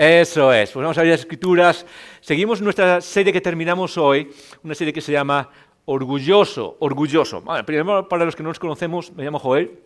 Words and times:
Eso 0.00 0.50
es, 0.50 0.70
pues 0.70 0.82
vamos 0.82 0.96
a 0.96 1.02
abrir 1.02 1.12
las 1.12 1.20
escrituras. 1.20 1.84
Seguimos 2.22 2.62
nuestra 2.62 3.02
serie 3.02 3.34
que 3.34 3.42
terminamos 3.42 3.98
hoy, 3.98 4.32
una 4.62 4.74
serie 4.74 4.94
que 4.94 5.02
se 5.02 5.12
llama 5.12 5.50
Orgulloso, 5.84 6.78
Orgulloso. 6.80 7.44
primero, 7.66 8.08
para 8.08 8.24
los 8.24 8.34
que 8.34 8.42
no 8.42 8.48
nos 8.48 8.58
conocemos, 8.58 9.12
me 9.12 9.24
llamo 9.24 9.38
Joel, 9.38 9.78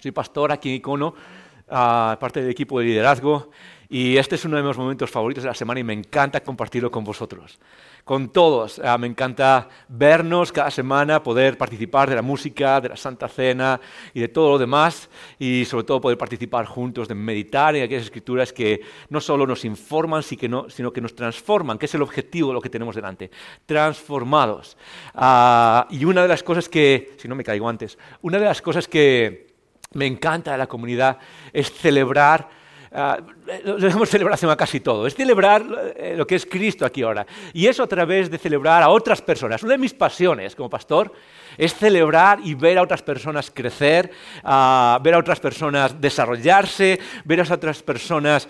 soy 0.00 0.10
pastor 0.10 0.52
aquí 0.52 0.70
en 0.70 0.76
Icono, 0.76 1.08
uh, 1.08 2.18
parte 2.18 2.40
del 2.40 2.48
equipo 2.48 2.78
de 2.78 2.86
liderazgo, 2.86 3.50
y 3.90 4.16
este 4.16 4.36
es 4.36 4.44
uno 4.46 4.56
de 4.56 4.62
mis 4.62 4.78
momentos 4.78 5.10
favoritos 5.10 5.44
de 5.44 5.48
la 5.48 5.54
semana 5.54 5.80
y 5.80 5.84
me 5.84 5.92
encanta 5.92 6.42
compartirlo 6.42 6.90
con 6.90 7.04
vosotros 7.04 7.58
con 8.08 8.30
todos. 8.30 8.80
Ah, 8.82 8.96
me 8.96 9.06
encanta 9.06 9.68
vernos 9.86 10.50
cada 10.50 10.70
semana, 10.70 11.22
poder 11.22 11.58
participar 11.58 12.08
de 12.08 12.16
la 12.16 12.22
música, 12.22 12.80
de 12.80 12.88
la 12.88 12.96
Santa 12.96 13.28
Cena 13.28 13.78
y 14.14 14.20
de 14.20 14.28
todo 14.28 14.52
lo 14.52 14.56
demás, 14.56 15.10
y 15.38 15.66
sobre 15.66 15.84
todo 15.84 16.00
poder 16.00 16.16
participar 16.16 16.64
juntos, 16.64 17.06
de 17.06 17.14
meditar 17.14 17.76
en 17.76 17.82
aquellas 17.82 18.04
escrituras 18.04 18.50
que 18.50 18.80
no 19.10 19.20
solo 19.20 19.46
nos 19.46 19.62
informan, 19.66 20.22
sino 20.22 20.66
que 20.90 21.00
nos 21.02 21.14
transforman, 21.14 21.76
que 21.76 21.84
es 21.84 21.94
el 21.94 22.00
objetivo 22.00 22.48
de 22.48 22.54
lo 22.54 22.62
que 22.62 22.70
tenemos 22.70 22.96
delante, 22.96 23.30
transformados. 23.66 24.78
Ah, 25.14 25.86
y 25.90 26.06
una 26.06 26.22
de 26.22 26.28
las 26.28 26.42
cosas 26.42 26.66
que, 26.66 27.14
si 27.18 27.28
no 27.28 27.34
me 27.34 27.44
caigo 27.44 27.68
antes, 27.68 27.98
una 28.22 28.38
de 28.38 28.46
las 28.46 28.62
cosas 28.62 28.88
que 28.88 29.48
me 29.92 30.06
encanta 30.06 30.52
de 30.52 30.56
la 30.56 30.66
comunidad 30.66 31.18
es 31.52 31.70
celebrar 31.70 32.48
uh, 32.90 33.37
debemos 33.64 34.08
celebración 34.08 34.50
a 34.50 34.56
casi 34.56 34.80
todo, 34.80 35.06
es 35.06 35.14
celebrar 35.14 35.64
eh, 35.96 36.14
lo 36.16 36.26
que 36.26 36.34
es 36.34 36.46
Cristo 36.46 36.84
aquí 36.84 37.02
ahora. 37.02 37.26
Y 37.52 37.66
eso 37.66 37.82
a 37.82 37.86
través 37.86 38.30
de 38.30 38.38
celebrar 38.38 38.82
a 38.82 38.90
otras 38.90 39.22
personas. 39.22 39.62
Una 39.62 39.72
de 39.72 39.78
mis 39.78 39.94
pasiones 39.94 40.54
como 40.54 40.68
pastor 40.68 41.12
es 41.56 41.74
celebrar 41.74 42.40
y 42.44 42.54
ver 42.54 42.78
a 42.78 42.82
otras 42.82 43.02
personas 43.02 43.50
crecer, 43.52 44.10
ver 44.44 45.14
a 45.14 45.18
otras 45.18 45.40
personas 45.40 46.00
desarrollarse, 46.00 47.00
ver 47.24 47.40
a 47.40 47.54
otras 47.54 47.82
personas 47.82 48.48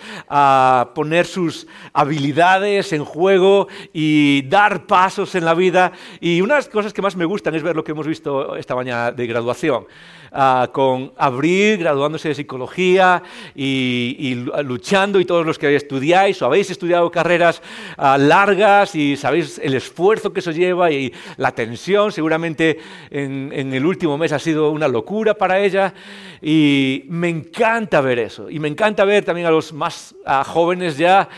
poner 0.95 1.27
sus 1.27 1.67
habilidades 1.93 2.93
en 2.93 3.05
juego 3.05 3.69
y 3.93 4.43
dar 4.43 4.87
pasos 4.87 5.35
en 5.35 5.45
la 5.45 5.55
vida. 5.55 5.93
Y 6.21 6.41
una 6.41 6.55
de 6.55 6.61
las 6.61 6.69
cosas 6.69 6.93
que 6.93 7.03
más 7.03 7.17
me 7.17 7.25
gustan 7.25 7.55
es 7.55 7.63
ver 7.63 7.77
lo 7.77 7.85
que 7.85 7.93
hemos 7.93 8.07
visto 8.07 8.57
esta 8.57 8.75
mañana 8.75 9.11
de 9.11 9.27
graduación. 9.27 9.87
Uh, 10.31 10.71
con 10.73 11.11
Abril 11.17 11.79
graduándose 11.79 12.29
de 12.29 12.35
psicología 12.35 13.23
y, 13.55 14.15
y, 14.19 14.63
luchando 14.89 15.21
y 15.21 15.27
todos 15.27 15.45
los 15.45 15.59
que 15.59 15.77
estudiáis 15.77 16.41
o 16.41 16.47
habéis 16.47 16.71
estudiado 16.71 17.11
carreras 17.11 17.61
uh, 17.99 18.17
largas 18.17 18.95
y 18.95 19.19
sabéis 19.19 19.61
el 19.63 19.75
esfuerzo 19.75 20.33
que 20.33 20.41
eso 20.41 20.51
lleva 20.51 20.91
y 20.91 21.13
la 21.37 21.53
tensión, 21.53 22.11
seguramente 22.11 22.79
en, 23.11 23.51
en, 23.53 23.75
el 23.75 23.85
último 23.85 24.17
mes 24.17 24.33
ha 24.33 24.39
sido 24.39 24.71
una 24.71 24.89
locura 24.89 25.35
para 25.35 25.59
ella 25.59 25.93
y 26.41 27.05
me 27.09 27.29
encanta 27.29 28.01
ver 28.01 28.19
eso 28.19 28.49
y 28.49 28.59
me 28.61 28.69
encanta 28.69 29.05
ver 29.05 29.27
también 29.27 29.47
a 29.47 29.51
los 29.51 29.75
más 29.75 30.15
uh, 30.25 30.43
jóvenes 30.43 30.97
ya 30.97 31.29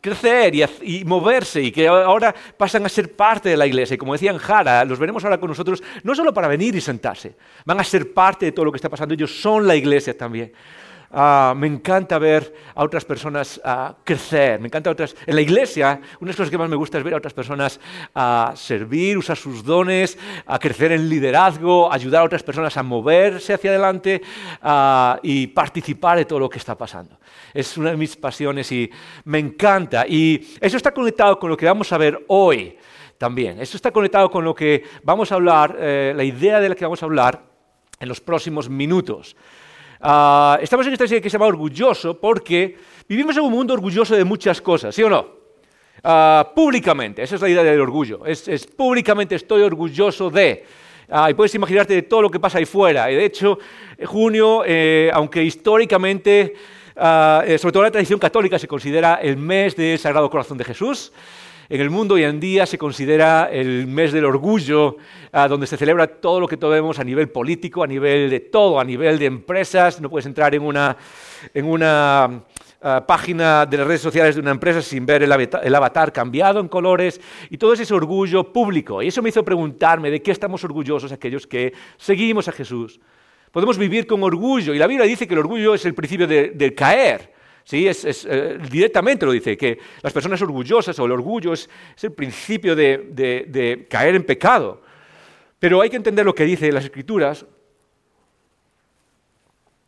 crecer 0.00 0.54
y, 0.54 1.04
moverse 1.04 1.60
y 1.60 1.72
que 1.72 1.88
ahora 1.88 2.32
pasan 2.56 2.86
a 2.86 2.88
ser 2.88 3.16
parte 3.16 3.48
de 3.48 3.56
la 3.56 3.66
iglesia. 3.66 3.94
Y 3.94 3.98
como 3.98 4.12
decían 4.12 4.38
Jara, 4.38 4.84
los 4.84 5.00
veremos 5.00 5.24
ahora 5.24 5.40
con 5.40 5.48
nosotros, 5.48 5.82
no 6.04 6.14
solo 6.14 6.32
para 6.32 6.46
venir 6.46 6.76
y 6.76 6.80
sentarse, 6.80 7.34
van 7.64 7.80
a 7.80 7.84
ser 7.84 8.12
parte 8.12 8.46
de 8.46 8.52
todo 8.52 8.66
lo 8.66 8.70
que 8.70 8.76
está 8.76 8.88
pasando, 8.88 9.14
ellos 9.14 9.40
son 9.40 9.66
la 9.66 9.74
iglesia 9.74 10.16
también. 10.16 10.52
Ah, 11.16 11.54
me 11.56 11.68
encanta 11.68 12.18
ver 12.18 12.52
a 12.74 12.82
otras 12.82 13.04
personas 13.04 13.60
ah, 13.64 13.94
crecer, 14.02 14.58
me 14.58 14.66
encanta 14.66 14.90
otras... 14.90 15.14
En 15.26 15.36
la 15.36 15.42
iglesia, 15.42 16.00
una 16.18 16.20
de 16.20 16.26
las 16.26 16.36
cosas 16.36 16.50
que 16.50 16.58
más 16.58 16.68
me 16.68 16.74
gusta 16.74 16.98
es 16.98 17.04
ver 17.04 17.14
a 17.14 17.18
otras 17.18 17.32
personas 17.32 17.78
ah, 18.16 18.52
servir, 18.56 19.16
usar 19.16 19.36
sus 19.36 19.62
dones, 19.62 20.18
a 20.44 20.58
crecer 20.58 20.90
en 20.90 21.08
liderazgo, 21.08 21.92
ayudar 21.92 22.22
a 22.22 22.24
otras 22.24 22.42
personas 22.42 22.76
a 22.76 22.82
moverse 22.82 23.54
hacia 23.54 23.70
adelante 23.70 24.22
y 25.22 25.46
participar 25.48 26.18
de 26.18 26.24
todo 26.24 26.40
lo 26.40 26.50
que 26.50 26.58
está 26.58 26.76
pasando. 26.76 27.16
Es 27.52 27.78
una 27.78 27.92
de 27.92 27.96
mis 27.96 28.16
pasiones 28.16 28.72
y 28.72 28.90
me 29.24 29.38
encanta. 29.38 30.06
Y 30.08 30.56
eso 30.60 30.76
está 30.76 30.92
conectado 30.92 31.38
con 31.38 31.48
lo 31.48 31.56
que 31.56 31.66
vamos 31.66 31.92
a 31.92 31.98
ver 31.98 32.24
hoy 32.26 32.76
también. 33.18 33.60
Eso 33.60 33.76
está 33.76 33.92
conectado 33.92 34.28
con 34.32 34.44
lo 34.44 34.52
que 34.52 34.82
vamos 35.04 35.30
a 35.30 35.36
hablar, 35.36 35.76
eh, 35.78 36.12
la 36.16 36.24
idea 36.24 36.58
de 36.58 36.70
la 36.70 36.74
que 36.74 36.84
vamos 36.84 37.02
a 37.04 37.06
hablar 37.06 37.40
en 38.00 38.08
los 38.08 38.20
próximos 38.20 38.68
minutos. 38.68 39.36
Ah, 40.06 40.58
estamos 40.60 40.86
en 40.86 40.92
esta 40.92 41.06
serie 41.06 41.22
que 41.22 41.30
se 41.30 41.38
llama 41.38 41.46
Orgulloso 41.46 42.20
porque 42.20 42.76
vivimos 43.08 43.34
en 43.38 43.42
un 43.42 43.50
mundo 43.50 43.72
orgulloso 43.72 44.14
de 44.14 44.22
muchas 44.22 44.60
cosas, 44.60 44.94
¿sí 44.94 45.02
o 45.02 45.08
no? 45.08 45.26
Ah, 46.02 46.52
públicamente, 46.54 47.22
esa 47.22 47.36
es 47.36 47.40
la 47.40 47.48
idea 47.48 47.62
del 47.62 47.80
orgullo. 47.80 48.26
Es, 48.26 48.66
públicamente 48.66 49.34
estoy 49.34 49.62
orgulloso 49.62 50.28
de. 50.28 50.62
Ah, 51.08 51.30
y 51.30 51.34
puedes 51.34 51.54
imaginarte 51.54 51.94
de 51.94 52.02
todo 52.02 52.20
lo 52.20 52.30
que 52.30 52.38
pasa 52.38 52.58
ahí 52.58 52.66
fuera. 52.66 53.10
Y 53.10 53.14
de 53.14 53.24
hecho, 53.24 53.58
junio, 54.04 54.62
eh, 54.66 55.10
aunque 55.14 55.42
históricamente, 55.42 56.52
eh, 56.94 57.56
sobre 57.58 57.72
todo 57.72 57.82
la 57.84 57.90
tradición 57.90 58.20
católica, 58.20 58.58
se 58.58 58.68
considera 58.68 59.14
el 59.22 59.38
mes 59.38 59.74
del 59.74 59.98
Sagrado 59.98 60.28
Corazón 60.28 60.58
de 60.58 60.64
Jesús, 60.64 61.14
en 61.68 61.80
el 61.80 61.88
mundo 61.88 62.14
hoy 62.14 62.24
en 62.24 62.40
día 62.40 62.66
se 62.66 62.76
considera 62.76 63.48
el 63.50 63.86
mes 63.86 64.12
del 64.12 64.26
orgullo, 64.26 64.98
ah, 65.32 65.48
donde 65.48 65.66
se 65.66 65.78
celebra 65.78 66.06
todo 66.06 66.40
lo 66.40 66.46
que 66.46 66.56
vemos 66.56 66.98
a 66.98 67.04
nivel 67.04 67.30
político, 67.30 67.82
a 67.82 67.86
nivel 67.86 68.28
de 68.28 68.40
todo, 68.40 68.78
a 68.78 68.84
nivel 68.84 69.18
de 69.18 69.26
empresas. 69.26 70.00
No 70.00 70.10
puedes 70.10 70.26
entrar 70.26 70.54
en 70.54 70.62
una, 70.62 70.96
en 71.54 71.64
una 71.64 72.42
ah, 72.82 73.04
página 73.06 73.64
de 73.64 73.78
las 73.78 73.86
redes 73.86 74.02
sociales 74.02 74.34
de 74.34 74.42
una 74.42 74.50
empresa 74.50 74.82
sin 74.82 75.06
ver 75.06 75.22
el 75.22 75.74
avatar, 75.74 76.12
cambiado 76.12 76.60
en 76.60 76.68
colores 76.68 77.18
y 77.48 77.56
todo 77.56 77.72
ese 77.72 77.94
orgullo 77.94 78.52
público. 78.52 79.02
Y 79.02 79.08
eso 79.08 79.22
me 79.22 79.30
hizo 79.30 79.42
preguntarme 79.42 80.10
de 80.10 80.20
qué 80.20 80.32
estamos 80.32 80.62
orgullosos 80.64 81.12
aquellos 81.12 81.46
que 81.46 81.72
seguimos 81.96 82.46
a 82.48 82.52
Jesús. 82.52 83.00
Podemos 83.50 83.78
vivir 83.78 84.06
con 84.06 84.22
orgullo 84.22 84.74
y 84.74 84.78
la 84.78 84.86
Biblia 84.86 85.06
dice 85.06 85.26
que 85.26 85.32
el 85.32 85.40
orgullo 85.40 85.74
es 85.74 85.86
el 85.86 85.94
principio 85.94 86.26
del 86.26 86.74
caer. 86.74 87.32
¿Sí? 87.64 87.88
Es, 87.88 88.26
eh, 88.28 88.58
directamente 88.70 89.26
lo 89.26 89.32
dice, 89.32 89.56
que 89.56 89.78
las 90.02 90.12
personas 90.12 90.40
orgullosas 90.42 90.98
o 90.98 91.06
el 91.06 91.12
orgullo 91.12 91.52
es, 91.52 91.68
el 92.02 92.12
principio 92.12 92.76
de, 92.76 93.86
caer 93.88 94.14
en 94.14 94.24
pecado. 94.24 94.82
Pero 95.58 95.80
hay 95.80 95.90
que 95.90 95.96
entender 95.96 96.24
lo 96.24 96.34
que 96.34 96.44
dice 96.44 96.70
las 96.70 96.84
Escrituras, 96.84 97.46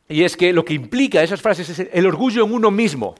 y 0.08 0.22
es 0.22 0.36
que 0.36 0.52
lo 0.52 0.64
que 0.64 0.74
implica 0.74 1.22
esas 1.22 1.42
frases 1.42 1.68
es 1.68 1.88
el 1.92 2.06
orgullo 2.06 2.44
en 2.44 2.52
uno 2.52 2.70
mismo. 2.70 3.14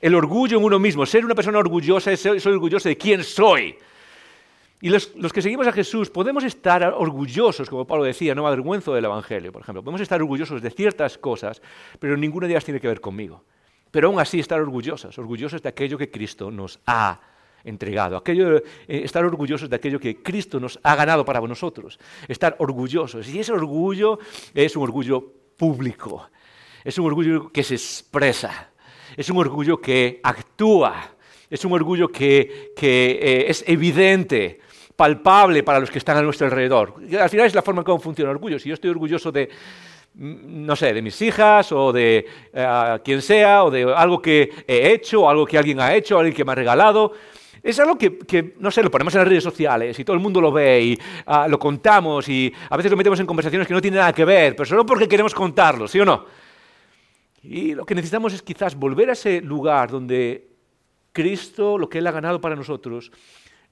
El 0.00 0.14
orgullo 0.14 0.58
en 0.58 0.64
uno 0.64 0.78
mismo. 0.78 1.06
Ser 1.06 1.24
una 1.24 1.34
persona 1.34 1.58
orgullosa 1.58 2.12
es 2.12 2.20
ser, 2.20 2.48
orgulloso 2.48 2.88
de 2.88 2.98
quién 2.98 3.24
soy. 3.24 3.76
Y 4.82 4.90
los, 4.90 5.14
los, 5.14 5.32
que 5.32 5.40
seguimos 5.40 5.66
a 5.68 5.72
Jesús 5.72 6.10
podemos 6.10 6.44
estar 6.44 6.82
orgullosos, 6.84 7.70
como 7.70 7.86
Pablo 7.86 8.04
decía, 8.04 8.34
no 8.34 8.42
me 8.42 8.48
avergüenzo 8.48 8.92
del 8.92 9.04
Evangelio, 9.04 9.52
por 9.52 9.62
ejemplo. 9.62 9.82
Podemos 9.82 10.00
estar 10.00 10.20
orgullosos 10.20 10.60
de 10.60 10.70
ciertas 10.70 11.16
cosas, 11.16 11.62
pero 11.98 12.16
ninguna 12.16 12.46
de 12.46 12.54
ellas 12.54 12.64
tiene 12.64 12.80
que 12.80 12.88
ver 12.88 13.00
conmigo 13.00 13.42
pero 13.92 14.08
aún 14.08 14.18
así 14.18 14.40
estar 14.40 14.58
orgullosos, 14.60 15.16
orgullosos 15.18 15.62
de 15.62 15.68
aquello 15.68 15.96
que 15.96 16.10
Cristo 16.10 16.50
nos 16.50 16.80
ha 16.86 17.20
entregado, 17.62 18.16
aquello, 18.16 18.56
eh, 18.56 18.62
estar 18.88 19.24
orgullosos 19.24 19.68
de 19.68 19.76
aquello 19.76 20.00
que 20.00 20.22
Cristo 20.22 20.58
nos 20.58 20.80
ha 20.82 20.96
ganado 20.96 21.24
para 21.24 21.40
nosotros, 21.42 22.00
estar 22.26 22.56
orgullosos. 22.58 23.28
Y 23.28 23.38
ese 23.38 23.52
orgullo 23.52 24.18
es 24.54 24.74
un 24.74 24.82
orgullo 24.82 25.22
público, 25.56 26.30
es 26.82 26.98
un 26.98 27.06
orgullo 27.06 27.52
que 27.52 27.62
se 27.62 27.74
expresa, 27.74 28.70
es 29.16 29.28
un 29.28 29.36
orgullo 29.36 29.78
que 29.78 30.20
actúa, 30.24 31.14
es 31.50 31.62
un 31.64 31.72
orgullo 31.74 32.08
que, 32.08 32.72
eh, 32.80 33.44
es 33.46 33.62
evidente, 33.68 34.58
palpable 34.96 35.62
para 35.62 35.80
los 35.80 35.90
que 35.90 35.98
están 35.98 36.16
a 36.16 36.22
nuestro 36.22 36.46
alrededor. 36.46 36.94
Al 37.20 37.28
final 37.28 37.46
es 37.46 37.54
la 37.54 37.62
forma 37.62 37.82
en 37.82 37.84
cómo 37.84 37.98
funciona 37.98 38.30
el 38.30 38.36
orgullo. 38.36 38.58
Si 38.58 38.68
yo 38.68 38.74
estoy 38.74 38.90
orgulloso 38.90 39.30
de, 39.30 39.48
no 40.14 40.76
sé, 40.76 40.92
de 40.92 41.02
mis 41.02 41.20
hijas 41.22 41.72
o 41.72 41.92
de 41.92 42.26
eh, 42.52 42.98
quien 43.04 43.22
sea, 43.22 43.64
o 43.64 43.70
de 43.70 43.92
algo 43.94 44.20
que 44.20 44.50
he 44.66 44.92
hecho, 44.92 45.22
o 45.22 45.28
algo 45.28 45.46
que 45.46 45.58
alguien 45.58 45.80
ha 45.80 45.94
hecho, 45.94 46.18
alguien 46.18 46.34
que 46.34 46.44
me 46.44 46.52
ha 46.52 46.54
regalado. 46.54 47.12
Es 47.62 47.78
algo 47.78 47.96
que, 47.96 48.54
no 48.58 48.72
sé, 48.72 48.82
lo 48.82 48.90
ponemos 48.90 49.14
en 49.14 49.20
las 49.20 49.28
redes 49.28 49.44
sociales 49.44 49.96
y 49.96 50.04
todo 50.04 50.14
el 50.14 50.22
mundo 50.22 50.40
lo 50.40 50.50
ve 50.50 50.82
y 50.82 50.98
ah, 51.26 51.46
lo 51.48 51.60
contamos 51.60 52.28
y 52.28 52.52
a 52.68 52.76
veces 52.76 52.90
lo 52.90 52.96
metemos 52.96 53.20
en 53.20 53.26
conversaciones 53.26 53.68
que 53.68 53.74
no 53.74 53.80
tienen 53.80 54.00
nada 54.00 54.12
que 54.12 54.24
ver, 54.24 54.56
pero 54.56 54.66
solo 54.66 54.84
porque 54.84 55.06
queremos 55.06 55.32
contarlo, 55.32 55.86
¿sí 55.86 56.00
o 56.00 56.04
no? 56.04 56.24
Y 57.44 57.74
lo 57.74 57.86
que 57.86 57.94
necesitamos 57.94 58.32
es 58.32 58.42
quizás 58.42 58.74
volver 58.74 59.10
a 59.10 59.12
ese 59.12 59.40
lugar 59.40 59.90
donde 59.90 60.48
Cristo, 61.12 61.78
lo 61.78 61.88
que 61.88 61.98
Él 61.98 62.06
ha 62.08 62.12
ganado 62.12 62.40
para 62.40 62.56
nosotros, 62.56 63.12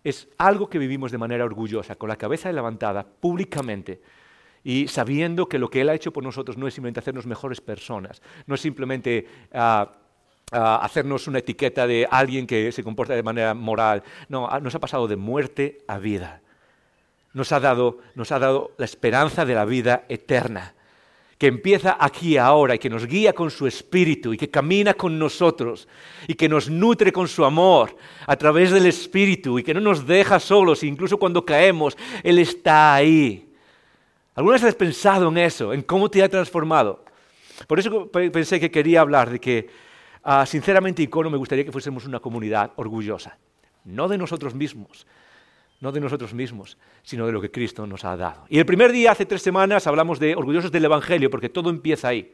es 0.04 0.28
algo 0.38 0.68
que 0.68 0.78
vivimos 0.78 1.10
de 1.10 1.18
manera 1.18 1.44
orgullosa, 1.44 1.96
con 1.96 2.08
la 2.08 2.16
cabeza 2.16 2.50
levantada, 2.52 3.04
públicamente, 3.04 4.00
y 4.62 4.88
sabiendo 4.88 5.48
que 5.48 5.58
lo 5.58 5.70
que 5.70 5.80
Él 5.80 5.88
ha 5.88 5.94
hecho 5.94 6.12
por 6.12 6.24
nosotros 6.24 6.56
no 6.56 6.66
es 6.66 6.74
simplemente 6.74 7.00
hacernos 7.00 7.26
mejores 7.26 7.60
personas, 7.60 8.20
no 8.46 8.54
es 8.54 8.60
simplemente 8.60 9.26
ah, 9.52 9.90
hacernos 10.52 11.26
una 11.28 11.38
etiqueta 11.38 11.86
de 11.86 12.06
alguien 12.10 12.46
que 12.46 12.72
se 12.72 12.82
comporta 12.82 13.14
de 13.14 13.22
manera 13.22 13.54
moral. 13.54 14.02
No, 14.28 14.48
nos 14.60 14.74
ha 14.74 14.80
pasado 14.80 15.06
de 15.06 15.16
muerte 15.16 15.78
a 15.86 15.98
vida. 15.98 16.42
Nos 17.32 17.52
ha 17.52 17.60
dado, 17.60 17.98
nos 18.14 18.32
ha 18.32 18.38
dado 18.38 18.72
la 18.76 18.84
esperanza 18.84 19.44
de 19.44 19.54
la 19.54 19.64
vida 19.64 20.04
eterna, 20.08 20.74
que 21.38 21.46
empieza 21.46 21.96
aquí 21.98 22.36
ahora 22.36 22.74
y 22.74 22.78
que 22.78 22.90
nos 22.90 23.06
guía 23.06 23.32
con 23.32 23.50
su 23.50 23.66
espíritu 23.66 24.34
y 24.34 24.36
que 24.36 24.50
camina 24.50 24.94
con 24.94 25.18
nosotros 25.18 25.88
y 26.26 26.34
que 26.34 26.48
nos 26.48 26.68
nutre 26.68 27.12
con 27.12 27.28
su 27.28 27.44
amor 27.44 27.96
a 28.26 28.36
través 28.36 28.72
del 28.72 28.86
espíritu 28.86 29.58
y 29.58 29.62
que 29.62 29.72
no 29.72 29.80
nos 29.80 30.06
deja 30.06 30.40
solos, 30.40 30.82
incluso 30.82 31.18
cuando 31.18 31.46
caemos, 31.46 31.96
Él 32.24 32.40
está 32.40 32.94
ahí. 32.94 33.49
¿Alguna 34.34 34.54
vez 34.54 34.64
has 34.64 34.74
pensado 34.74 35.28
en 35.28 35.38
eso, 35.38 35.72
en 35.72 35.82
cómo 35.82 36.10
te 36.10 36.22
ha 36.22 36.28
transformado? 36.28 37.04
Por 37.66 37.78
eso 37.78 38.10
pensé 38.10 38.58
que 38.58 38.70
quería 38.70 39.00
hablar 39.00 39.30
de 39.30 39.38
que 39.38 39.68
Ah, 40.22 40.44
sinceramente, 40.44 41.02
Icono, 41.02 41.30
me 41.30 41.38
gustaría 41.38 41.64
que 41.64 41.72
fuésemos 41.72 42.04
una 42.04 42.20
comunidad 42.20 42.72
orgullosa, 42.76 43.38
no 43.84 44.06
de 44.06 44.18
nosotros 44.18 44.54
mismos, 44.54 45.06
no 45.80 45.92
de 45.92 46.00
nosotros 46.00 46.34
mismos, 46.34 46.76
sino 47.02 47.24
de 47.26 47.32
lo 47.32 47.40
que 47.40 47.50
Cristo 47.50 47.86
nos 47.86 48.04
ha 48.04 48.16
dado. 48.16 48.44
Y 48.50 48.58
el 48.58 48.66
primer 48.66 48.92
día, 48.92 49.12
hace 49.12 49.24
tres 49.24 49.40
semanas, 49.40 49.86
hablamos 49.86 50.18
de 50.20 50.36
orgullosos 50.36 50.70
del 50.70 50.84
Evangelio, 50.84 51.30
porque 51.30 51.48
todo 51.48 51.70
empieza 51.70 52.08
ahí. 52.08 52.32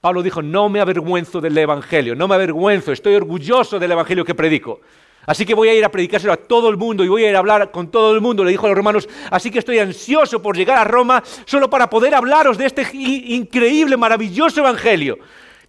Pablo 0.00 0.20
dijo, 0.20 0.42
no 0.42 0.68
me 0.68 0.80
avergüenzo 0.80 1.40
del 1.40 1.56
Evangelio, 1.56 2.16
no 2.16 2.26
me 2.26 2.34
avergüenzo, 2.34 2.90
estoy 2.90 3.14
orgulloso 3.14 3.78
del 3.78 3.92
Evangelio 3.92 4.24
que 4.24 4.34
predico. 4.34 4.80
Así 5.26 5.46
que 5.46 5.54
voy 5.54 5.68
a 5.68 5.74
ir 5.74 5.84
a 5.84 5.90
predicárselo 5.90 6.32
a 6.32 6.36
todo 6.36 6.68
el 6.68 6.76
mundo 6.76 7.04
y 7.04 7.08
voy 7.08 7.24
a 7.24 7.30
ir 7.30 7.36
a 7.36 7.38
hablar 7.38 7.70
con 7.70 7.90
todo 7.90 8.14
el 8.14 8.20
mundo, 8.20 8.44
le 8.44 8.50
dijo 8.50 8.66
a 8.66 8.70
los 8.70 8.76
romanos. 8.76 9.08
Así 9.30 9.50
que 9.50 9.60
estoy 9.60 9.78
ansioso 9.78 10.42
por 10.42 10.56
llegar 10.56 10.78
a 10.78 10.84
Roma 10.84 11.22
solo 11.44 11.70
para 11.70 11.88
poder 11.88 12.14
hablaros 12.14 12.58
de 12.58 12.66
este 12.66 12.86
increíble, 12.92 13.96
maravilloso 13.96 14.60
Evangelio 14.60 15.18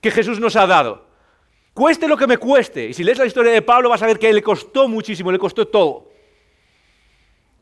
que 0.01 0.11
Jesús 0.11 0.39
nos 0.39 0.55
ha 0.55 0.67
dado. 0.67 1.05
Cueste 1.73 2.07
lo 2.07 2.17
que 2.17 2.27
me 2.27 2.37
cueste. 2.37 2.89
Y 2.89 2.93
si 2.93 3.03
lees 3.03 3.17
la 3.17 3.25
historia 3.25 3.51
de 3.51 3.61
Pablo 3.61 3.89
vas 3.89 4.01
a 4.01 4.05
ver 4.05 4.19
que 4.19 4.31
le 4.31 4.43
costó 4.43 4.87
muchísimo, 4.87 5.31
le 5.31 5.39
costó 5.39 5.67
todo. 5.67 6.11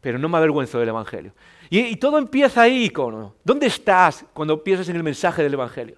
Pero 0.01 0.17
no 0.17 0.27
me 0.27 0.37
avergüenzo 0.37 0.79
del 0.79 0.89
Evangelio. 0.89 1.33
Y, 1.69 1.95
todo 1.95 2.17
empieza 2.17 2.63
ahí, 2.63 2.85
icono. 2.85 3.35
¿Dónde 3.45 3.67
estás 3.67 4.25
cuando 4.33 4.61
piensas 4.61 4.89
en 4.89 4.97
el 4.97 5.03
mensaje 5.03 5.41
del 5.43 5.53
Evangelio? 5.53 5.95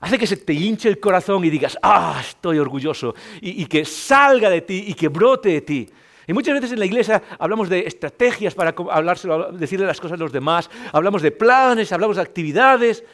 Hace 0.00 0.18
que 0.18 0.26
se 0.26 0.36
te 0.36 0.52
hinche 0.52 0.88
el 0.88 1.00
corazón 1.00 1.44
y 1.44 1.50
digas, 1.50 1.78
ah, 1.82 2.18
estoy 2.20 2.58
orgulloso. 2.58 3.14
Y, 3.40 3.64
que 3.66 3.84
salga 3.84 4.50
de 4.50 4.60
ti 4.60 4.84
y 4.88 4.94
que 4.94 5.08
brote 5.08 5.48
de 5.48 5.60
ti. 5.62 5.90
Y 6.26 6.32
muchas 6.32 6.54
veces 6.54 6.72
en 6.72 6.78
la 6.78 6.86
iglesia 6.86 7.22
hablamos 7.38 7.68
de 7.68 7.80
estrategias 7.80 8.54
para 8.54 8.74
hablárselo, 8.90 9.52
decirle 9.52 9.86
las 9.86 10.00
cosas 10.00 10.18
a 10.18 10.22
los 10.22 10.32
demás, 10.32 10.70
hablamos 10.92 11.22
de 11.22 11.30
planes, 11.30 11.92
hablamos 11.92 12.16
de 12.16 12.22
actividades, 12.22 13.04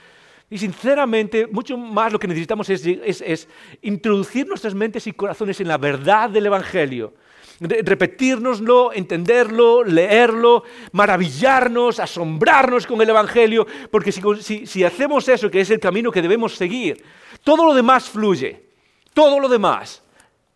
y 0.51 0.59
sinceramente, 0.59 1.47
mucho 1.47 1.79
más 1.79 2.13
lo 2.13 2.19
que 2.19 2.27
necesitamos 2.27 2.69
es, 2.71 3.49
introducir 3.83 4.49
nuestras 4.49 4.75
mentes 4.75 5.07
y 5.07 5.13
corazones 5.13 5.61
en 5.61 5.69
la 5.69 5.79
verdad 5.79 6.29
del 6.29 6.47
Evangelio. 6.47 7.15
Repetírnoslo, 7.61 8.93
entenderlo, 8.93 9.85
leerlo, 9.85 10.65
maravillarnos, 10.93 12.01
asombrarnos 12.01 12.87
con 12.87 13.01
el 13.03 13.11
Evangelio, 13.11 13.67
porque 13.91 14.13
si, 14.13 14.85
hacemos 14.85 15.29
eso, 15.29 15.51
que 15.51 15.61
es 15.61 15.71
el 15.71 15.79
camino 15.79 16.11
que 16.11 16.23
debemos 16.23 16.57
seguir, 16.57 17.05
todo 17.45 17.67
lo 17.67 17.75
demás 17.75 18.09
fluye, 18.09 18.65
todo 19.13 19.39
lo 19.39 19.49
demás, 19.49 20.03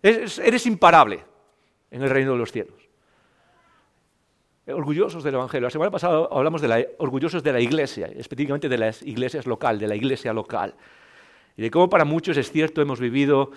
eres 0.02 0.66
imparable 0.66 1.22
en 1.90 2.02
el 2.02 2.10
reino 2.10 2.32
de 2.32 2.38
los 2.38 2.50
cielos 2.50 2.84
orgullosos 4.72 5.22
del 5.22 5.34
Evangelio. 5.34 5.66
La 5.66 5.70
semana 5.70 5.90
pasada 5.90 6.28
hablamos 6.30 6.62
de 6.62 6.68
la, 6.68 6.84
orgullosos 6.98 7.42
de 7.42 7.52
la 7.52 7.60
iglesia, 7.60 8.06
específicamente 8.06 8.68
de 8.68 8.78
las 8.78 9.02
iglesias 9.02 9.46
local, 9.46 9.78
de 9.78 9.88
la 9.88 9.94
iglesia 9.94 10.32
local. 10.32 10.74
Y 11.56 11.62
de 11.62 11.70
cómo 11.70 11.88
para 11.88 12.04
muchos 12.04 12.36
es 12.36 12.50
cierto, 12.50 12.80
hemos 12.80 12.98
vivido 12.98 13.50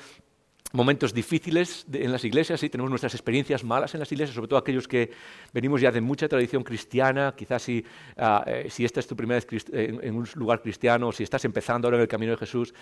momentos 0.73 1.13
difíciles 1.13 1.85
en 1.91 2.11
las 2.11 2.23
iglesias, 2.23 2.61
y 2.63 2.69
tenemos 2.69 2.89
nuestras 2.89 3.13
experiencias 3.13 3.63
malas 3.63 3.93
en 3.93 3.99
las 3.99 4.11
iglesias, 4.11 4.35
sobre 4.35 4.47
todo 4.47 4.59
aquellos 4.59 4.87
que 4.87 5.11
venimos 5.53 5.81
ya 5.81 5.91
de 5.91 6.01
mucha 6.01 6.27
tradición 6.27 6.63
cristiana, 6.63 7.33
quizás 7.35 7.61
si, 7.61 7.85
eh, 8.17 8.67
si 8.69 8.83
esta 8.83 8.99
es 8.99 9.07
tu 9.07 9.15
primera 9.15 9.39
vez 9.39 9.65
en, 9.71 10.15
un 10.15 10.27
lugar 10.35 10.61
cristiano, 10.61 11.11
si 11.11 11.23
estás 11.23 11.45
empezando 11.45 11.87
ahora 11.87 11.97
en 11.97 12.01
el 12.01 12.07
camino 12.07 12.31
de 12.33 12.37
Jesús, 12.37 12.73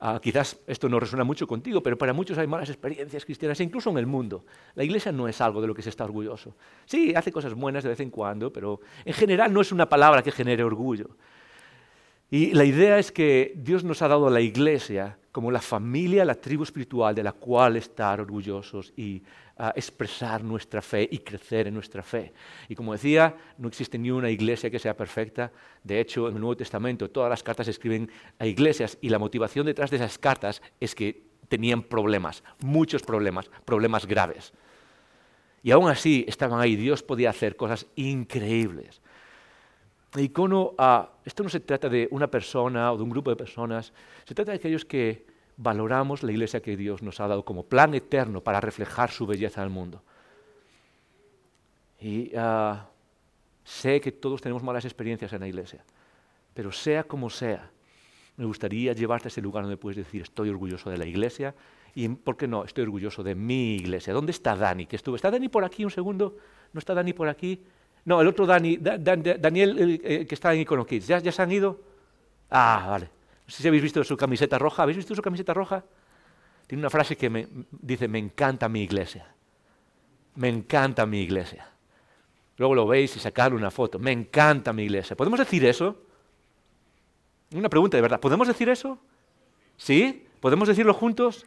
ah, 0.00 0.18
quizás 0.20 0.58
esto 0.66 0.88
no 0.88 0.98
resuena 0.98 1.24
mucho 1.24 1.46
contigo, 1.46 1.82
pero 1.82 1.96
para 1.96 2.12
muchos 2.12 2.36
hay 2.38 2.46
malas 2.46 2.68
experiencias 2.68 3.24
cristianas, 3.24 3.60
incluso 3.60 3.90
en 3.90 3.98
el 3.98 4.06
mundo. 4.06 4.44
La 4.74 4.82
iglesia 4.82 5.12
no 5.12 5.28
es 5.28 5.40
algo 5.40 5.60
de 5.60 5.68
lo 5.68 5.74
que 5.74 5.82
se 5.82 5.90
está 5.90 6.04
orgulloso. 6.04 6.56
Sí, 6.84 7.14
hace 7.14 7.30
cosas 7.30 7.54
buenas 7.54 7.84
de 7.84 7.90
vez 7.90 8.00
en 8.00 8.10
cuando, 8.10 8.52
pero 8.52 8.80
en 9.04 9.14
general 9.14 9.52
no 9.52 9.60
es 9.60 9.70
una 9.70 9.88
palabra 9.88 10.22
que 10.22 10.32
genere 10.32 10.64
orgullo. 10.64 11.10
Y 12.30 12.52
la 12.54 12.64
idea 12.64 12.98
es 12.98 13.10
que 13.10 13.52
Dios 13.56 13.82
nos 13.82 14.02
ha 14.02 14.08
dado 14.08 14.28
a 14.28 14.30
la 14.30 14.40
iglesia 14.40 15.18
como 15.32 15.50
la 15.50 15.60
familia, 15.60 16.24
la 16.24 16.34
tribu 16.34 16.62
espiritual 16.62 17.14
de 17.14 17.24
la 17.24 17.32
cual 17.32 17.76
estar 17.76 18.20
orgullosos 18.20 18.92
y 18.96 19.22
ah, 19.56 19.72
expresar 19.74 20.42
nuestra 20.42 20.80
fe 20.80 21.08
y 21.10 21.18
crecer 21.18 21.66
en 21.66 21.74
nuestra 21.74 22.02
fe. 22.02 22.32
Y 22.68 22.74
como 22.76 22.92
decía, 22.92 23.36
no 23.58 23.68
existe 23.68 23.98
ni 23.98 24.10
una 24.12 24.30
iglesia 24.30 24.70
que 24.70 24.78
sea 24.78 24.96
perfecta. 24.96 25.50
De 25.82 26.00
hecho, 26.00 26.28
en 26.28 26.34
el 26.34 26.40
Nuevo 26.40 26.56
Testamento 26.56 27.10
todas 27.10 27.30
las 27.30 27.42
cartas 27.42 27.66
se 27.66 27.72
escriben 27.72 28.10
a 28.38 28.46
iglesias 28.46 28.96
y 29.00 29.08
la 29.08 29.18
motivación 29.18 29.66
detrás 29.66 29.90
de 29.90 29.96
esas 29.96 30.18
cartas 30.18 30.62
es 30.78 30.94
que 30.94 31.22
tenían 31.48 31.82
problemas, 31.82 32.44
muchos 32.60 33.02
problemas, 33.02 33.50
problemas 33.64 34.06
graves. 34.06 34.52
Y 35.62 35.72
aún 35.72 35.90
así 35.90 36.24
estaban 36.28 36.60
ahí, 36.60 36.76
Dios 36.76 37.02
podía 37.02 37.30
hacer 37.30 37.56
cosas 37.56 37.86
increíbles. 37.96 39.00
El 40.14 40.22
icono, 40.22 40.74
esto 41.24 41.42
no 41.42 41.48
se 41.48 41.60
trata 41.60 41.88
de 41.88 42.08
una 42.10 42.28
persona 42.28 42.92
o 42.92 42.96
de 42.96 43.02
un 43.02 43.10
grupo 43.10 43.30
de 43.30 43.36
personas, 43.36 43.92
se 44.24 44.34
trata 44.34 44.50
de 44.50 44.56
aquellos 44.56 44.84
que 44.84 45.24
valoramos 45.56 46.22
la 46.22 46.32
iglesia 46.32 46.60
que 46.60 46.76
Dios 46.76 47.02
nos 47.02 47.20
ha 47.20 47.28
dado 47.28 47.44
como 47.44 47.64
plan 47.64 47.94
eterno 47.94 48.40
para 48.42 48.60
reflejar 48.60 49.10
su 49.10 49.26
belleza 49.26 49.62
al 49.62 49.70
mundo. 49.70 50.02
Y 52.00 52.32
ah, 52.36 52.88
sé 53.62 54.00
que 54.00 54.10
todos 54.10 54.40
tenemos 54.40 54.62
malas 54.62 54.84
experiencias 54.84 55.32
en 55.32 55.40
la 55.40 55.48
iglesia, 55.48 55.84
pero 56.54 56.72
sea 56.72 57.04
como 57.04 57.30
sea, 57.30 57.70
me 58.36 58.46
gustaría 58.46 58.94
llevarte 58.94 59.28
a 59.28 59.30
ese 59.30 59.42
lugar 59.42 59.64
donde 59.64 59.76
puedes 59.76 59.98
decir, 59.98 60.22
estoy 60.22 60.48
orgulloso 60.48 60.88
de 60.90 60.96
la 60.96 61.04
iglesia 61.04 61.54
y, 61.94 62.08
¿por 62.08 62.36
qué 62.36 62.48
no?, 62.48 62.64
estoy 62.64 62.84
orgulloso 62.84 63.22
de 63.22 63.34
mi 63.34 63.74
iglesia. 63.74 64.14
¿Dónde 64.14 64.32
está 64.32 64.56
Dani? 64.56 64.86
Que 64.86 64.96
estuvo? 64.96 65.14
¿Está 65.14 65.30
Dani 65.30 65.48
por 65.50 65.62
aquí 65.62 65.84
un 65.84 65.90
segundo? 65.90 66.38
¿No 66.72 66.78
está 66.78 66.94
Dani 66.94 67.12
por 67.12 67.28
aquí? 67.28 67.62
No, 68.10 68.20
el 68.20 68.26
otro 68.26 68.44
Dani, 68.44 68.76
Daniel, 68.76 70.00
eh, 70.02 70.26
que 70.26 70.34
está 70.34 70.52
en 70.52 70.62
Icono 70.62 70.84
Kids. 70.84 71.06
¿Ya, 71.06 71.20
se 71.20 71.42
han 71.42 71.52
ido? 71.52 71.78
Ah, 72.50 72.88
vale. 72.90 73.08
No 73.46 73.52
sé 73.52 73.62
si 73.62 73.68
habéis 73.68 73.84
visto 73.84 74.02
su 74.02 74.16
camiseta 74.16 74.58
roja. 74.58 74.82
¿Habéis 74.82 74.96
visto 74.96 75.14
su 75.14 75.22
camiseta 75.22 75.54
roja? 75.54 75.84
Tiene 76.66 76.82
una 76.82 76.90
frase 76.90 77.16
que 77.16 77.30
me 77.30 77.46
dice, 77.70 78.08
me 78.08 78.18
encanta 78.18 78.68
mi 78.68 78.82
iglesia. 78.82 79.32
Me 80.34 80.48
encanta 80.48 81.06
mi 81.06 81.20
iglesia. 81.20 81.70
Luego 82.56 82.74
lo 82.74 82.88
veis 82.88 83.14
y 83.14 83.20
sacarle 83.20 83.56
una 83.56 83.70
foto. 83.70 84.00
Me 84.00 84.10
encanta 84.10 84.72
mi 84.72 84.82
iglesia. 84.82 85.14
¿Podemos 85.14 85.38
decir 85.38 85.64
eso? 85.64 86.02
Una 87.54 87.68
pregunta 87.68 87.96
de 87.96 88.02
verdad. 88.02 88.18
¿Podemos 88.18 88.48
decir 88.48 88.68
eso? 88.70 88.98
¿Sí? 89.76 90.26
¿Podemos 90.40 90.66
decirlo 90.66 90.94
juntos? 90.94 91.46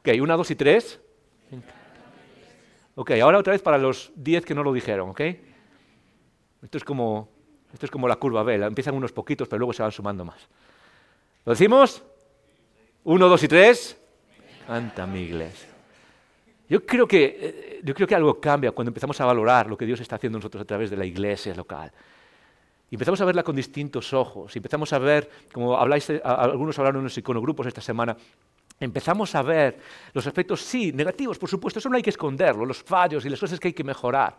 Ok, 0.00 0.10
una, 0.20 0.36
dos 0.36 0.50
y 0.50 0.54
tres. 0.54 1.00
Ok, 2.94 3.12
ahora 3.12 3.38
otra 3.38 3.52
vez 3.52 3.62
para 3.62 3.78
los 3.78 4.12
diez 4.16 4.44
que 4.44 4.54
no 4.54 4.62
lo 4.62 4.74
dijeron, 4.74 5.08
¿ok? 5.08 5.22
Esto 6.62 6.78
es 6.78 6.84
como, 6.84 7.28
esto 7.72 7.86
es 7.86 7.90
como 7.90 8.08
la 8.08 8.16
curva 8.16 8.42
B, 8.42 8.54
empiezan 8.56 8.94
unos 8.94 9.12
poquitos, 9.12 9.48
pero 9.48 9.58
luego 9.58 9.72
se 9.72 9.82
van 9.82 9.92
sumando 9.92 10.24
más. 10.24 10.48
¿Lo 11.44 11.52
decimos? 11.52 12.02
Uno, 13.04 13.28
dos 13.28 13.42
y 13.42 13.48
tres. 13.48 13.98
Canta 14.66 15.06
mi 15.06 15.20
iglesia. 15.20 15.68
Yo 16.68 16.84
creo, 16.84 17.08
que, 17.08 17.38
eh, 17.40 17.80
yo 17.82 17.94
creo 17.94 18.06
que 18.06 18.14
algo 18.14 18.38
cambia 18.38 18.72
cuando 18.72 18.90
empezamos 18.90 19.18
a 19.20 19.24
valorar 19.24 19.68
lo 19.68 19.76
que 19.78 19.86
Dios 19.86 20.00
está 20.00 20.16
haciendo 20.16 20.38
nosotros 20.38 20.62
a 20.62 20.66
través 20.66 20.90
de 20.90 20.96
la 20.96 21.06
iglesia 21.06 21.54
local. 21.54 21.90
Empezamos 22.90 23.20
a 23.20 23.24
verla 23.24 23.42
con 23.42 23.56
distintos 23.56 24.12
ojos. 24.12 24.54
Empezamos 24.54 24.92
a 24.92 24.98
ver, 24.98 25.30
como 25.52 25.76
habláis, 25.76 26.10
algunos 26.22 26.78
hablaron 26.78 27.00
en 27.00 27.04
los 27.04 27.16
iconogrupos 27.16 27.66
esta 27.66 27.80
semana, 27.80 28.16
empezamos 28.80 29.34
a 29.34 29.42
ver 29.42 29.78
los 30.12 30.26
aspectos, 30.26 30.60
sí, 30.60 30.92
negativos, 30.92 31.38
por 31.38 31.48
supuesto, 31.48 31.78
eso 31.78 31.88
no 31.88 31.96
hay 31.96 32.02
que 32.02 32.10
esconderlo, 32.10 32.64
los 32.64 32.82
fallos 32.82 33.24
y 33.24 33.28
las 33.30 33.40
cosas 33.40 33.58
que 33.58 33.68
hay 33.68 33.74
que 33.74 33.84
mejorar. 33.84 34.36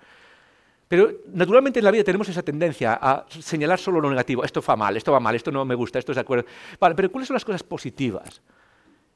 Pero 0.90 1.12
naturalmente 1.32 1.80
en 1.80 1.86
la 1.86 1.92
vida 1.92 2.04
tenemos 2.04 2.28
esa 2.30 2.42
tendencia 2.42 2.98
a 3.00 3.24
señalar 3.30 3.78
solo 3.78 4.02
lo 4.02 4.10
negativo. 4.10 4.44
Esto 4.44 4.60
va 4.60 4.76
mal, 4.76 4.98
esto 4.98 5.12
va 5.12 5.20
mal, 5.20 5.36
esto 5.36 5.52
no 5.52 5.64
me 5.64 5.76
gusta, 5.76 6.00
esto 6.00 6.12
es 6.12 6.16
de 6.16 6.22
acuerdo. 6.22 6.46
Vale, 6.80 6.96
pero 6.96 7.12
¿cuáles 7.12 7.28
son 7.28 7.36
las 7.36 7.46
cosas 7.46 7.62
positivas? 7.62 8.42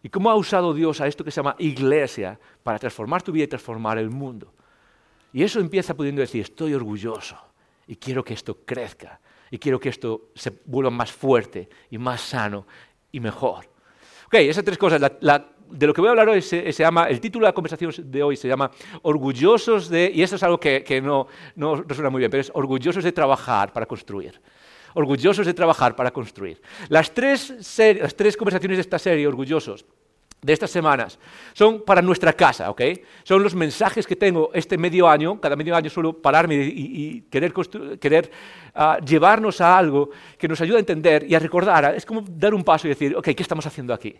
¿Y 0.03 0.09
cómo 0.09 0.29
ha 0.29 0.35
usado 0.35 0.75
Dios 0.75 1.01
a 1.01 1.07
esto 1.07 1.23
que 1.23 1.31
se 1.31 1.37
llama 1.37 1.55
iglesia 1.57 2.39
para 2.61 2.77
transformar 2.77 3.23
tu 3.23 3.31
vida 3.31 3.45
y 3.45 3.47
transformar 3.47 3.97
el 3.97 4.11
mundo? 4.11 4.53
Y 5.33 5.41
eso 5.41 5.59
empieza 5.59 5.95
pudiendo 5.95 6.21
decir, 6.21 6.41
estoy 6.43 6.75
orgulloso 6.75 7.37
y 7.87 7.95
quiero 7.95 8.23
que 8.23 8.35
esto 8.35 8.59
crezca 8.63 9.19
y 9.49 9.57
quiero 9.57 9.79
que 9.79 9.89
esto 9.89 10.29
se 10.35 10.51
vuelva 10.65 10.91
más 10.91 11.11
fuerte 11.11 11.69
y 11.89 11.97
más 11.97 12.21
sano 12.21 12.67
y 13.11 13.19
mejor. 13.19 13.65
Ok, 14.27 14.35
esas 14.35 14.63
tres 14.63 14.77
cosas. 14.77 15.01
De 15.69 15.87
lo 15.87 15.93
que 15.93 16.01
voy 16.01 16.07
a 16.07 16.11
hablar 16.11 16.29
hoy 16.29 16.41
se, 16.41 16.71
llama, 16.71 17.05
el 17.05 17.19
título 17.19 17.45
de 17.45 17.49
la 17.49 17.53
conversación 17.53 17.91
de 17.97 18.23
hoy 18.23 18.35
se 18.35 18.47
llama 18.47 18.71
Orgullosos 19.01 19.89
de, 19.89 20.11
y 20.13 20.21
eso 20.21 20.35
es 20.35 20.43
algo 20.43 20.59
que, 20.59 21.01
no, 21.03 21.27
no 21.55 21.75
resuena 21.75 22.09
muy 22.09 22.19
bien, 22.19 22.31
pero 22.31 22.41
es 22.41 22.51
orgullosos 22.53 23.03
de 23.03 23.11
trabajar 23.11 23.73
para 23.73 23.85
construir. 23.85 24.39
Orgullosos 24.93 25.45
de 25.45 25.53
trabajar 25.53 25.95
para 25.95 26.11
construir. 26.11 26.61
Las 26.89 27.11
tres, 27.11 27.53
las 27.77 28.15
tres 28.15 28.37
conversaciones 28.37 28.77
de 28.77 28.81
esta 28.81 28.99
serie, 28.99 29.27
orgullosos, 29.27 29.85
de 30.43 30.53
estas 30.53 30.69
semanas 30.69 31.17
son 31.53 31.81
para 31.81 32.01
nuestra 32.01 32.33
casa, 32.33 32.69
¿ok? 32.69 32.81
Son 33.23 33.41
los 33.41 33.55
mensajes 33.55 34.05
que 34.05 34.15
tengo 34.15 34.51
este 34.53 34.77
medio 34.77 35.07
año, 35.07 35.39
cada 35.39 35.55
medio 35.55 35.75
año 35.75 35.89
suelo 35.89 36.13
pararme 36.13 36.55
y, 36.55 37.21
querer, 37.31 37.53
querer 37.99 38.29
ah, 38.75 38.97
llevarnos 39.03 39.61
a 39.61 39.77
algo 39.77 40.09
que 40.37 40.47
nos 40.47 40.59
ayude 40.59 40.77
a 40.77 40.79
entender 40.79 41.25
y 41.27 41.33
a 41.33 41.39
recordar, 41.39 41.95
es 41.95 42.05
como 42.05 42.21
dar 42.21 42.53
un 42.53 42.63
paso 42.63 42.87
y 42.87 42.89
decir, 42.89 43.15
ok, 43.15 43.29
¿qué 43.29 43.41
estamos 43.41 43.65
haciendo 43.65 43.93
aquí? 43.93 44.15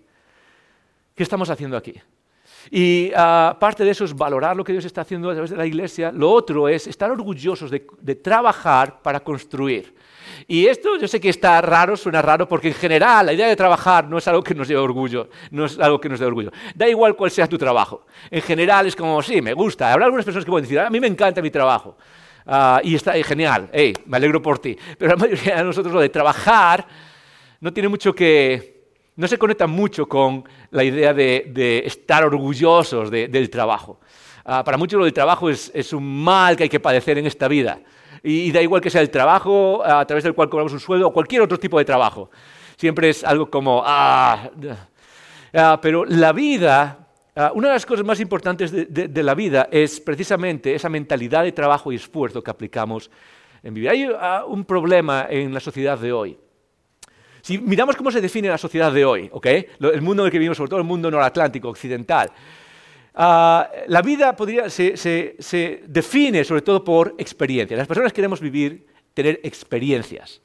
¿Qué 1.15 1.23
estamos 1.23 1.49
haciendo 1.49 1.77
aquí? 1.77 1.93
Y 2.71 3.11
uh, 3.11 3.57
parte 3.59 3.83
de 3.83 3.91
eso 3.91 4.05
es 4.05 4.15
valorar 4.15 4.55
lo 4.55 4.63
que 4.63 4.71
Dios 4.71 4.85
está 4.85 5.01
haciendo 5.01 5.29
a 5.29 5.33
través 5.33 5.51
de 5.51 5.57
la 5.57 5.65
iglesia. 5.65 6.11
Lo 6.11 6.31
otro 6.31 6.67
es 6.67 6.87
estar 6.87 7.11
orgullosos 7.11 7.69
de, 7.69 8.15
trabajar 8.15 9.01
para 9.01 9.19
construir. 9.19 9.93
Y 10.47 10.65
esto 10.65 10.97
yo 10.97 11.07
sé 11.07 11.19
que 11.19 11.29
está 11.29 11.61
raro, 11.61 11.95
suena 11.95 12.21
raro, 12.21 12.47
porque 12.47 12.69
en 12.69 12.73
general 12.73 13.27
la 13.27 13.33
idea 13.33 13.47
de 13.47 13.55
trabajar 13.55 14.07
no 14.07 14.17
es 14.17 14.27
algo 14.27 14.43
que 14.43 14.55
nos 14.55 14.67
dé 14.67 14.75
orgullo, 14.75 15.29
no 15.51 15.65
es 15.65 15.77
algo 15.77 15.99
que 15.99 16.09
nos 16.09 16.19
dé 16.19 16.25
orgullo. 16.25 16.51
Da 16.73 16.87
igual 16.87 17.15
cuál 17.15 17.31
sea 17.31 17.47
tu 17.47 17.57
trabajo. 17.57 18.05
En 18.31 18.41
general 18.41 18.87
es 18.87 18.95
como, 18.95 19.21
sí, 19.21 19.41
me 19.41 19.53
gusta. 19.53 19.91
Habrá 19.91 20.05
algunas 20.05 20.25
personas 20.25 20.45
que 20.45 20.51
pueden 20.51 20.63
decir, 20.63 20.79
a 20.79 20.89
mí 20.89 20.99
me 20.99 21.07
encanta 21.07 21.41
mi 21.41 21.51
trabajo. 21.51 21.97
Uh, 22.45 22.79
y 22.83 22.95
está 22.95 23.13
genial, 23.23 23.69
hey, 23.71 23.93
me 24.05 24.17
alegro 24.17 24.41
por 24.41 24.59
ti. 24.59 24.77
Pero 24.97 25.11
la 25.11 25.17
mayoría 25.17 25.57
de 25.57 25.63
nosotros 25.63 25.93
lo 25.93 26.01
de 26.01 26.09
trabajar 26.09 26.85
no 27.61 27.71
tiene 27.71 27.87
mucho 27.87 28.13
que, 28.13 28.72
no 29.15 29.27
se 29.27 29.37
conecta 29.37 29.67
mucho 29.67 30.07
con 30.07 30.43
la 30.71 30.83
idea 30.83 31.13
de, 31.13 31.83
estar 31.85 32.23
orgullosos 32.23 33.11
del 33.11 33.49
trabajo. 33.49 33.99
Ah, 34.45 34.63
para 34.63 34.77
muchos 34.77 34.97
lo 34.97 35.05
del 35.05 35.13
trabajo 35.13 35.49
es, 35.49 35.93
un 35.93 36.23
mal 36.23 36.57
que 36.57 36.63
hay 36.63 36.69
que 36.69 36.79
padecer 36.79 37.17
en 37.17 37.27
esta 37.27 37.47
vida. 37.47 37.79
Y, 38.23 38.51
da 38.51 38.61
igual 38.61 38.81
que 38.81 38.89
sea 38.89 39.01
el 39.01 39.09
trabajo 39.09 39.83
a 39.83 40.05
través 40.05 40.23
del 40.23 40.33
cual 40.33 40.49
cobramos 40.49 40.73
un 40.73 40.79
sueldo 40.79 41.07
o 41.07 41.13
cualquier 41.13 41.41
otro 41.41 41.57
tipo 41.59 41.77
de 41.77 41.85
trabajo. 41.85 42.29
Siempre 42.75 43.09
es 43.09 43.23
algo 43.23 43.49
como, 43.49 43.83
ah, 43.85 44.49
ah 45.53 45.79
pero 45.81 46.05
la 46.05 46.33
vida, 46.33 47.07
ah, 47.35 47.51
una 47.53 47.69
de 47.69 47.73
las 47.75 47.85
cosas 47.85 48.05
más 48.05 48.19
importantes 48.19 48.71
de, 48.71 49.23
la 49.23 49.35
vida 49.35 49.69
es 49.71 49.99
precisamente 49.99 50.73
esa 50.73 50.89
mentalidad 50.89 51.43
de 51.43 51.51
trabajo 51.51 51.91
y 51.91 51.95
esfuerzo 51.95 52.43
que 52.43 52.51
aplicamos 52.51 53.11
en 53.61 53.73
vivir. 53.73 53.89
Hay 53.89 54.09
un 54.47 54.65
problema 54.65 55.27
en 55.29 55.53
la 55.53 55.59
sociedad 55.59 55.97
de 55.97 56.11
hoy. 56.11 56.37
Si 57.43 57.57
miramos 57.57 57.97
cómo 57.97 58.09
se 58.09 58.21
define 58.21 58.47
la 58.47 58.57
sociedad 58.57 58.89
de 58.89 59.03
hoy, 59.03 59.29
el 59.81 60.01
mundo 60.01 60.23
en 60.23 60.27
el 60.27 60.31
que 60.31 60.39
vivimos, 60.39 60.55
sobre 60.55 60.69
todo 60.69 60.79
el 60.79 60.85
mundo 60.85 61.11
noratlántico, 61.11 61.67
occidental, 61.67 62.31
ah, 63.15 63.69
la 63.87 64.01
vida 64.01 64.33
se, 64.69 65.83
define 65.85 66.45
sobre 66.45 66.61
todo 66.61 66.85
por 66.85 67.15
experiencias. 67.17 67.77
Las 67.77 67.87
personas 67.87 68.13
queremos 68.13 68.39
vivir, 68.39 68.85
tener 69.13 69.41
experiencias. 69.43 70.41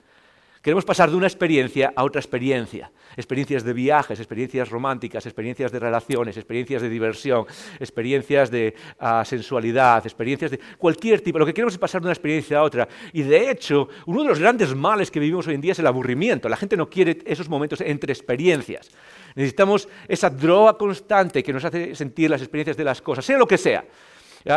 Queremos 0.69 0.85
pasar 0.85 1.11
de 1.11 1.17
una 1.17 1.27
experiencia 1.27 1.95
a 1.97 2.05
otra 2.05 2.21
experiencia. 2.21 2.93
Experiencias 3.17 3.65
de 3.65 3.73
viajes, 3.73 4.21
experiencias 4.21 4.69
románticas, 4.69 5.25
experiencias 5.25 5.73
de 5.73 5.79
relaciones, 5.79 6.37
experiencias 6.37 6.83
de 6.83 6.91
diversión, 6.91 7.47
experiencias 7.81 8.51
de 8.51 8.75
ah, 8.99 9.25
sensualidad, 9.25 10.05
experiencias 10.05 10.51
de 10.51 10.61
cualquier 10.77 11.23
tipo. 11.23 11.39
Lo 11.39 11.47
que 11.47 11.55
queremos 11.55 11.73
es 11.73 11.79
pasar 11.79 12.03
de 12.03 12.09
una 12.09 12.13
experiencia 12.13 12.59
a 12.59 12.65
otra. 12.65 12.87
Y 13.15 13.23
de 13.23 13.51
hecho, 13.51 13.89
uno 14.05 14.25
de 14.25 14.29
los 14.29 14.41
grandes 14.41 14.75
males 14.75 15.11
que 15.11 15.21
vivimos 15.21 15.47
hoy 15.47 15.55
en 15.55 15.63
día 15.63 15.73
es 15.73 15.79
el 15.79 15.87
aburrimiento. 15.87 16.51
La 16.51 16.57
gente 16.59 16.77
no 16.77 16.91
quiere 16.91 17.17
esos 17.25 17.49
momentos 17.49 17.81
entre 17.81 18.13
experiencias. 18.13 18.91
Necesitamos 19.37 19.89
esa 20.07 20.29
droga 20.29 20.77
constante 20.77 21.43
que 21.43 21.55
nos 21.55 21.65
hace 21.65 21.95
sentir 21.95 22.29
las 22.29 22.43
experiencias 22.43 22.77
de 22.77 22.85
las 22.85 23.01
cosas, 23.01 23.25
sea 23.25 23.39
lo 23.39 23.47
que 23.47 23.57
sea. 23.57 23.87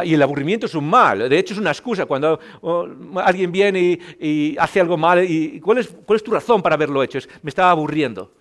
Y 0.04 0.14
el 0.14 0.22
aburrimiento 0.22 0.68
es 0.68 0.76
un 0.76 0.90
mal, 0.90 1.28
de 1.28 1.40
hecho 1.40 1.54
es 1.54 1.60
una 1.60 1.72
excusa 1.72 2.06
cuando 2.06 2.40
oh, 2.62 2.88
alguien 3.16 3.52
viene 3.52 4.00
y, 4.20 4.56
hace 4.58 4.80
algo 4.80 4.98
mal. 4.98 5.24
Y, 5.24 5.60
¿cuál, 5.60 5.80
es, 5.80 6.24
tu 6.24 6.32
razón 6.32 6.62
para 6.62 6.76
haberlo 6.76 7.02
hecho? 7.04 7.20
me 7.42 7.50
estaba 7.50 7.72
aburriendo. 7.72 8.32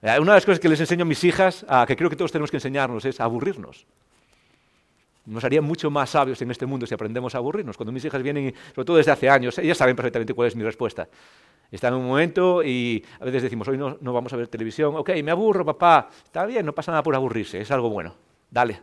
Una 0.00 0.12
de 0.12 0.24
las 0.24 0.44
cosas 0.44 0.60
que 0.60 0.68
les 0.68 0.78
enseño 0.80 1.02
a 1.02 1.06
mis 1.06 1.22
hijas, 1.24 1.64
que 1.86 1.96
creo 1.96 2.10
que 2.10 2.16
todos 2.16 2.30
tenemos 2.30 2.50
que 2.50 2.56
enseñarnos, 2.56 3.04
es 3.04 3.20
aburrirnos. 3.20 3.86
Nos 5.26 5.44
haría 5.44 5.60
mucho 5.60 5.90
más 5.90 6.10
sabios 6.10 6.40
en 6.40 6.50
este 6.50 6.66
mundo 6.66 6.86
si 6.86 6.94
aprendemos 6.94 7.34
a 7.34 7.38
aburrirnos. 7.38 7.76
Cuando 7.76 7.92
mis 7.92 8.04
hijas 8.04 8.22
vienen, 8.22 8.54
sobre 8.74 8.86
todo 8.86 8.96
desde 8.96 9.10
hace 9.10 9.28
años, 9.28 9.58
ellas 9.58 9.76
saben 9.76 9.94
perfectamente 9.94 10.34
cuál 10.34 10.48
es 10.48 10.56
mi 10.56 10.62
respuesta. 10.62 11.08
Están 11.70 11.92
en 11.94 12.00
un 12.00 12.06
momento 12.06 12.62
y 12.62 13.04
a 13.20 13.24
veces 13.26 13.42
decimos, 13.42 13.68
hoy 13.68 13.76
no, 13.76 13.98
no 14.00 14.12
vamos 14.12 14.32
a 14.32 14.36
ver 14.36 14.48
televisión. 14.48 14.96
Ok, 14.96 15.10
me 15.22 15.30
aburro, 15.30 15.66
papá. 15.66 16.08
Está 16.24 16.46
bien, 16.46 16.64
no 16.64 16.74
pasa 16.74 16.92
nada 16.92 17.02
por 17.02 17.14
aburrirse, 17.14 17.60
es 17.60 17.70
algo 17.70 17.90
bueno. 17.90 18.14
Dale 18.50 18.80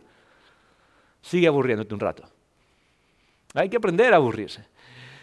sigue 1.26 1.46
aburriéndote 1.48 1.92
un 1.94 2.00
rato. 2.00 2.22
Hay 3.54 3.68
que 3.68 3.76
aprender 3.76 4.12
a 4.12 4.16
aburrirse. 4.16 4.64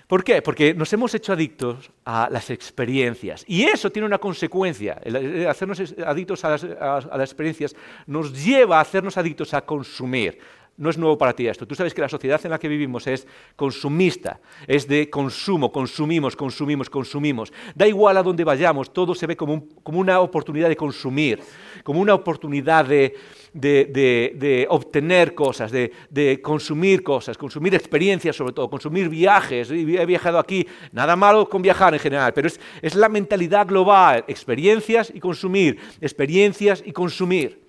¿Por 0.07 0.24
qué? 0.24 0.41
Porque 0.41 0.74
nos 0.74 0.91
hemos 0.91 1.13
hecho 1.13 1.33
adictos 1.33 1.89
a 2.03 2.27
las 2.29 2.50
experiencias. 2.50 3.45
Y 3.48 3.63
eso 3.63 3.91
tiene 3.91 4.05
una 4.05 4.17
consecuencia. 4.17 5.01
hacernos 5.50 5.79
adictos 6.05 6.43
a 6.43 6.50
las, 6.50 7.29
experiencias 7.29 7.75
nos 8.05 8.43
lleva 8.43 8.77
a 8.77 8.81
hacernos 8.81 9.17
adictos 9.17 9.53
a 9.53 9.62
consumir, 9.62 10.39
no 10.75 10.89
es 10.89 10.98
nuevo 10.98 11.18
para 11.18 11.34
ti 11.34 11.48
esto. 11.48 11.68
Tú 11.68 11.75
sabes 11.75 11.94
que 11.94 12.01
la 12.01 12.10
sociedad 12.10 12.42
en 12.44 12.51
la 12.51 12.60
que 12.60 12.68
vivimos 12.68 13.06
es 13.06 13.27
consumista, 13.56 14.39
es 14.68 14.88
de 14.88 15.10
consumo, 15.10 15.72
consumimos, 15.72 16.36
consumimos, 16.36 16.89
consumimos. 16.89 17.53
Da 17.75 17.88
igual 17.88 18.18
a 18.18 18.24
dónde 18.24 18.44
vayamos, 18.44 18.92
todo 18.92 19.13
se 19.13 19.27
ve 19.27 19.38
como, 19.38 19.68
una 19.86 20.20
oportunidad 20.20 20.70
de 20.70 20.75
consumir, 20.75 21.39
como 21.84 22.01
una 22.01 22.15
oportunidad 22.15 22.86
de, 22.86 24.68
obtener 24.70 25.36
cosas, 25.36 25.72
de, 25.72 26.42
consumir 26.42 27.03
cosas, 27.03 27.38
consumir 27.38 27.75
experiencias 27.75 28.36
sobre 28.36 28.53
todo, 28.53 28.70
consumir 28.70 29.10
viajes. 29.10 29.70
He 29.70 30.06
viajado 30.06 30.39
aquí, 30.39 30.65
nada 30.92 31.15
malo 31.15 31.48
con 31.48 31.62
viajar 31.62 31.94
en 31.94 32.00
general, 32.00 32.34
pero 32.34 32.48
es, 32.48 32.60
es 32.82 32.96
la 32.96 33.10
mentalidad 33.10 33.68
global, 33.68 34.25
experiencias 34.27 35.12
y 35.13 35.20
consumir, 35.20 35.77
experiencias 36.01 36.82
y 36.84 36.92
consumir. 36.92 37.62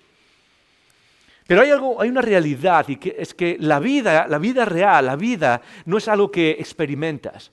Pero 1.47 1.61
hay, 1.61 1.69
algo, 1.69 2.01
hay 2.01 2.09
una 2.09 2.21
realidad 2.21 2.87
y 2.87 2.95
que 2.95 3.15
es 3.19 3.33
que 3.33 3.57
la 3.59 3.79
vida, 3.79 4.27
la 4.27 4.39
vida 4.39 4.65
real, 4.65 5.05
la 5.05 5.15
vida 5.15 5.61
no 5.85 5.97
es 5.97 6.07
algo 6.07 6.31
que 6.31 6.51
experimentas, 6.51 7.51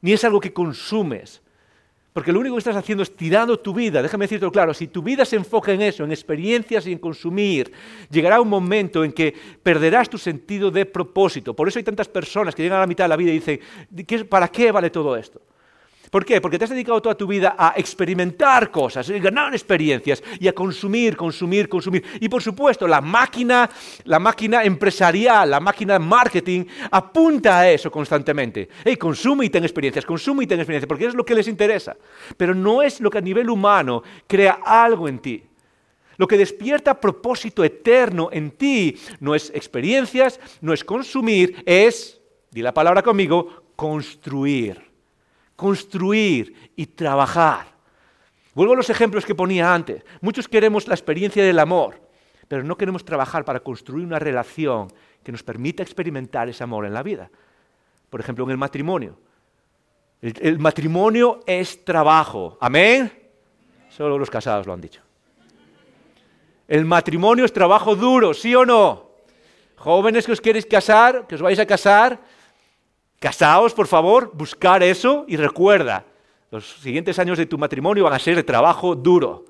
ni 0.00 0.12
es 0.12 0.24
algo 0.24 0.40
que 0.40 0.52
consumes. 0.52 1.40
Porque 2.12 2.32
lo 2.32 2.40
único 2.40 2.56
que 2.56 2.58
estás 2.58 2.74
haciendo 2.74 3.04
es 3.04 3.14
tirando 3.14 3.60
tu 3.60 3.72
vida. 3.72 4.02
Déjame 4.02 4.24
decirte 4.24 4.50
claro, 4.50 4.74
si 4.74 4.88
tu 4.88 5.00
vida 5.00 5.24
se 5.24 5.36
enfoca 5.36 5.72
en 5.72 5.80
eso, 5.80 6.02
en 6.02 6.10
experiencias 6.10 6.86
y 6.88 6.92
en 6.92 6.98
consumir, 6.98 7.72
llegará 8.10 8.40
un 8.40 8.48
momento 8.48 9.04
en 9.04 9.12
que 9.12 9.32
perderás 9.62 10.10
tu 10.10 10.18
sentido 10.18 10.72
de 10.72 10.86
propósito. 10.86 11.54
Por 11.54 11.68
eso 11.68 11.78
hay 11.78 11.84
tantas 11.84 12.08
personas 12.08 12.52
que 12.52 12.64
llegan 12.64 12.78
a 12.78 12.80
la 12.80 12.86
mitad 12.88 13.04
de 13.04 13.08
la 13.10 13.16
vida 13.16 13.30
y 13.30 13.34
dicen, 13.34 13.60
¿para 14.28 14.48
qué 14.48 14.72
vale 14.72 14.90
todo 14.90 15.16
esto? 15.16 15.40
¿Por 16.10 16.24
qué? 16.24 16.40
Porque 16.40 16.58
te 16.58 16.64
has 16.64 16.70
dedicado 16.70 17.00
toda 17.00 17.14
tu 17.14 17.28
vida 17.28 17.54
a 17.56 17.74
experimentar 17.76 18.72
cosas, 18.72 19.08
a 19.08 19.12
ganar 19.18 19.54
experiencias 19.54 20.20
y 20.40 20.48
a 20.48 20.52
consumir, 20.52 21.16
consumir, 21.16 21.68
consumir. 21.68 22.02
Y 22.20 22.28
por 22.28 22.42
supuesto, 22.42 22.88
la 22.88 23.00
máquina, 23.00 23.70
la 24.04 24.18
máquina 24.18 24.64
empresarial, 24.64 25.48
la 25.48 25.60
máquina 25.60 26.00
marketing 26.00 26.64
apunta 26.90 27.60
a 27.60 27.70
eso 27.70 27.92
constantemente. 27.92 28.68
Hey, 28.84 28.96
consume 28.96 29.46
y 29.46 29.50
ten 29.50 29.62
experiencias, 29.62 30.04
consume 30.04 30.44
y 30.44 30.46
ten 30.48 30.58
experiencias, 30.58 30.88
porque 30.88 31.06
es 31.06 31.14
lo 31.14 31.24
que 31.24 31.36
les 31.36 31.46
interesa. 31.46 31.96
Pero 32.36 32.56
no 32.56 32.82
es 32.82 33.00
lo 33.00 33.08
que 33.08 33.18
a 33.18 33.22
nivel 33.22 33.48
humano 33.48 34.02
crea 34.26 34.58
algo 34.64 35.06
en 35.06 35.20
ti. 35.20 35.44
Lo 36.16 36.26
que 36.26 36.36
despierta 36.36 37.00
propósito 37.00 37.62
eterno 37.62 38.30
en 38.32 38.50
ti 38.50 38.98
no 39.20 39.36
es 39.36 39.52
experiencias, 39.54 40.40
no 40.60 40.72
es 40.72 40.82
consumir, 40.82 41.62
es, 41.64 42.20
di 42.50 42.62
la 42.62 42.74
palabra 42.74 43.00
conmigo, 43.00 43.62
construir 43.76 44.89
construir 45.60 46.72
y 46.74 46.86
trabajar. 46.86 47.66
Vuelvo 48.54 48.72
a 48.72 48.76
los 48.76 48.88
ejemplos 48.88 49.26
que 49.26 49.34
ponía 49.34 49.74
antes. 49.74 50.02
Muchos 50.22 50.48
queremos 50.48 50.88
la 50.88 50.94
experiencia 50.94 51.44
del 51.44 51.58
amor, 51.58 52.00
pero 52.48 52.64
no 52.64 52.78
queremos 52.78 53.04
trabajar 53.04 53.44
para 53.44 53.60
construir 53.60 54.06
una 54.06 54.18
relación 54.18 54.90
que 55.22 55.30
nos 55.30 55.42
permita 55.42 55.82
experimentar 55.82 56.48
ese 56.48 56.64
amor 56.64 56.86
en 56.86 56.94
la 56.94 57.02
vida. 57.02 57.30
Por 58.08 58.20
ejemplo, 58.20 58.46
en 58.46 58.52
el 58.52 58.56
matrimonio. 58.56 59.18
El, 60.22 60.58
matrimonio 60.58 61.40
es 61.46 61.84
trabajo. 61.84 62.56
¿Amén? 62.58 63.12
Solo 63.90 64.16
los 64.16 64.30
casados 64.30 64.66
lo 64.66 64.72
han 64.72 64.80
dicho. 64.80 65.02
El 66.66 66.86
matrimonio 66.86 67.44
es 67.44 67.52
trabajo 67.52 67.94
duro, 67.94 68.32
¿sí 68.32 68.54
o 68.54 68.64
no? 68.64 69.10
Jóvenes 69.76 70.24
que 70.24 70.32
os 70.32 70.40
queréis 70.40 70.64
casar, 70.64 71.26
que 71.26 71.34
os 71.34 71.42
vais 71.42 71.58
a 71.58 71.66
casar, 71.66 72.18
Casaos, 73.20 73.74
por 73.74 73.86
favor, 73.86 74.32
buscar 74.34 74.82
eso 74.82 75.26
y 75.28 75.36
recuerda, 75.36 76.06
los 76.50 76.66
siguientes 76.80 77.18
años 77.18 77.36
de 77.36 77.44
tu 77.44 77.58
matrimonio 77.58 78.04
van 78.04 78.14
a 78.14 78.18
ser 78.18 78.34
de 78.34 78.42
trabajo 78.42 78.96
duro. 78.96 79.44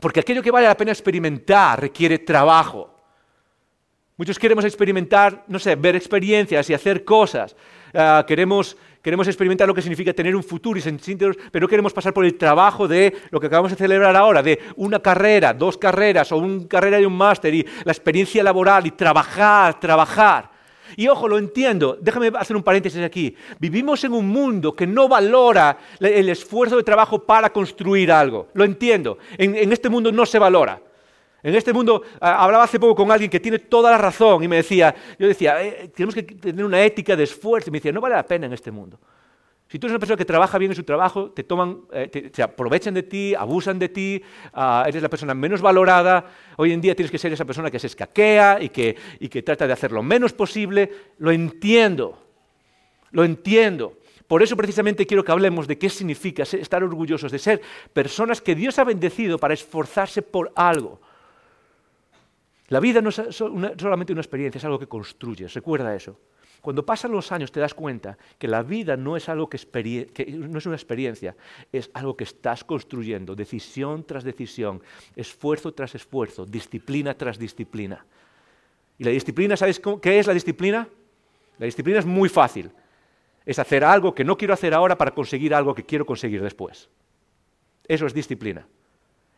Porque 0.00 0.20
aquello 0.20 0.42
que 0.42 0.50
vale 0.50 0.66
la 0.66 0.76
pena 0.76 0.92
experimentar 0.92 1.80
requiere 1.80 2.18
trabajo. 2.18 2.90
Muchos 4.18 4.38
queremos 4.38 4.66
experimentar, 4.66 5.44
no 5.48 5.58
sé, 5.58 5.74
ver 5.76 5.96
experiencias 5.96 6.68
y 6.68 6.74
hacer 6.74 7.04
cosas. 7.04 7.56
Ah, 7.94 8.22
queremos, 8.28 8.76
queremos 9.00 9.26
experimentar 9.26 9.66
lo 9.66 9.74
que 9.74 9.80
significa 9.80 10.12
tener 10.12 10.36
un 10.36 10.44
futuro 10.44 10.78
y 10.78 10.82
sentirnos, 10.82 11.36
pero 11.50 11.64
no 11.64 11.68
queremos 11.68 11.94
pasar 11.94 12.12
por 12.12 12.26
el 12.26 12.36
trabajo 12.36 12.86
de 12.86 13.16
lo 13.30 13.40
que 13.40 13.46
acabamos 13.46 13.70
de 13.70 13.78
celebrar 13.78 14.14
ahora, 14.14 14.42
de 14.42 14.60
una 14.76 15.00
carrera, 15.00 15.54
dos 15.54 15.78
carreras 15.78 16.30
o 16.32 16.36
una 16.36 16.68
carrera 16.68 17.00
y 17.00 17.06
un 17.06 17.16
máster 17.16 17.54
y 17.54 17.66
la 17.82 17.92
experiencia 17.92 18.42
laboral 18.42 18.86
y 18.86 18.90
trabajar, 18.90 19.80
trabajar. 19.80 20.53
Y 20.96 21.08
ojo, 21.08 21.28
lo 21.28 21.38
entiendo, 21.38 21.98
déjame 22.00 22.30
hacer 22.36 22.56
un 22.56 22.62
paréntesis 22.62 23.02
aquí. 23.02 23.36
Vivimos 23.58 24.02
en 24.04 24.12
un 24.12 24.28
mundo 24.28 24.74
que 24.74 24.86
no 24.86 25.08
valora 25.08 25.78
el 26.00 26.28
esfuerzo 26.28 26.76
de 26.76 26.82
trabajo 26.82 27.18
para 27.18 27.50
construir 27.50 28.12
algo. 28.12 28.48
Lo 28.54 28.64
entiendo. 28.64 29.18
En, 29.36 29.72
este 29.72 29.88
mundo 29.88 30.12
no 30.12 30.24
se 30.26 30.38
valora. 30.38 30.80
En 31.42 31.54
este 31.54 31.72
mundo, 31.72 32.02
hablaba 32.20 32.64
hace 32.64 32.80
poco 32.80 32.94
con 32.94 33.10
alguien 33.10 33.30
que 33.30 33.40
tiene 33.40 33.58
toda 33.58 33.90
la 33.90 33.98
razón 33.98 34.42
y 34.42 34.48
me 34.48 34.56
decía, 34.56 34.94
yo 35.18 35.28
decía, 35.28 35.62
eh, 35.62 35.90
tenemos 35.94 36.14
que 36.14 36.22
tener 36.22 36.64
una 36.64 36.82
ética 36.82 37.14
de 37.14 37.24
esfuerzo. 37.24 37.68
Y 37.68 37.72
me 37.72 37.78
decía, 37.78 37.92
no 37.92 38.00
vale 38.00 38.14
la 38.14 38.26
pena 38.26 38.46
en 38.46 38.52
este 38.52 38.70
mundo. 38.70 38.98
Si 39.74 39.80
tú 39.80 39.88
eres 39.88 39.94
una 39.94 39.98
persona 39.98 40.16
que 40.16 40.24
trabaja 40.24 40.56
bien 40.56 40.70
en 40.70 40.76
su 40.76 40.84
trabajo, 40.84 41.32
te 41.32 41.42
toman, 41.42 41.80
eh, 41.90 42.30
se 42.32 42.44
aprovechan 42.44 42.94
de 42.94 43.02
ti, 43.02 43.34
abusan 43.34 43.76
de 43.76 43.88
ti, 43.88 44.22
ah, 44.52 44.84
eres 44.86 45.02
la 45.02 45.08
persona 45.08 45.34
menos 45.34 45.60
valorada. 45.60 46.26
Hoy 46.58 46.70
en 46.70 46.80
día 46.80 46.94
tienes 46.94 47.10
que 47.10 47.18
ser 47.18 47.32
esa 47.32 47.44
persona 47.44 47.72
que 47.72 47.80
se 47.80 47.88
escaquea 47.88 48.62
y 48.62 48.68
que, 48.68 48.94
y 49.18 49.28
que 49.28 49.42
trata 49.42 49.66
de 49.66 49.72
hacer 49.72 49.90
lo 49.90 50.00
menos 50.00 50.32
posible. 50.32 50.92
Lo 51.18 51.32
entiendo, 51.32 52.16
lo 53.10 53.24
entiendo. 53.24 53.98
Por 54.28 54.44
eso 54.44 54.56
precisamente 54.56 55.08
quiero 55.08 55.24
que 55.24 55.32
hablemos 55.32 55.66
de 55.66 55.76
qué 55.76 55.90
significa 55.90 56.44
estar 56.44 56.84
orgullosos, 56.84 57.32
de 57.32 57.40
ser 57.40 57.60
personas 57.92 58.40
que 58.40 58.54
Dios 58.54 58.78
ha 58.78 58.84
bendecido 58.84 59.38
para 59.38 59.54
esforzarse 59.54 60.22
por 60.22 60.52
algo. 60.54 61.00
La 62.68 62.78
vida 62.78 63.00
no 63.00 63.08
es 63.08 63.20
solamente 63.28 64.12
una 64.12 64.22
experiencia, 64.22 64.58
es 64.58 64.64
algo 64.64 64.78
que 64.78 64.86
construyes. 64.86 65.52
Recuerda 65.52 65.96
eso. 65.96 66.16
Cuando 66.64 66.86
pasan 66.86 67.12
los 67.12 67.30
años 67.30 67.52
te 67.52 67.60
das 67.60 67.74
cuenta 67.74 68.16
que 68.38 68.48
la 68.48 68.62
vida 68.62 68.96
no 68.96 69.18
es, 69.18 69.28
algo 69.28 69.50
que, 69.50 69.58
no 70.32 70.56
es 70.56 70.64
una 70.64 70.76
experiencia, 70.76 71.36
es 71.70 71.90
algo 71.92 72.16
que 72.16 72.24
estás 72.24 72.64
construyendo, 72.64 73.36
decisión 73.36 74.02
tras 74.02 74.24
decisión, 74.24 74.82
esfuerzo 75.14 75.74
tras 75.74 75.94
esfuerzo, 75.94 76.46
disciplina 76.46 77.12
tras 77.12 77.38
disciplina. 77.38 78.06
Y 78.96 79.04
la 79.04 79.10
disciplina, 79.10 79.58
¿sabes 79.58 79.78
qué 80.00 80.18
es 80.18 80.26
la 80.26 80.32
disciplina? 80.32 80.88
La 81.58 81.66
disciplina 81.66 81.98
es 81.98 82.06
muy 82.06 82.30
fácil. 82.30 82.70
Es 83.44 83.58
hacer 83.58 83.84
algo 83.84 84.14
que 84.14 84.24
no 84.24 84.38
quiero 84.38 84.54
hacer 84.54 84.72
ahora 84.72 84.96
para 84.96 85.10
conseguir 85.10 85.54
algo 85.54 85.74
que 85.74 85.84
quiero 85.84 86.06
conseguir 86.06 86.42
después. 86.42 86.88
Eso 87.86 88.06
es 88.06 88.14
disciplina. 88.14 88.66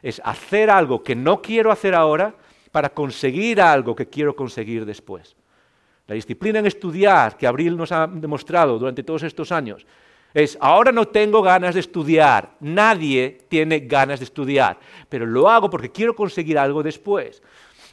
Es 0.00 0.22
hacer 0.24 0.70
algo 0.70 1.02
que 1.02 1.16
no 1.16 1.42
quiero 1.42 1.72
hacer 1.72 1.92
ahora 1.92 2.36
para 2.70 2.90
conseguir 2.90 3.60
algo 3.60 3.96
que 3.96 4.06
quiero 4.06 4.36
conseguir 4.36 4.86
después. 4.86 5.34
La 6.06 6.14
disciplina 6.14 6.60
en 6.60 6.66
estudiar 6.66 7.36
que 7.36 7.46
Abril 7.46 7.76
nos 7.76 7.90
ha 7.90 8.06
demostrado 8.06 8.78
durante 8.78 9.02
todos 9.02 9.24
estos 9.24 9.50
años 9.50 9.86
es, 10.32 10.56
ahora 10.60 10.92
no 10.92 11.08
tengo 11.08 11.42
ganas 11.42 11.74
de 11.74 11.80
estudiar, 11.80 12.56
nadie 12.60 13.38
tiene 13.48 13.80
ganas 13.80 14.20
de 14.20 14.26
estudiar, 14.26 14.78
pero 15.08 15.24
lo 15.24 15.48
hago 15.48 15.70
porque 15.70 15.90
quiero 15.90 16.14
conseguir 16.14 16.58
algo 16.58 16.82
después. 16.82 17.42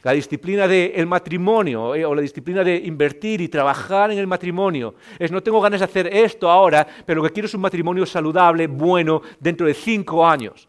La 0.04 0.12
disciplina 0.12 0.68
del 0.68 1.06
matrimonio 1.06 1.94
eh, 1.94 2.04
o 2.04 2.14
la 2.14 2.20
disciplina 2.20 2.62
de 2.62 2.76
invertir 2.76 3.40
y 3.40 3.48
trabajar 3.48 4.10
en 4.10 4.18
el 4.18 4.26
matrimonio 4.26 4.94
es, 5.18 5.32
no 5.32 5.42
tengo 5.42 5.62
ganas 5.62 5.80
de 5.80 5.86
hacer 5.86 6.06
esto 6.14 6.50
ahora, 6.50 6.86
pero 7.06 7.22
lo 7.22 7.28
que 7.28 7.32
quiero 7.32 7.46
es 7.46 7.54
un 7.54 7.62
matrimonio 7.62 8.04
saludable, 8.04 8.66
bueno, 8.66 9.22
dentro 9.40 9.66
de 9.66 9.72
cinco 9.72 10.26
años. 10.26 10.68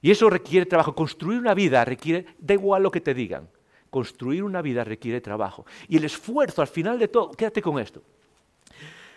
Y 0.00 0.12
eso 0.12 0.30
requiere 0.30 0.66
trabajo. 0.66 0.94
Construir 0.94 1.40
una 1.40 1.54
vida 1.54 1.84
requiere, 1.84 2.26
da 2.38 2.54
igual 2.54 2.84
lo 2.84 2.92
que 2.92 3.00
te 3.00 3.12
digan, 3.12 3.48
Construir 3.90 4.42
una 4.42 4.62
vida 4.62 4.84
requiere 4.84 5.20
trabajo. 5.20 5.66
Y 5.88 5.96
el 5.96 6.04
esfuerzo, 6.04 6.62
al 6.62 6.68
final 6.68 6.98
de 6.98 7.08
todo, 7.08 7.30
quédate 7.32 7.62
con 7.62 7.78
esto. 7.78 8.02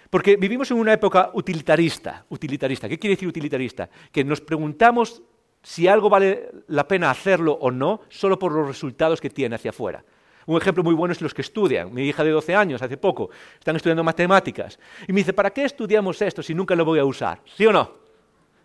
Porque 0.09 0.37
vivimos 0.37 0.71
en 0.71 0.77
una 0.77 0.93
época 0.93 1.31
utilitarista. 1.33 2.25
utilitarista. 2.29 2.89
¿Qué 2.89 2.97
quiere 2.97 3.15
decir 3.15 3.27
utilitarista? 3.27 3.89
Que 4.11 4.23
nos 4.23 4.41
preguntamos 4.41 5.21
si 5.61 5.87
algo 5.87 6.09
vale 6.09 6.49
la 6.67 6.87
pena 6.87 7.11
hacerlo 7.11 7.53
o 7.53 7.69
no 7.69 8.01
solo 8.09 8.39
por 8.39 8.51
los 8.51 8.67
resultados 8.67 9.21
que 9.21 9.29
tiene 9.29 9.55
hacia 9.55 9.69
afuera. 9.69 10.03
Un 10.45 10.57
ejemplo 10.57 10.83
muy 10.83 10.95
bueno 10.95 11.11
es 11.11 11.21
los 11.21 11.33
que 11.33 11.43
estudian. 11.43 11.93
Mi 11.93 12.07
hija 12.07 12.23
de 12.23 12.31
12 12.31 12.55
años, 12.55 12.81
hace 12.81 12.97
poco, 12.97 13.29
están 13.59 13.75
estudiando 13.75 14.03
matemáticas. 14.03 14.79
Y 15.07 15.13
me 15.13 15.19
dice, 15.19 15.33
¿para 15.33 15.51
qué 15.51 15.65
estudiamos 15.65 16.19
esto 16.23 16.41
si 16.41 16.55
nunca 16.55 16.75
lo 16.75 16.85
voy 16.85 16.97
a 16.97 17.05
usar? 17.05 17.41
¿Sí 17.55 17.67
o 17.67 17.71
no? 17.71 18.08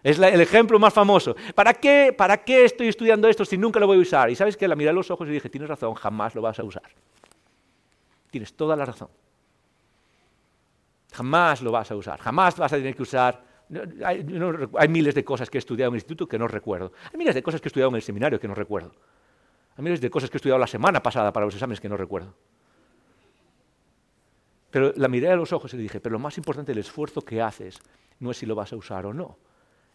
Es 0.04 0.18
el 0.18 0.40
ejemplo 0.42 0.78
más 0.78 0.92
famoso. 0.92 1.34
¿Para 1.54 1.72
qué, 1.72 2.14
¿Para 2.16 2.44
qué 2.44 2.66
estoy 2.66 2.88
estudiando 2.88 3.26
esto 3.26 3.42
si 3.46 3.56
nunca 3.56 3.80
lo 3.80 3.86
voy 3.86 3.96
a 3.96 4.00
usar? 4.00 4.28
Y 4.28 4.36
sabes 4.36 4.54
que 4.54 4.68
la 4.68 4.76
miré 4.76 4.90
a 4.90 4.92
los 4.92 5.10
ojos 5.10 5.26
y 5.26 5.30
dije, 5.30 5.48
tienes 5.48 5.66
razón, 5.66 5.94
jamás 5.94 6.34
lo 6.34 6.42
vas 6.42 6.58
a 6.58 6.62
usar. 6.62 6.82
Tienes 8.30 8.52
toda 8.52 8.76
la 8.76 8.84
razón. 8.84 9.08
Jamás 11.14 11.62
lo 11.62 11.72
vas 11.72 11.90
a 11.90 11.96
usar. 11.96 12.20
Jamás 12.20 12.54
vas 12.58 12.70
a 12.74 12.76
tener 12.76 12.94
que 12.94 13.02
usar. 13.02 13.42
Hay, 14.04 14.88
miles 14.88 15.14
de 15.14 15.24
cosas 15.24 15.48
que 15.48 15.56
he 15.56 15.60
estudiado 15.60 15.88
en 15.88 15.94
el 15.94 15.96
instituto 15.96 16.28
que 16.28 16.38
no 16.38 16.48
recuerdo. 16.48 16.92
Hay 17.10 17.16
miles 17.16 17.34
de 17.34 17.42
cosas 17.42 17.62
que 17.62 17.68
he 17.68 17.70
estudiado 17.70 17.88
en 17.88 17.96
el 17.96 18.02
seminario 18.02 18.38
que 18.38 18.46
no 18.46 18.54
recuerdo. 18.54 18.92
Hay 19.74 19.82
miles 19.82 20.02
de 20.02 20.10
cosas 20.10 20.28
que 20.28 20.36
he 20.36 20.38
estudiado 20.38 20.58
la 20.58 20.66
semana 20.66 21.02
pasada 21.02 21.32
para 21.32 21.46
los 21.46 21.54
exámenes 21.54 21.80
que 21.80 21.88
no 21.88 21.96
recuerdo. 21.96 22.34
Pero 24.70 24.92
la 24.96 25.08
miré 25.08 25.30
a 25.30 25.36
los 25.36 25.50
ojos 25.54 25.72
y 25.72 25.78
le 25.78 25.84
dije, 25.84 25.98
pero 25.98 26.12
lo 26.12 26.18
más 26.18 26.36
importante 26.36 26.72
del 26.72 26.80
esfuerzo 26.80 27.22
que 27.22 27.40
haces 27.40 27.80
no 28.20 28.32
es 28.32 28.36
si 28.36 28.44
lo 28.44 28.54
vas 28.54 28.70
a 28.74 28.76
usar 28.76 29.06
o 29.06 29.14
no 29.14 29.38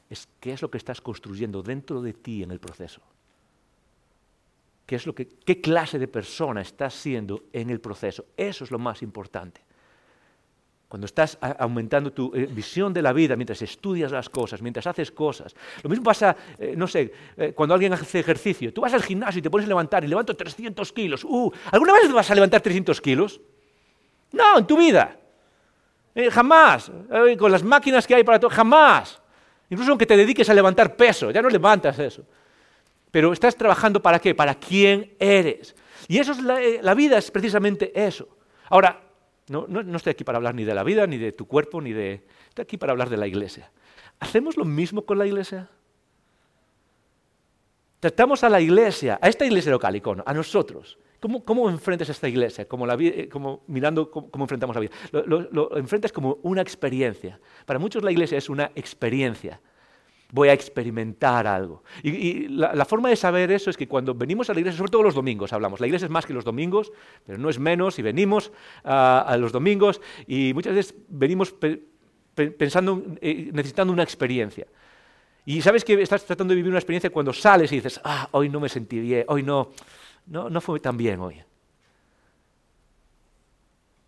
es 0.09 0.27
qué 0.39 0.53
es 0.53 0.61
lo 0.61 0.71
que 0.71 0.77
estás 0.77 1.01
construyendo 1.01 1.61
dentro 1.61 2.01
de 2.01 2.13
ti 2.13 2.43
en 2.43 2.51
el 2.51 2.59
proceso. 2.59 3.01
¿Qué, 4.85 4.95
es 4.95 5.05
lo 5.05 5.13
que, 5.13 5.27
qué 5.27 5.61
clase 5.61 5.99
de 5.99 6.07
persona 6.07 6.61
estás 6.61 6.95
siendo 6.95 7.43
en 7.53 7.69
el 7.69 7.79
proceso? 7.79 8.25
Eso 8.35 8.63
es 8.63 8.71
lo 8.71 8.79
más 8.79 9.03
importante. 9.03 9.61
Cuando 10.89 11.05
estás 11.05 11.37
aumentando 11.59 12.11
tu 12.11 12.33
eh, 12.33 12.47
visión 12.47 12.91
de 12.91 13.03
la 13.03 13.13
vida, 13.13 13.35
mientras 13.35 13.61
estudias 13.61 14.11
las 14.11 14.27
cosas, 14.27 14.59
mientras 14.63 14.87
haces 14.87 15.11
cosas. 15.11 15.55
Lo 15.83 15.89
mismo 15.91 16.03
pasa, 16.03 16.35
eh, 16.57 16.73
no 16.75 16.87
sé, 16.87 17.13
eh, 17.37 17.53
cuando 17.53 17.75
alguien 17.75 17.93
hace 17.93 18.19
ejercicio. 18.19 18.73
Tú 18.73 18.81
vas 18.81 18.95
al 18.95 19.03
gimnasio 19.03 19.37
y 19.37 19.41
te 19.43 19.51
pones 19.51 19.65
a 19.65 19.67
levantar 19.67 20.03
y 20.03 20.07
levanto 20.07 20.35
300 20.35 20.91
kilos. 20.91 21.23
Uh, 21.23 21.51
¿Alguna 21.71 21.93
vez 21.93 22.11
vas 22.11 22.31
a 22.31 22.33
levantar 22.33 22.61
300 22.61 22.99
kilos? 23.01 23.39
No, 24.31 24.57
en 24.57 24.65
tu 24.65 24.75
vida. 24.75 25.15
jamás. 26.31 26.91
con 27.37 27.51
las 27.51 27.61
máquinas 27.61 28.07
que 28.07 28.15
hay 28.15 28.23
para 28.23 28.39
todo, 28.39 28.49
jamás. 28.49 29.18
Incluso 29.69 29.91
aunque 29.91 30.05
te 30.05 30.17
dediques 30.17 30.49
a 30.49 30.53
levantar 30.53 30.95
peso, 30.95 31.31
ya 31.31 31.41
no 31.41 31.49
levantas 31.49 31.97
eso. 31.99 32.23
Pero 33.11 33.33
estás 33.33 33.55
trabajando 33.55 34.01
para 34.01 34.19
qué? 34.19 34.35
Para 34.35 34.55
quién 34.55 35.13
eres. 35.19 35.75
Y 36.07 36.17
eso 36.17 36.31
es 36.31 36.41
la, 36.41 36.61
eh, 36.61 36.95
vida 36.95 37.17
es 37.17 37.29
precisamente 37.31 37.91
eso. 37.95 38.27
Ahora, 38.69 39.01
no, 39.47 39.65
estoy 39.95 40.11
aquí 40.11 40.23
para 40.23 40.37
hablar 40.37 40.55
ni 40.55 40.63
de 40.63 40.73
la 40.73 40.83
vida, 40.83 41.07
ni 41.07 41.17
de 41.17 41.31
tu 41.31 41.47
cuerpo, 41.47 41.81
ni 41.81 41.91
de... 41.91 42.23
Estoy 42.49 42.63
aquí 42.63 42.77
para 42.77 42.91
hablar 42.91 43.09
de 43.09 43.17
la 43.17 43.27
iglesia. 43.27 43.71
¿Hacemos 44.19 44.57
lo 44.57 44.65
mismo 44.65 45.03
con 45.03 45.17
la 45.17 45.25
iglesia? 45.25 45.69
Tratamos 47.99 48.43
a 48.43 48.49
la 48.49 48.61
iglesia, 48.61 49.19
a 49.21 49.27
esta 49.27 49.45
iglesia 49.45 49.71
local, 49.71 49.95
icono, 49.95 50.23
a 50.25 50.33
nosotros. 50.33 50.97
¿Cómo, 51.19 51.43
cómo 51.43 51.69
enfrentas 51.69 52.09
esta 52.09 52.27
iglesia? 52.27 52.67
Como, 52.67 52.85
la, 52.85 52.95
eh, 52.99 53.27
como 53.29 53.63
mirando 53.67 54.09
cómo, 54.09 54.43
enfrentamos 54.43 54.75
la 54.75 54.81
vida. 54.81 54.91
Lo, 55.11 55.41
lo, 55.51 55.77
enfrentas 55.77 56.11
como 56.11 56.39
una 56.43 56.61
experiencia. 56.61 57.39
Para 57.65 57.79
muchos 57.79 58.03
la 58.03 58.11
iglesia 58.11 58.37
es 58.37 58.49
una 58.49 58.71
experiencia. 58.75 59.59
Voy 60.31 60.49
a 60.49 60.53
experimentar 60.53 61.47
algo. 61.47 61.83
Y, 62.03 62.47
la, 62.49 62.85
forma 62.85 63.09
de 63.09 63.15
saber 63.15 63.51
eso 63.51 63.69
es 63.69 63.77
que 63.77 63.87
cuando 63.87 64.13
venimos 64.13 64.49
a 64.49 64.53
la 64.53 64.59
iglesia, 64.59 64.77
sobre 64.77 64.91
todo 64.91 65.03
los 65.03 65.15
domingos 65.15 65.51
hablamos, 65.53 65.79
la 65.79 65.87
iglesia 65.87 66.05
es 66.05 66.11
más 66.11 66.25
que 66.25 66.33
los 66.33 66.45
domingos, 66.45 66.91
pero 67.25 67.37
no 67.37 67.49
es 67.49 67.57
menos, 67.59 67.97
y 67.97 68.01
venimos 68.03 68.51
a 68.83 69.35
los 69.39 69.51
domingos 69.51 69.99
y 70.27 70.53
muchas 70.53 70.75
veces 70.75 70.95
venimos 71.09 71.53
pensando, 72.47 73.03
eh, 73.21 73.49
necesitando 73.51 73.91
una 73.91 74.03
experiencia. 74.03 74.67
Y 75.45 75.61
sabes 75.61 75.83
que 75.83 76.01
estás 76.01 76.25
tratando 76.25 76.51
de 76.51 76.57
vivir 76.57 76.69
una 76.69 76.79
experiencia 76.79 77.09
cuando 77.09 77.33
sales 77.33 77.71
y 77.71 77.75
dices, 77.75 77.99
ah, 78.03 78.27
hoy 78.31 78.49
no 78.49 78.59
me 78.59 78.69
sentí 78.69 78.99
bien, 78.99 79.25
hoy 79.27 79.41
no, 79.41 79.71
no, 80.29 80.49
no 80.49 80.61
fue 80.61 80.79
tan 80.79 80.95
bien 80.95 81.19
hoy. 81.19 81.41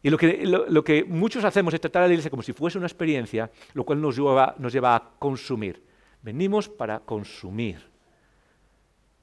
Y 0.04 0.10
lo 0.10 0.18
que, 0.18 0.44
lo, 0.46 0.84
que, 0.84 1.04
muchos 1.04 1.44
hacemos 1.44 1.74
es 1.74 1.82
tratar 1.82 2.04
a 2.04 2.08
la 2.08 2.14
iglesia 2.14 2.32
como 2.32 2.42
si 2.42 2.54
fuese 2.54 2.78
una 2.78 2.88
experiencia, 2.88 3.52
lo 3.74 3.84
cual 3.84 4.02
nos 4.02 4.16
lleva, 4.16 4.56
nos 4.58 4.74
lleva 4.74 4.96
a 4.96 5.10
consumir. 5.20 5.84
Venimos 6.24 6.68
para 6.68 7.00
consumir. 7.00 7.88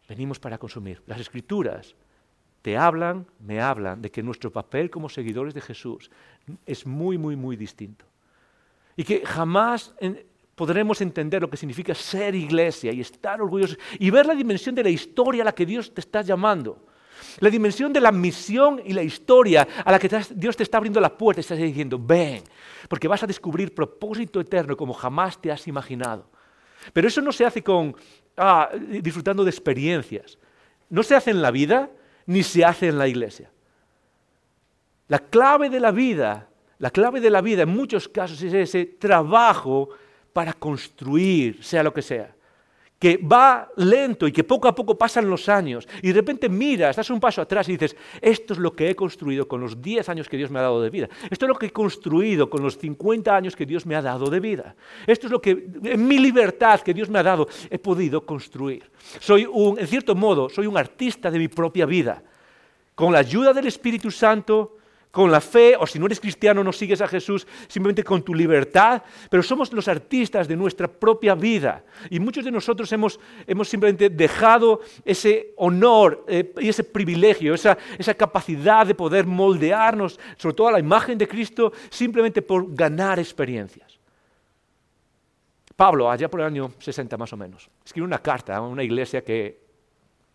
Venimos 0.09 0.39
para 0.39 0.57
consumir. 0.57 1.03
Las 1.07 1.21
escrituras 1.21 1.97
te 2.63 2.77
hablan, 2.77 3.27
me 3.41 3.61
hablan 3.61 4.01
de 4.01 4.11
que 4.11 4.23
nuestro 4.23 4.53
papel 4.53 4.89
como 4.89 5.09
seguidores 5.09 5.53
de 5.53 5.61
Jesús 5.61 6.11
es 6.65 6.87
muy, 6.87 7.19
muy, 7.19 7.35
muy 7.35 7.57
distinto. 7.57 8.05
Y 8.97 9.03
que 9.03 9.25
jamás 9.27 9.95
podremos 10.55 11.01
entender 11.01 11.43
lo 11.43 11.51
que 11.51 11.57
significa 11.57 11.95
ser 11.95 12.35
iglesia 12.35 12.93
y 12.93 13.01
estar 13.01 13.41
orgullosos 13.41 13.79
y 13.99 14.11
ver 14.11 14.27
la 14.27 14.35
dimensión 14.35 14.75
de 14.75 14.85
la 14.85 14.91
historia 14.91 15.43
a 15.43 15.47
la 15.47 15.55
que 15.55 15.67
Dios 15.67 15.93
te 15.93 16.01
está 16.01 16.23
llamando. 16.23 16.88
La 17.41 17.51
dimensión 17.51 17.93
de 17.93 18.01
la 18.01 18.13
misión 18.13 18.81
y 18.85 18.93
la 18.93 19.03
historia 19.03 19.67
a 19.85 19.93
la 19.93 19.99
que 19.99 20.11
Dios 20.35 20.57
te 20.57 20.63
está 20.63 20.79
abriendo 20.79 21.01
la 21.01 21.17
puerta 21.17 21.41
y 21.41 21.43
está 21.43 21.55
diciendo, 21.55 21.99
ven, 22.01 22.43
porque 22.89 23.09
vas 23.09 23.23
a 23.23 23.27
descubrir 23.27 23.75
propósito 23.75 24.41
eterno 24.41 24.77
como 24.77 24.93
jamás 24.93 25.41
te 25.41 25.53
has 25.53 25.67
imaginado. 25.69 26.29
Pero 26.93 27.09
eso 27.09 27.21
no 27.21 27.33
se 27.33 27.45
hace 27.45 27.63
con 27.63 27.95
ah, 28.37 28.71
disfrutando 29.01 29.45
de 29.45 29.51
experiencias. 29.51 30.39
No 30.89 31.03
se 31.03 31.15
hace 31.15 31.31
en 31.31 31.43
la 31.43 31.51
vida 31.51 31.91
ni 32.27 32.43
se 32.43 32.65
hace 32.65 32.89
en 32.89 32.99
la 32.99 33.09
iglesia. 33.09 33.51
La 35.09 35.19
clave 35.19 35.71
de 35.71 35.81
la 35.81 35.91
vida, 35.91 36.49
la 36.79 36.91
clave 36.91 37.21
de 37.21 37.31
la 37.31 37.41
vida 37.41 37.63
en 37.63 37.71
muchos 37.71 38.09
casos 38.09 38.41
es 38.43 38.53
ese 38.53 38.85
trabajo 38.85 39.89
para 40.33 40.53
construir, 40.53 41.63
sea 41.65 41.83
lo 41.83 41.93
que 41.93 42.03
sea. 42.03 42.35
Que 42.99 43.17
va 43.17 43.71
lento 43.77 44.27
y 44.27 44.33
que 44.33 44.43
poco 44.43 44.67
a 44.67 44.75
poco 44.75 44.99
pasan 44.99 45.31
los 45.31 45.49
años 45.49 45.87
y 46.03 46.09
de 46.09 46.15
repente 46.15 46.49
miras, 46.49 46.97
das 46.97 47.11
un 47.11 47.21
paso 47.21 47.43
atrás 47.43 47.69
y 47.69 47.73
dices, 47.73 47.97
esto 48.21 48.55
es 48.55 48.59
lo 48.59 48.73
que 48.75 48.91
he 48.91 48.97
construido 48.97 49.47
con 49.47 49.61
los 49.61 49.81
10 49.81 50.09
años 50.09 50.29
que 50.29 50.37
Dios 50.37 50.51
me 50.51 50.59
ha 50.59 50.63
dado 50.63 50.83
de 50.83 50.91
vida, 50.91 51.09
esto 51.31 51.45
es 51.47 51.49
lo 51.49 51.55
que 51.55 51.67
he 51.67 51.73
construido 51.73 52.51
con 52.51 52.63
los 52.63 52.77
50 52.77 53.35
años 53.35 53.55
que 53.55 53.67
Dios 53.67 53.87
me 53.87 53.95
ha 53.95 54.03
dado 54.03 54.29
de 54.29 54.41
vida, 54.41 54.75
esto 55.07 55.27
es 55.27 55.33
lo 55.33 55.41
que 55.41 55.69
en 55.85 56.09
mi 56.09 56.19
libertad 56.19 56.81
que 56.81 56.93
Dios 56.93 57.09
me 57.09 57.21
ha 57.21 57.23
dado 57.23 57.49
he 57.71 57.79
podido 57.79 58.27
construir. 58.27 58.91
Soy 59.21 59.47
un, 59.47 59.79
en 59.79 59.87
cierto 59.87 60.15
modo, 60.15 60.49
soy 60.49 60.67
un 60.67 60.77
artista 60.77 61.31
de 61.31 61.39
mi 61.39 61.49
propia 61.49 61.87
vida. 61.87 62.23
Con 62.95 63.13
la 63.13 63.21
ayuda 63.21 63.53
del 63.53 63.69
Espíritu 63.69 64.11
Santo, 64.11 64.78
con 65.11 65.31
la 65.31 65.41
fe, 65.41 65.75
o 65.79 65.87
si 65.87 65.99
no 65.99 66.07
eres 66.07 66.21
cristiano 66.21 66.63
no 66.63 66.73
sigues 66.73 67.01
a 67.01 67.09
Jesús, 67.09 67.47
simplemente 67.67 68.05
con 68.05 68.23
tu 68.23 68.35
libertad, 68.35 69.03
pero 69.31 69.43
somos 69.43 69.73
los 69.73 69.89
artistas 69.89 70.47
de 70.47 70.57
nuestra 70.57 70.87
propia 70.87 71.35
vida. 71.35 71.85
Y 72.11 72.21
muchos 72.21 72.45
de 72.45 72.51
nosotros 72.51 72.93
hemos, 72.93 73.19
simplemente 73.65 74.11
dejado 74.11 74.81
ese 75.05 75.55
honor 75.57 76.25
eh, 76.29 76.53
y 76.61 76.69
ese 76.69 76.85
privilegio, 76.85 77.55
esa, 77.55 77.79
esa 77.97 78.15
capacidad 78.15 78.87
de 78.87 78.95
poder 78.95 79.27
moldearnos, 79.27 80.21
sobre 80.37 80.55
todo 80.55 80.69
a 80.69 80.73
la 80.73 80.81
imagen 80.81 81.17
de 81.17 81.27
Cristo, 81.27 81.73
simplemente 81.89 82.43
por 82.43 82.75
ganar 82.75 83.19
experiencias. 83.19 83.99
Pablo, 85.75 86.11
allá 86.11 86.29
por 86.29 86.41
el 86.41 86.47
año 86.47 86.73
60 86.79 87.17
más 87.17 87.33
o 87.33 87.37
menos, 87.37 87.71
escribe 87.85 88.05
una 88.05 88.19
carta 88.19 88.57
a 88.57 88.61
una 88.61 88.83
iglesia 88.83 89.23
que 89.23 89.61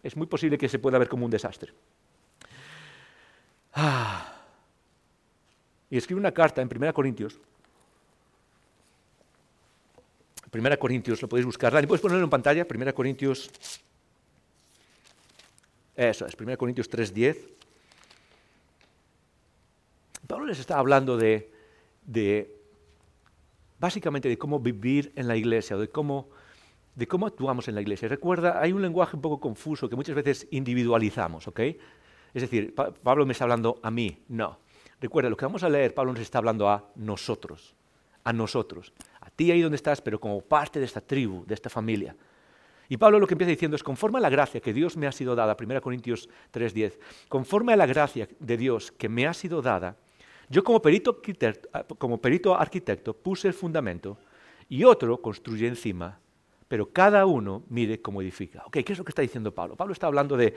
es 0.02 0.16
muy 0.18 0.26
posible 0.26 0.58
que 0.58 0.70
se 0.70 0.80
pueda 0.80 0.98
ver 0.98 1.10
como 1.10 1.26
un 1.26 1.32
desastre. 1.32 1.74
Ah 3.74 4.33
y 5.94 5.98
escribe 5.98 6.20
una 6.20 6.32
carta 6.32 6.60
en 6.60 6.68
1 6.76 6.92
Corintios. 6.92 7.40
1 10.52 10.80
Corintios, 10.80 11.22
lo 11.22 11.30
podéis 11.30 11.46
buscar. 11.46 11.72
Dani, 11.72 11.86
¿puedes 11.86 12.02
ponerlo 12.02 12.24
en 12.24 12.32
pantalla? 12.32 12.66
1 12.68 12.96
Corintios. 12.96 13.52
Eso 15.96 16.26
es, 16.26 16.34
1 16.34 16.58
Corintios 16.58 16.90
3.10. 16.90 17.38
Pablo 20.26 20.48
les 20.48 20.58
está 20.58 20.80
hablando 20.80 21.16
de, 21.16 21.52
de, 22.08 22.58
básicamente 23.78 24.30
de 24.30 24.38
cómo 24.40 24.60
vivir 24.60 25.14
en 25.16 25.28
la 25.28 25.36
iglesia, 25.36 25.78
de 25.78 25.90
cómo, 25.90 26.28
de 26.96 27.06
cómo 27.06 27.28
actuamos 27.28 27.68
en 27.68 27.76
la 27.76 27.82
iglesia. 27.82 28.08
Recuerda, 28.08 28.60
hay 28.60 28.74
un 28.74 28.82
lenguaje 28.82 29.16
un 29.16 29.22
poco 29.22 29.40
confuso 29.40 29.88
que 29.88 29.96
muchas 29.96 30.16
veces 30.16 30.48
individualizamos, 30.50 31.48
¿ok? 31.48 31.60
Es 32.34 32.42
decir, 32.42 32.74
Pablo 32.74 33.28
me 33.28 33.34
está 33.34 33.44
hablando 33.44 33.80
a 33.84 33.92
mí, 33.92 34.24
no. 34.30 34.63
Recuerda, 35.04 35.30
lo 35.30 35.36
que 35.36 35.44
vamos 35.44 35.62
a 35.64 35.70
leer, 35.70 35.94
Pablo 35.94 36.14
nos 36.14 36.22
está 36.22 36.38
hablando 36.38 36.70
a 36.70 36.90
nosotros, 36.96 37.76
a 38.24 38.32
nosotros, 38.32 38.94
a 39.20 39.30
ti 39.30 39.52
ahí 39.52 39.60
donde 39.60 39.76
estás, 39.76 40.00
pero 40.00 40.18
como 40.18 40.40
parte 40.40 40.80
de 40.80 40.86
esta 40.86 41.02
tribu, 41.02 41.44
de 41.46 41.56
esta 41.56 41.70
familia. 41.70 42.16
Y 42.88 42.96
Pablo 42.96 43.20
lo 43.20 43.28
que 43.28 43.34
empieza 43.34 43.50
diciendo 43.50 43.76
es, 43.76 43.84
conforme 43.84 44.20
a 44.20 44.22
la 44.22 44.30
gracia 44.30 44.62
que 44.62 44.72
Dios 44.72 44.96
me 44.96 45.06
ha 45.06 45.12
sido 45.12 45.36
dada, 45.36 45.58
1 45.60 45.82
Corintios 45.82 46.30
3:10, 46.54 46.98
conforme 47.28 47.74
a 47.74 47.76
la 47.76 47.86
gracia 47.86 48.30
de 48.40 48.56
Dios 48.56 48.94
que 48.94 49.10
me 49.10 49.28
ha 49.28 49.34
sido 49.34 49.62
dada, 49.62 49.98
yo 50.48 50.64
como 50.64 50.82
perito, 50.82 51.22
como 51.98 52.22
perito 52.22 52.58
arquitecto 52.58 53.14
puse 53.14 53.50
el 53.50 53.54
fundamento 53.54 54.18
y 54.70 54.86
otro 54.86 55.22
construye 55.22 55.68
encima, 55.68 56.18
pero 56.70 56.94
cada 56.94 57.26
uno 57.26 57.64
mire 57.68 58.02
cómo 58.02 58.22
edifica. 58.22 58.64
¿qué 58.72 58.86
es 58.88 58.98
lo 58.98 59.04
que 59.04 59.12
está 59.12 59.22
diciendo 59.22 59.54
Pablo? 59.54 59.76
Pablo 59.76 59.92
está 59.92 60.08
hablando 60.08 60.38
de, 60.38 60.54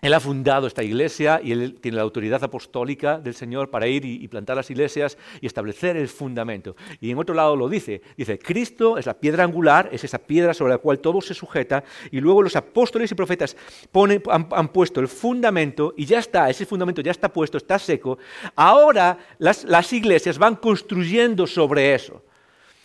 él 0.00 0.14
ha 0.14 0.20
fundado 0.20 0.66
esta 0.66 0.82
iglesia 0.82 1.40
y 1.42 1.52
él 1.52 1.78
tiene 1.80 1.96
la 1.96 2.02
autoridad 2.02 2.42
apostólica 2.42 3.18
del 3.18 3.34
Señor 3.34 3.70
para 3.70 3.86
ir 3.86 4.04
y, 4.04 4.26
plantar 4.28 4.56
las 4.56 4.70
iglesias 4.70 5.18
y 5.40 5.46
establecer 5.46 5.96
el 5.96 6.08
fundamento. 6.08 6.76
Y 7.00 7.10
en 7.10 7.18
otro 7.18 7.34
lado 7.34 7.56
lo 7.56 7.68
dice, 7.68 8.00
dice, 8.16 8.38
Cristo 8.38 8.96
es 8.96 9.06
la 9.06 9.14
piedra 9.14 9.44
angular, 9.44 9.88
es 9.92 10.04
esa 10.04 10.18
piedra 10.18 10.54
sobre 10.54 10.72
la 10.72 10.78
cual 10.78 11.00
todo 11.00 11.20
se 11.20 11.34
sujeta, 11.34 11.84
y 12.10 12.20
luego 12.20 12.42
los 12.42 12.56
apóstoles 12.56 13.10
y 13.10 13.14
profetas 13.14 13.56
han, 14.28 14.68
puesto 14.68 15.00
el 15.00 15.08
fundamento 15.08 15.94
y 15.96 16.04
ya 16.06 16.20
está, 16.20 16.48
ese 16.48 16.64
fundamento 16.64 17.02
ya 17.02 17.10
está 17.10 17.32
puesto, 17.32 17.58
está 17.58 17.78
seco. 17.78 18.18
Ahora 18.54 19.18
las 19.38 19.92
iglesias 19.92 20.38
van 20.38 20.56
construyendo 20.56 21.46
sobre 21.46 21.94
eso. 21.94 22.22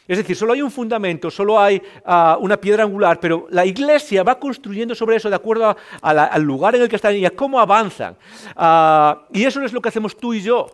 Es 0.07 0.19
decir, 0.19 0.35
solo 0.35 0.53
hay 0.53 0.61
un 0.61 0.69
fundamento, 0.69 1.31
solo 1.31 1.59
hay 1.59 1.81
ah, 2.05 2.37
una 2.39 2.57
piedra 2.57 2.83
angular, 2.83 3.19
pero 3.19 3.47
la 3.49 3.65
iglesia 3.65 4.23
va 4.23 4.39
construyendo 4.39 4.93
sobre 4.93 5.15
eso 5.15 5.29
de 5.29 5.35
acuerdo 5.35 5.75
al 6.01 6.41
lugar 6.43 6.75
en 6.75 6.83
el 6.83 6.89
que 6.89 6.95
están 6.95 7.15
y 7.15 7.25
a 7.25 7.35
cómo 7.35 7.59
avanzan. 7.59 8.15
Ah, 8.55 9.25
y 9.33 9.43
eso 9.43 9.63
es 9.63 9.73
lo 9.73 9.81
que 9.81 9.89
hacemos 9.89 10.15
tú 10.15 10.33
y 10.33 10.41
yo. 10.41 10.67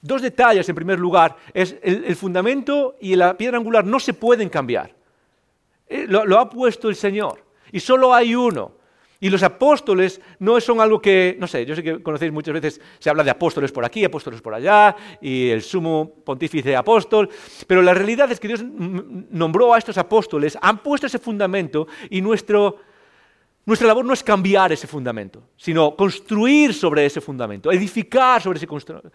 Dos 0.00 0.22
detalles, 0.22 0.68
en 0.68 0.74
primer 0.74 0.98
lugar, 0.98 1.36
es 1.52 1.76
el, 1.82 2.14
fundamento 2.16 2.96
y 3.00 3.16
la 3.16 3.36
piedra 3.36 3.58
angular 3.58 3.84
no 3.84 3.98
se 3.98 4.14
pueden 4.14 4.48
cambiar. 4.48 4.94
Eh, 5.88 6.06
lo 6.08 6.38
ha 6.38 6.48
puesto 6.48 6.88
el 6.88 6.96
Señor. 6.96 7.44
Y 7.72 7.80
solo 7.80 8.14
hay 8.14 8.34
uno. 8.34 8.79
Y 9.20 9.28
los 9.28 9.42
apóstoles 9.42 10.20
no 10.38 10.58
son 10.60 10.80
algo 10.80 11.00
que, 11.00 11.36
no 11.38 11.46
sé, 11.46 11.66
yo 11.66 11.76
sé 11.76 11.82
que 11.82 12.02
conocéis 12.02 12.32
muchas 12.32 12.54
veces, 12.54 12.80
se 12.98 13.10
habla 13.10 13.22
de 13.22 13.30
apóstoles 13.30 13.70
por 13.70 13.84
aquí, 13.84 14.02
apóstoles 14.04 14.40
por 14.40 14.54
allá, 14.54 14.96
y 15.20 15.50
el 15.50 15.62
sumo 15.62 16.10
pontífice 16.24 16.74
apóstol, 16.74 17.28
pero 17.66 17.82
la 17.82 17.92
realidad 17.92 18.32
es 18.32 18.40
que 18.40 18.48
Dios 18.48 18.64
nombró 18.64 19.74
a 19.74 19.78
estos 19.78 19.98
apóstoles, 19.98 20.56
han 20.60 20.82
puesto 20.82 21.06
ese 21.06 21.18
fundamento 21.18 21.86
y 22.08 22.22
nuestro 22.22 22.78
nuestra 23.66 23.86
labor 23.86 24.04
no 24.04 24.14
es 24.14 24.22
cambiar 24.22 24.72
ese 24.72 24.86
fundamento, 24.86 25.42
sino 25.56 25.94
construir 25.94 26.72
sobre 26.72 27.04
ese 27.04 27.20
fundamento, 27.20 27.70
edificar 27.70 28.42
sobre 28.42 28.58
ese 28.58 28.66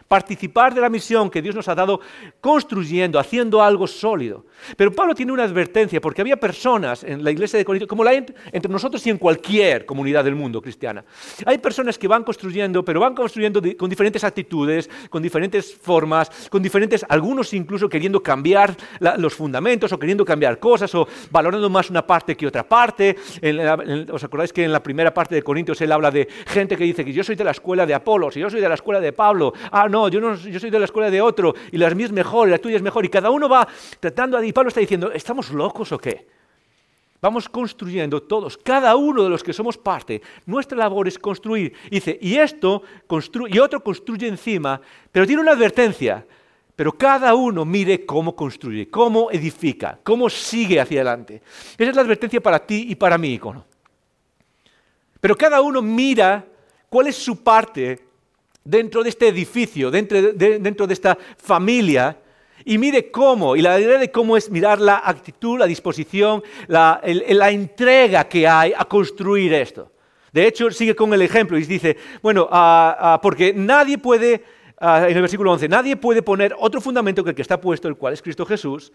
participar 0.08 0.74
de 0.74 0.82
la 0.82 0.90
misión 0.90 1.30
que 1.30 1.42
Dios 1.42 1.56
nos 1.56 1.68
ha 1.68 1.76
dado 1.76 2.00
construyendo, 2.40 3.20
haciendo 3.20 3.62
algo 3.62 3.88
sólido. 3.88 4.46
Pero 4.78 4.92
Pablo 4.92 5.16
tiene 5.16 5.32
una 5.32 5.44
advertencia, 5.44 6.00
porque 6.00 6.22
había 6.22 6.38
personas 6.38 7.04
en 7.04 7.24
la 7.24 7.32
iglesia 7.32 7.58
de 7.58 7.66
Corinto, 7.66 7.88
como 7.88 8.04
la 8.04 8.12
hay 8.12 8.26
entre 8.52 8.72
nosotros 8.72 9.06
y 9.08 9.10
en 9.10 9.18
cualquier 9.18 9.86
comunidad 9.86 10.24
del 10.24 10.36
mundo 10.36 10.62
cristiana. 10.62 11.04
Hay 11.46 11.58
personas 11.58 11.98
que 11.98 12.08
van 12.08 12.24
construyendo, 12.24 12.86
pero 12.86 13.00
van 13.00 13.16
construyendo 13.16 13.62
con 13.78 13.90
diferentes 13.90 14.24
actitudes, 14.24 14.90
con 15.10 15.24
diferentes 15.24 15.76
formas, 15.76 16.32
con 16.50 16.62
diferentes, 16.62 17.06
algunos 17.10 17.54
incluso 17.54 17.90
queriendo 17.90 18.22
cambiar 18.22 18.78
los 19.18 19.34
fundamentos 19.34 19.92
o 19.92 20.00
queriendo 20.00 20.24
cambiar 20.24 20.60
cosas 20.60 20.94
o 20.96 21.08
valorando 21.32 21.70
más 21.70 21.90
una 21.90 22.06
parte 22.06 22.38
que 22.38 22.48
otra 22.48 22.68
parte. 22.68 23.16
¿Os 24.12 24.24
acordáis? 24.24 24.45
Es 24.46 24.54
que 24.54 24.64
en 24.64 24.72
la 24.72 24.82
primera 24.82 25.14
parte 25.14 25.36
de 25.36 25.44
Corintios 25.44 25.80
él 25.82 25.92
habla 25.92 26.10
de 26.12 26.28
gente 26.48 26.78
que 26.78 26.84
dice 26.84 27.04
que 27.04 27.12
yo 27.12 27.24
soy 27.24 27.36
de 27.36 27.44
la 27.44 27.52
escuela 27.52 27.86
de 27.86 27.94
Apolos 27.94 28.38
y 28.38 28.40
yo 28.40 28.50
soy 28.50 28.62
de 28.62 28.70
la 28.70 28.76
escuela 28.76 29.00
de 29.02 29.12
Pablo. 29.12 29.54
Ah, 29.72 29.88
no, 29.90 30.08
yo, 30.08 30.22
no, 30.22 30.38
soy 30.38 30.70
de 30.70 30.80
la 30.80 30.86
escuela 30.86 31.12
de 31.12 31.22
otro 31.22 31.54
y 31.72 31.78
la 31.78 31.90
mía 31.90 32.06
es 32.06 32.12
mejor 32.12 32.48
y 32.48 32.52
la 32.52 32.58
tuya 32.58 32.78
es 32.78 32.82
mejor. 32.82 33.06
Y 33.06 33.10
cada 33.10 33.30
uno 33.30 33.50
va 33.50 33.68
tratando, 34.00 34.42
y 34.42 34.54
Pablo 34.54 34.70
está 34.70 34.80
diciendo, 34.80 35.12
¿estamos 35.12 35.52
locos 35.52 35.92
o 35.92 35.98
qué? 35.98 36.28
Vamos 37.22 37.50
construyendo 37.50 38.22
todos, 38.22 38.58
cada 38.58 38.96
uno 38.96 39.24
de 39.24 39.30
los 39.30 39.44
que 39.44 39.54
somos 39.54 39.78
parte. 39.78 40.22
Nuestra 40.46 40.78
labor 40.78 41.08
es 41.08 41.18
construir. 41.18 41.74
Dice, 41.90 42.18
y 42.22 42.36
esto 42.36 42.84
y 43.50 43.60
otro 43.60 43.84
construye 43.84 44.28
encima, 44.28 44.80
pero 45.12 45.26
tiene 45.26 45.42
una 45.42 45.54
advertencia. 45.54 46.26
Pero 46.76 46.92
cada 46.92 47.34
uno 47.36 47.64
mire 47.64 48.06
cómo 48.06 48.36
construye, 48.36 48.90
cómo 48.90 49.32
edifica, 49.32 49.98
cómo 50.04 50.30
sigue 50.30 50.80
hacia 50.80 50.98
adelante. 50.98 51.42
Esa 51.78 51.90
es 51.90 51.96
la 51.96 52.02
advertencia 52.02 52.42
para 52.42 52.60
ti 52.60 52.88
y 52.90 52.96
para 52.96 53.18
mí, 53.18 53.34
icono. 53.34 53.66
Pero 55.26 55.36
cada 55.36 55.60
uno 55.60 55.82
mira 55.82 56.46
cuál 56.88 57.08
es 57.08 57.16
su 57.16 57.44
parte 57.44 58.00
dentro 58.64 59.02
de 59.02 59.10
este 59.10 59.28
edificio, 59.28 59.90
dentro 59.90 60.22
de, 60.22 60.94
esta 60.94 61.18
familia, 61.36 62.16
y 62.64 62.78
mire 62.78 63.10
cómo, 63.10 63.56
y 63.56 63.64
la 63.64 63.80
idea 63.80 63.98
de 63.98 64.12
cómo 64.12 64.38
es 64.38 64.52
mirar 64.52 64.80
la 64.80 65.02
actitud, 65.04 65.58
la 65.58 65.66
disposición, 65.66 66.44
la, 66.68 67.02
entrega 67.04 68.26
que 68.26 68.48
hay 68.48 68.72
a 68.78 68.86
construir 68.86 69.52
esto. 69.56 69.92
De 70.32 70.46
hecho, 70.46 70.70
sigue 70.70 70.96
con 70.96 71.12
el 71.12 71.24
ejemplo 71.24 71.58
y 71.58 71.64
dice, 71.64 71.98
bueno, 72.22 72.48
ah, 72.52 72.96
ah, 73.00 73.20
porque 73.20 73.52
nadie 73.52 73.98
puede, 73.98 74.44
ah, 74.78 75.08
en 75.10 75.16
el 75.16 75.22
versículo 75.22 75.54
11, 75.54 75.68
nadie 75.70 75.96
puede 75.96 76.22
poner 76.22 76.56
otro 76.56 76.80
fundamento 76.80 77.24
que 77.24 77.32
el 77.32 77.36
que 77.36 77.42
está 77.42 77.60
puesto, 77.60 77.88
el 77.88 77.96
cual 77.96 78.14
es 78.14 78.22
Cristo 78.22 78.46
Jesús. 78.46 78.94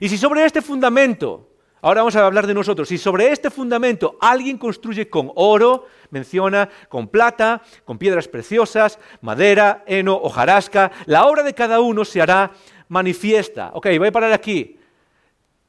Y 0.00 0.08
si 0.08 0.16
sobre 0.16 0.44
este 0.44 0.62
fundamento 0.62 1.48
Ahora 1.84 2.02
vamos 2.02 2.14
a 2.14 2.24
hablar 2.24 2.46
de 2.46 2.54
nosotros. 2.54 2.88
Si 2.88 2.96
sobre 2.96 3.32
este 3.32 3.50
fundamento 3.50 4.16
alguien 4.20 4.56
construye 4.56 5.10
con 5.10 5.32
oro, 5.34 5.86
menciona 6.10 6.68
con 6.88 7.08
plata, 7.08 7.60
con 7.84 7.98
piedras 7.98 8.28
preciosas, 8.28 9.00
madera, 9.20 9.82
heno, 9.88 10.14
hojarasca, 10.14 10.92
la 11.06 11.26
obra 11.26 11.42
de 11.42 11.54
cada 11.54 11.80
uno 11.80 12.04
se 12.04 12.22
hará 12.22 12.52
manifiesta. 12.86 13.72
Ok, 13.74 13.88
voy 13.98 14.08
a 14.08 14.12
parar 14.12 14.32
aquí. 14.32 14.78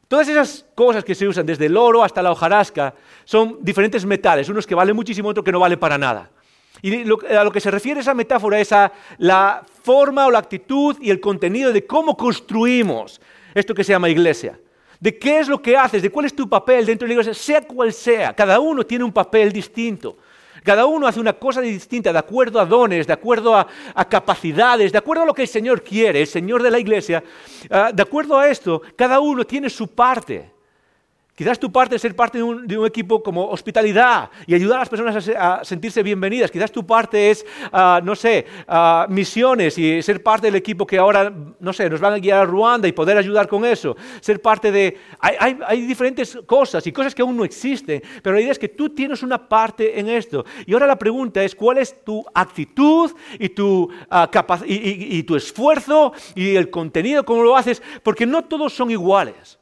Todas 0.08 0.28
esas 0.28 0.68
cosas 0.76 1.04
que 1.04 1.16
se 1.16 1.28
usan, 1.28 1.48
desde 1.48 1.66
el 1.66 1.76
oro 1.76 2.04
hasta 2.04 2.22
la 2.22 2.32
hojarasca, 2.32 2.94
son 3.26 3.58
diferentes 3.62 4.06
metales, 4.06 4.48
unos 4.50 4.68
que 4.68 4.76
valen 4.76 4.96
muchísimo, 4.96 5.30
otros 5.30 5.44
que 5.44 5.52
no 5.52 5.60
valen 5.60 5.80
para 5.80 5.98
nada. 5.98 6.30
Y 6.84 7.10
a 7.10 7.44
lo 7.44 7.52
que 7.52 7.60
se 7.60 7.72
refiere 7.72 8.02
esa 8.02 8.14
metáfora 8.14 8.60
es 8.60 8.72
a 8.72 8.92
la 9.18 9.66
forma 9.82 10.28
o 10.28 10.32
la 10.32 10.38
actitud 10.38 10.96
y 11.02 11.10
el 11.10 11.20
contenido 11.20 11.74
de 11.74 11.88
cómo 11.88 12.16
construimos 12.16 13.20
esto 13.56 13.74
que 13.74 13.84
se 13.84 13.94
llama 13.94 14.10
iglesia 14.10 14.60
de 15.04 15.20
qué 15.20 15.40
es 15.40 15.50
lo 15.50 15.62
que 15.62 15.76
haces, 15.76 16.02
de 16.02 16.10
cuál 16.10 16.28
es 16.28 16.34
tu 16.34 16.48
papel 16.48 16.86
dentro 16.86 17.06
de 17.06 17.14
la 17.14 17.20
iglesia, 17.20 17.34
sea 17.34 17.60
cual 17.60 17.92
sea. 17.92 18.34
Cada 18.34 18.58
uno 18.62 18.86
tiene 18.86 19.04
un 19.04 19.12
papel 19.12 19.52
distinto. 19.52 20.16
Cada 20.64 20.86
uno 20.86 21.06
hace 21.06 21.20
una 21.20 21.34
cosa 21.34 21.60
distinta 21.60 22.14
de 22.14 22.20
acuerdo 22.20 22.58
a 22.58 22.66
dones, 22.66 23.06
de 23.06 23.12
acuerdo 23.12 23.54
a, 23.54 23.68
capacidades, 24.08 24.94
de 24.94 24.98
acuerdo 24.98 25.24
a 25.24 25.26
lo 25.26 25.34
que 25.34 25.42
el 25.42 25.50
Señor 25.50 25.84
quiere, 25.84 26.22
el 26.22 26.28
Señor 26.28 26.64
de 26.64 26.72
la 26.72 26.80
iglesia. 26.80 27.22
Ah, 27.70 27.92
de 27.94 28.02
acuerdo 28.02 28.40
a 28.40 28.48
esto, 28.48 28.82
cada 28.96 29.20
uno 29.20 29.44
tiene 29.44 29.70
su 29.70 29.90
parte. 29.90 30.53
Quizás 31.36 31.58
tu 31.58 31.72
parte 31.72 31.96
es 31.96 32.02
ser 32.02 32.16
parte 32.16 32.38
de 32.38 32.44
un, 32.44 32.86
equipo 32.86 33.24
como 33.24 33.48
hospitalidad 33.48 34.30
y 34.46 34.54
ayudar 34.54 34.78
a 34.78 34.80
las 34.82 34.90
personas 34.90 35.28
a, 35.36 35.66
sentirse 35.66 36.04
bienvenidas. 36.04 36.52
Quizás 36.52 36.72
tu 36.72 36.86
parte 36.86 37.32
es, 37.32 37.44
ah, 37.72 38.00
no 38.04 38.16
sé, 38.16 38.46
ah, 38.68 39.08
misiones 39.10 39.76
y 39.80 40.00
ser 40.04 40.22
parte 40.22 40.46
del 40.46 40.56
equipo 40.58 40.86
que 40.86 41.00
ahora, 41.00 41.34
no 41.60 41.74
sé, 41.74 41.90
nos 41.90 42.00
van 42.00 42.14
a 42.14 42.20
guiar 42.20 42.42
a 42.42 42.46
Ruanda 42.46 42.88
y 42.88 42.92
poder 42.92 43.18
ayudar 43.18 43.48
con 43.48 43.66
eso. 43.66 43.98
Ser 44.22 44.44
parte 44.44 44.72
de... 44.72 44.96
Hay, 45.20 45.82
diferentes 45.88 46.38
cosas 46.46 46.86
y 46.86 46.92
cosas 46.92 47.16
que 47.16 47.24
aún 47.24 47.36
no 47.36 47.44
existen, 47.44 48.04
pero 48.22 48.36
la 48.36 48.42
idea 48.42 48.52
es 48.52 48.60
que 48.60 48.70
tú 48.70 48.92
tienes 48.92 49.24
una 49.24 49.50
parte 49.50 50.00
en 50.00 50.10
esto. 50.10 50.46
Y 50.68 50.74
ahora 50.74 50.86
la 50.86 51.00
pregunta 51.00 51.44
es, 51.44 51.56
¿cuál 51.56 51.80
es 51.80 52.04
tu 52.04 52.24
actitud 52.32 53.12
y 53.40 53.50
tu, 53.50 53.86
uh, 53.86 54.66
y 54.66 55.24
tu 55.24 55.36
esfuerzo 55.36 56.14
y 56.36 56.56
el 56.56 56.70
contenido, 56.70 57.26
cómo 57.26 57.42
lo 57.42 57.58
haces? 57.58 57.82
Porque 58.04 58.28
no 58.28 58.44
todos 58.44 58.74
son 58.76 58.92
iguales. 58.92 59.58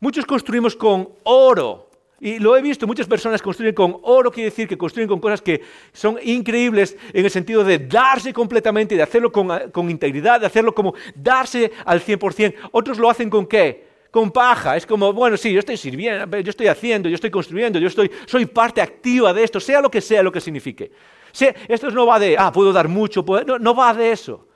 Muchos 0.00 0.24
construimos 0.24 0.76
con 0.76 1.08
oro. 1.24 1.88
Y 2.20 2.40
lo 2.40 2.56
he 2.56 2.62
visto, 2.62 2.86
muchas 2.86 3.06
personas 3.06 3.40
construyen 3.40 3.74
con 3.74 3.98
oro, 4.02 4.32
quiere 4.32 4.50
decir 4.50 4.66
que 4.66 4.76
construyen 4.76 5.08
con 5.08 5.20
cosas 5.20 5.40
que 5.40 5.62
son 5.92 6.18
increíbles 6.22 6.96
en 7.12 7.24
el 7.24 7.30
sentido 7.30 7.62
de 7.62 7.78
darse 7.78 8.32
completamente, 8.32 8.96
de 8.96 9.02
hacerlo 9.02 9.30
con, 9.30 9.90
integridad, 9.90 10.40
de 10.40 10.46
hacerlo 10.46 10.74
como 10.74 10.94
darse 11.14 11.70
al 11.84 12.00
100%. 12.00 12.54
Otros 12.72 12.98
lo 12.98 13.08
hacen 13.08 13.30
con 13.30 13.46
qué? 13.46 13.86
Con 14.10 14.32
paja. 14.32 14.76
Es 14.76 14.84
como, 14.84 15.12
bueno, 15.12 15.36
sí, 15.36 15.52
yo 15.52 15.60
estoy 15.60 15.76
sirviendo, 15.76 16.38
yo 16.38 16.50
estoy 16.50 16.66
haciendo, 16.66 17.08
yo 17.08 17.14
estoy 17.14 17.30
construyendo, 17.30 17.78
yo 17.78 17.86
estoy, 17.86 18.10
soy 18.26 18.46
parte 18.46 18.80
activa 18.80 19.32
de 19.32 19.44
esto, 19.44 19.60
sea 19.60 19.80
lo 19.80 19.88
que 19.88 20.00
sea 20.00 20.20
lo 20.20 20.32
que 20.32 20.40
signifique. 20.40 20.90
esto 21.68 21.90
no 21.92 22.04
va 22.04 22.18
de, 22.18 22.36
ah, 22.36 22.50
puedo 22.50 22.72
dar 22.72 22.88
mucho, 22.88 23.24
no 23.60 23.74
va 23.76 23.94
de 23.94 24.10
eso. 24.10 24.48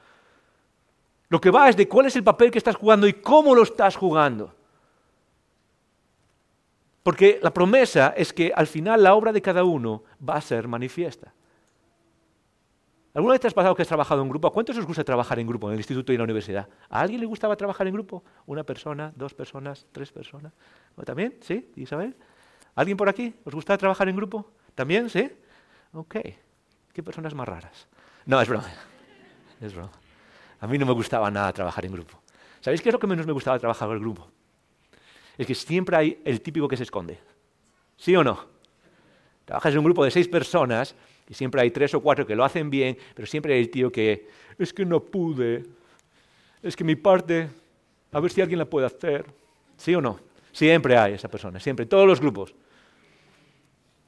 Lo 1.28 1.40
que 1.40 1.50
va 1.50 1.68
es 1.68 1.76
de 1.76 1.86
cuál 1.86 2.06
es 2.06 2.16
el 2.16 2.24
papel 2.24 2.50
que 2.50 2.58
estás 2.58 2.74
jugando 2.74 3.06
y 3.06 3.12
cómo 3.12 3.54
lo 3.54 3.62
estás 3.62 3.94
jugando. 3.94 4.52
Porque 7.02 7.40
la 7.42 7.52
promesa 7.52 8.14
es 8.16 8.32
que 8.32 8.52
al 8.54 8.66
final 8.66 9.02
la 9.02 9.14
obra 9.14 9.32
de 9.32 9.42
cada 9.42 9.64
uno 9.64 10.04
va 10.26 10.34
a 10.34 10.40
ser 10.40 10.68
manifiesta. 10.68 11.34
¿Alguna 13.14 13.32
vez 13.32 13.40
te 13.42 13.46
has 13.46 13.54
pasado 13.54 13.74
que 13.74 13.82
has 13.82 13.88
trabajado 13.88 14.22
en 14.22 14.28
grupo? 14.28 14.48
¿A 14.48 14.52
cuántos 14.52 14.76
os 14.78 14.86
gusta 14.86 15.04
trabajar 15.04 15.38
en 15.38 15.46
grupo 15.46 15.68
en 15.68 15.74
el 15.74 15.80
instituto 15.80 16.12
y 16.12 16.14
en 16.14 16.20
la 16.20 16.24
universidad? 16.24 16.68
¿A 16.88 17.00
alguien 17.00 17.20
le 17.20 17.26
gustaba 17.26 17.56
trabajar 17.56 17.86
en 17.86 17.92
grupo? 17.92 18.24
¿Una 18.46 18.64
persona, 18.64 19.12
dos 19.16 19.34
personas, 19.34 19.86
tres 19.92 20.10
personas? 20.10 20.52
¿También? 21.04 21.36
¿Sí? 21.42 21.70
¿Isabel? 21.76 22.16
¿Alguien 22.74 22.96
por 22.96 23.10
aquí? 23.10 23.34
¿Os 23.44 23.54
gusta 23.54 23.76
trabajar 23.76 24.08
en 24.08 24.16
grupo? 24.16 24.52
¿También? 24.74 25.10
¿Sí? 25.10 25.30
Ok. 25.92 26.16
¿Qué 26.92 27.02
personas 27.02 27.34
más 27.34 27.46
raras? 27.46 27.86
No, 28.24 28.40
es 28.40 28.48
broma. 28.48 28.68
Es 29.60 29.74
broma. 29.74 29.92
A 30.60 30.66
mí 30.66 30.78
no 30.78 30.86
me 30.86 30.92
gustaba 30.92 31.30
nada 31.30 31.52
trabajar 31.52 31.84
en 31.84 31.92
grupo. 31.92 32.22
¿Sabéis 32.60 32.80
qué 32.80 32.88
es 32.88 32.92
lo 32.94 32.98
que 32.98 33.06
menos 33.06 33.26
me 33.26 33.32
gustaba 33.32 33.58
trabajar 33.58 33.90
en 33.90 34.00
grupo? 34.00 34.28
Es 35.38 35.46
que 35.46 35.54
siempre 35.54 35.96
hay 35.96 36.20
el 36.24 36.40
típico 36.40 36.68
que 36.68 36.76
se 36.76 36.82
esconde. 36.82 37.18
¿Sí 37.96 38.14
o 38.16 38.24
no? 38.24 38.44
Trabajas 39.44 39.72
en 39.72 39.78
un 39.78 39.84
grupo 39.84 40.04
de 40.04 40.10
seis 40.10 40.28
personas 40.28 40.94
y 41.28 41.34
siempre 41.34 41.60
hay 41.60 41.70
tres 41.70 41.94
o 41.94 42.00
cuatro 42.00 42.26
que 42.26 42.36
lo 42.36 42.44
hacen 42.44 42.70
bien, 42.70 42.96
pero 43.14 43.26
siempre 43.26 43.54
hay 43.54 43.60
el 43.60 43.70
tío 43.70 43.90
que 43.90 44.28
es 44.58 44.72
que 44.72 44.84
no 44.84 45.00
pude, 45.00 45.64
es 46.62 46.76
que 46.76 46.84
mi 46.84 46.94
parte, 46.94 47.48
a 48.12 48.20
ver 48.20 48.30
si 48.30 48.40
alguien 48.40 48.58
la 48.58 48.66
puede 48.66 48.86
hacer. 48.86 49.26
¿Sí 49.76 49.94
o 49.94 50.00
no? 50.00 50.20
Siempre 50.52 50.96
hay 50.96 51.14
esa 51.14 51.28
persona, 51.28 51.58
siempre, 51.58 51.86
todos 51.86 52.06
los 52.06 52.20
grupos. 52.20 52.54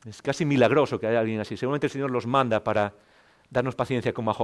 Es 0.06 0.20
casi 0.20 0.44
milagroso 0.44 1.00
que 1.00 1.06
haya 1.06 1.20
alguien 1.20 1.40
así. 1.40 1.56
Seguramente 1.56 1.86
el 1.86 1.92
Señor 1.92 2.10
los 2.10 2.26
manda 2.26 2.62
para 2.62 2.92
darnos 3.50 3.74
paciencia 3.74 4.12
como 4.12 4.30
a 4.30 4.34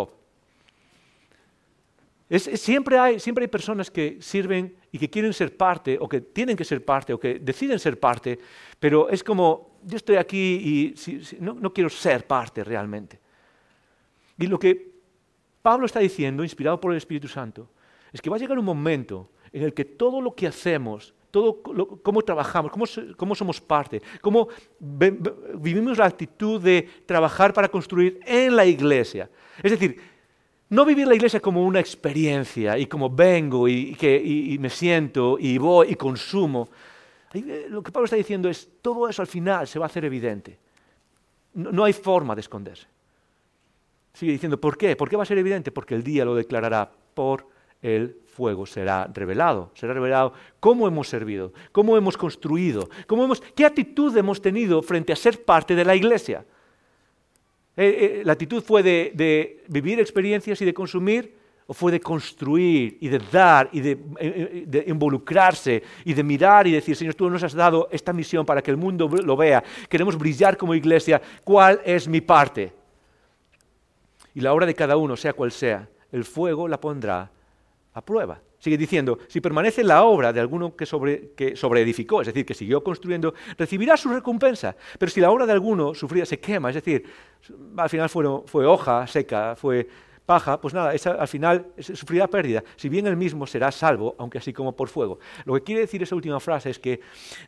siempre, 2.38 2.98
hay, 2.98 3.18
siempre 3.18 3.44
hay 3.44 3.48
personas 3.48 3.90
que 3.90 4.18
sirven 4.20 4.76
y 4.92 4.98
que 4.98 5.10
quieren 5.10 5.32
ser 5.32 5.56
parte, 5.56 5.98
o 6.00 6.08
que 6.08 6.20
tienen 6.20 6.56
que 6.56 6.64
ser 6.64 6.84
parte, 6.84 7.12
o 7.12 7.18
que 7.18 7.40
deciden 7.40 7.78
ser 7.78 7.98
parte, 7.98 8.38
pero 8.78 9.08
es 9.08 9.24
como, 9.24 9.78
yo 9.84 9.96
estoy 9.96 10.16
aquí 10.16 10.94
y 10.98 11.40
no, 11.40 11.54
no 11.54 11.72
quiero 11.72 11.90
ser 11.90 12.26
parte 12.26 12.62
realmente. 12.62 13.18
Y 14.38 14.46
lo 14.46 14.58
que 14.58 14.90
Pablo 15.60 15.86
está 15.86 16.00
diciendo, 16.00 16.44
inspirado 16.44 16.80
por 16.80 16.92
el 16.92 16.98
Espíritu 16.98 17.28
Santo, 17.28 17.68
es 18.12 18.20
que 18.20 18.30
va 18.30 18.36
a 18.36 18.38
llegar 18.38 18.58
un 18.58 18.64
momento 18.64 19.30
en 19.52 19.64
el 19.64 19.74
que 19.74 19.84
todo 19.84 20.20
lo 20.20 20.34
que 20.34 20.46
hacemos, 20.46 21.12
todo 21.30 21.62
cómo 21.62 22.22
trabajamos, 22.22 22.72
cómo, 22.72 22.84
cómo, 23.16 23.34
somos 23.34 23.60
parte, 23.60 24.02
cómo 24.20 24.48
vivimos 24.78 25.98
la 25.98 26.06
actitud 26.06 26.60
de 26.60 26.88
trabajar 27.06 27.52
para 27.52 27.68
construir 27.68 28.20
en 28.24 28.56
la 28.56 28.64
iglesia. 28.64 29.28
Es 29.62 29.72
decir, 29.72 30.00
no 30.70 30.84
vivir 30.84 31.06
la 31.06 31.14
iglesia 31.14 31.40
como 31.40 31.64
una 31.64 31.80
experiencia 31.80 32.78
y 32.78 32.86
como 32.86 33.10
vengo 33.10 33.68
y, 33.68 33.94
que, 33.94 34.56
me 34.58 34.70
siento 34.70 35.36
y 35.38 35.58
voy 35.58 35.88
y 35.90 35.94
consumo. 35.96 36.68
Eh, 37.34 37.66
lo 37.68 37.82
que 37.82 37.92
Pablo 37.92 38.04
está 38.04 38.16
diciendo 38.16 38.48
es, 38.48 38.68
todo 38.80 39.08
eso 39.08 39.20
al 39.20 39.28
final 39.28 39.66
se 39.66 39.78
va 39.78 39.86
a 39.86 39.88
hacer 39.88 40.04
evidente. 40.04 40.58
No, 41.54 41.84
hay 41.84 41.92
forma 41.92 42.34
de 42.36 42.40
esconderse. 42.40 42.86
Sigue 44.14 44.32
diciendo, 44.32 44.60
¿por 44.60 44.78
qué? 44.78 44.94
¿Por 44.94 45.08
qué 45.08 45.16
va 45.16 45.24
a 45.24 45.26
ser 45.26 45.38
evidente? 45.38 45.72
Porque 45.72 45.94
el 45.94 46.04
día 46.04 46.24
lo 46.24 46.34
declarará 46.34 46.90
por 47.14 47.48
el 47.82 48.18
fuego 48.26 48.66
será 48.66 49.10
revelado. 49.12 49.72
Será 49.74 49.92
revelado 49.92 50.34
cómo 50.60 50.86
hemos 50.86 51.08
servido, 51.08 51.52
cómo 51.72 51.96
hemos 51.96 52.16
construido, 52.16 52.88
cómo 53.06 53.24
hemos, 53.24 53.40
qué 53.40 53.64
actitud 53.64 54.16
hemos 54.16 54.40
tenido 54.40 54.82
frente 54.82 55.12
a 55.12 55.16
ser 55.16 55.44
parte 55.44 55.74
de 55.74 55.84
la 55.84 55.96
iglesia. 55.96 56.44
Eh, 57.82 58.18
eh, 58.20 58.22
¿La 58.26 58.34
actitud 58.34 58.62
fue 58.62 58.82
de, 58.82 59.64
vivir 59.68 59.98
experiencias 60.00 60.60
y 60.60 60.66
de 60.66 60.74
consumir? 60.74 61.34
¿O 61.66 61.72
fue 61.72 61.90
de 61.90 61.98
construir 61.98 62.98
y 63.00 63.08
de 63.08 63.18
dar 63.32 63.70
y 63.72 63.80
de, 63.80 63.98
eh, 64.18 64.64
de, 64.66 64.84
involucrarse 64.86 65.82
y 66.04 66.12
de 66.12 66.22
mirar 66.22 66.66
y 66.66 66.72
decir, 66.72 66.94
Señor, 66.94 67.14
tú 67.14 67.30
nos 67.30 67.42
has 67.42 67.54
dado 67.54 67.88
esta 67.90 68.12
misión 68.12 68.44
para 68.44 68.60
que 68.60 68.70
el 68.70 68.76
mundo 68.76 69.08
lo 69.08 69.34
vea, 69.34 69.64
queremos 69.88 70.18
brillar 70.18 70.58
como 70.58 70.74
iglesia, 70.74 71.22
¿cuál 71.42 71.80
es 71.82 72.06
mi 72.06 72.20
parte? 72.20 72.70
Y 74.34 74.42
la 74.42 74.52
obra 74.52 74.66
de 74.66 74.74
cada 74.74 74.98
uno, 74.98 75.16
sea 75.16 75.32
cual 75.32 75.50
sea, 75.50 75.88
el 76.12 76.24
fuego 76.24 76.68
la 76.68 76.78
pondrá 76.78 77.30
a 77.94 78.04
prueba. 78.04 78.42
Sigue 78.60 78.76
diciendo, 78.76 79.18
si 79.26 79.40
permanece 79.40 79.82
la 79.82 80.04
obra 80.04 80.32
de 80.32 80.38
alguno 80.38 80.76
que, 80.76 80.84
sobre, 80.86 81.30
que 81.30 81.56
sobreedificó, 81.56 82.20
es 82.20 82.26
decir, 82.26 82.44
que 82.44 82.54
siguió 82.54 82.84
construyendo, 82.84 83.34
recibirá 83.56 83.96
su 83.96 84.10
recompensa. 84.10 84.76
Pero 84.98 85.10
si 85.10 85.20
la 85.20 85.30
obra 85.30 85.46
de 85.46 85.52
alguno 85.52 85.94
sufría, 85.94 86.26
se 86.26 86.38
quema, 86.38 86.68
es 86.68 86.74
decir, 86.74 87.04
al 87.76 87.88
final 87.88 88.08
fue 88.08 88.66
hoja 88.66 89.06
seca, 89.06 89.56
fue 89.56 89.88
paja, 90.30 90.60
pues 90.60 90.72
nada, 90.72 90.94
esa, 90.94 91.10
al 91.10 91.26
final 91.26 91.72
sufrirá 91.80 92.28
pérdida, 92.28 92.62
si 92.76 92.88
bien 92.88 93.04
él 93.08 93.16
mismo 93.16 93.48
será 93.48 93.72
salvo, 93.72 94.14
aunque 94.16 94.38
así 94.38 94.52
como 94.52 94.76
por 94.76 94.88
fuego. 94.88 95.18
Lo 95.44 95.54
que 95.54 95.62
quiere 95.64 95.80
decir 95.80 96.00
esa 96.04 96.14
última 96.14 96.38
frase 96.38 96.70
es 96.70 96.78
que 96.78 97.00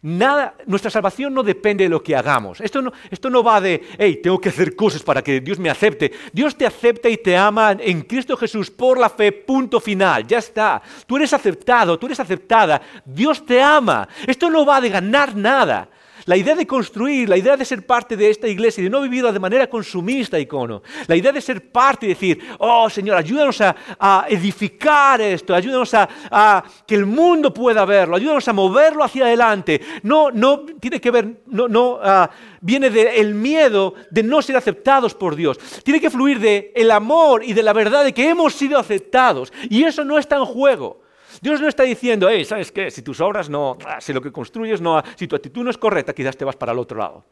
nada, 0.03 0.57
nuestra 0.67 0.91
salvación 0.91 1.33
no 1.33 1.45
depende 1.45 1.85
de 1.85 1.91
lo 1.91 2.03
que 2.03 2.17
hagamos. 2.17 2.61
Esto 2.61 2.83
no, 2.83 2.93
esto 3.09 3.31
no 3.31 3.45
va 3.45 3.61
de, 3.61 3.81
hey, 3.99 4.19
tengo 4.21 4.41
que 4.41 4.49
hacer 4.49 4.75
cosas 4.75 5.01
para 5.05 5.23
que 5.23 5.41
Dios 5.41 5.61
me 5.61 5.71
acepte. 5.71 6.11
Dios 6.33 6.57
te 6.57 6.67
acepta 6.67 7.09
y 7.09 7.19
te 7.19 7.37
ama 7.37 7.77
en 7.79 8.03
Cristo 8.03 8.37
Jesús 8.37 8.69
por 8.69 8.99
la 8.99 9.11
fe, 9.11 9.31
punto 9.31 9.79
final, 9.79 10.27
ya 10.27 10.39
está. 10.39 10.83
Tú 11.07 11.19
eres 11.19 11.33
aceptado, 11.33 11.97
tú 12.01 12.07
eres 12.07 12.19
aceptada, 12.19 12.83
Dios 13.05 13.47
te 13.47 13.63
ama. 13.63 14.09
Esto 14.27 14.51
no 14.51 14.67
va 14.67 14.81
de 14.81 14.89
ganar 14.89 15.37
nada. 15.37 15.89
La 16.27 16.37
idea 16.37 16.55
de 16.55 16.67
construir, 16.67 17.29
la 17.29 17.37
idea 17.37 17.57
de 17.57 17.65
ser 17.65 17.85
parte 17.85 18.17
de 18.17 18.31
esta 18.31 18.47
iglesia 18.47 18.81
y 18.81 18.85
de 18.85 18.91
no 18.91 19.03
vivirla 19.03 19.33
de 19.33 19.41
manera 19.41 19.69
consumista, 19.69 20.39
icono. 20.39 20.83
La 21.07 21.17
idea 21.17 21.33
de 21.33 21.41
ser 21.41 21.71
parte 21.71 22.07
y 22.07 22.11
decir, 22.11 22.39
oh 22.59 22.89
Señor, 22.89 23.17
ayúdanos 23.17 23.61
a, 23.61 24.27
edificar 24.29 25.21
esto, 25.21 25.55
ayúdanos 25.55 25.93
a, 25.95 26.65
que 26.87 26.95
el 26.95 27.07
mundo 27.07 27.53
pueda 27.53 27.85
verlo, 27.85 28.17
ayúdanos 28.17 28.47
a 28.47 28.53
moverlo 28.53 29.05
hacia 29.05 29.25
adelante. 29.25 29.81
No, 30.03 30.31
no 30.31 30.61
tiene 30.81 31.01
que 31.01 31.11
ver, 31.11 31.43
no, 31.47 31.69
no 31.69 31.99
ah, 32.03 32.31
viene 32.61 32.91
del 32.91 33.35
miedo 33.35 33.95
de 34.11 34.23
no 34.23 34.41
ser 34.43 34.57
aceptados 34.57 35.15
por 35.15 35.37
Dios. 35.37 35.59
Tiene 35.83 36.01
que 36.01 36.11
fluir 36.11 36.39
del 36.39 36.71
el 36.75 36.91
amor 36.91 37.43
y 37.45 37.53
de 37.53 37.63
la 37.63 37.73
verdad 37.73 38.05
de 38.05 38.13
que 38.13 38.29
hemos 38.29 38.55
sido 38.55 38.79
aceptados. 38.79 39.53
Y 39.69 39.85
eso 39.85 40.05
no 40.05 40.19
está 40.19 40.37
en 40.37 40.45
juego. 40.45 41.02
Dios 41.43 41.61
no 41.61 41.67
está 41.67 41.83
diciendo, 41.83 42.29
hey, 42.31 42.45
¿sabes 42.45 42.71
qué? 42.71 42.89
Si 42.89 43.03
tus 43.03 43.21
obras 43.21 43.51
no, 43.51 43.77
si 43.99 44.13
lo 44.13 44.23
que 44.23 44.31
construyes 44.31 44.81
no, 44.81 45.03
si 45.17 45.27
tu 45.27 45.35
actitud 45.35 45.65
no 45.65 45.71
es 45.71 45.77
correcta, 45.77 46.15
quizás 46.15 46.37
te 46.37 46.45
vas 46.45 46.55
para 46.55 46.71
el 46.71 46.79
otro 46.79 46.99
lado. 46.99 47.25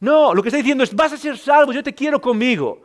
No, 0.00 0.34
lo 0.34 0.42
que 0.42 0.48
está 0.48 0.56
diciendo 0.56 0.82
es, 0.82 0.92
vas 0.92 1.12
a 1.12 1.16
ser 1.16 1.38
salvo, 1.38 1.72
yo 1.72 1.80
te 1.80 1.94
quiero 1.94 2.20
conmigo. 2.20 2.82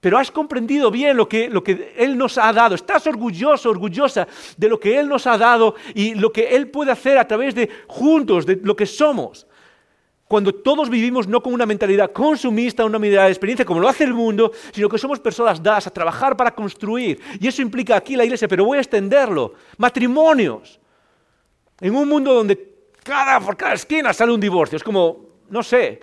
Pero 0.00 0.16
has 0.16 0.30
comprendido 0.30 0.90
bien 0.90 1.14
lo 1.14 1.28
que, 1.28 1.50
lo 1.50 1.62
que 1.62 1.92
Él 1.98 2.16
nos 2.16 2.38
ha 2.38 2.50
dado. 2.54 2.74
Estás 2.74 3.06
orgulloso, 3.06 3.68
orgullosa 3.68 4.26
de 4.56 4.68
lo 4.68 4.80
que 4.80 4.98
Él 4.98 5.10
nos 5.10 5.26
ha 5.26 5.36
dado 5.36 5.74
y 5.94 6.14
lo 6.14 6.32
que 6.32 6.56
Él 6.56 6.70
puede 6.70 6.90
hacer 6.90 7.18
a 7.18 7.28
través 7.28 7.54
de 7.54 7.68
juntos, 7.86 8.46
de 8.46 8.58
lo 8.62 8.74
que 8.74 8.86
somos. 8.86 9.46
Cuando 10.28 10.52
todos 10.52 10.90
vivimos 10.90 11.28
no 11.28 11.40
con 11.40 11.54
una 11.54 11.66
mentalidad 11.66 12.12
consumista, 12.12 12.84
una 12.84 12.98
mentalidad 12.98 13.26
de 13.26 13.30
experiencia 13.30 13.64
como 13.64 13.78
lo 13.78 13.88
hace 13.88 14.04
el 14.04 14.12
mundo, 14.12 14.50
sino 14.72 14.88
que 14.88 14.98
somos 14.98 15.20
personas 15.20 15.62
dadas 15.62 15.86
a 15.86 15.92
trabajar 15.92 16.36
para 16.36 16.52
construir. 16.52 17.20
Y 17.40 17.46
eso 17.46 17.62
implica 17.62 17.94
aquí 17.94 18.16
la 18.16 18.24
iglesia, 18.24 18.48
pero 18.48 18.64
voy 18.64 18.78
a 18.78 18.80
extenderlo. 18.80 19.54
Matrimonios. 19.76 20.80
En 21.80 21.94
un 21.94 22.08
mundo 22.08 22.34
donde 22.34 22.74
cada, 23.04 23.38
por 23.38 23.56
cada 23.56 23.74
esquina 23.74 24.12
sale 24.12 24.32
un 24.32 24.40
divorcio. 24.40 24.76
Es 24.76 24.82
como, 24.82 25.26
no 25.48 25.62
sé. 25.62 26.00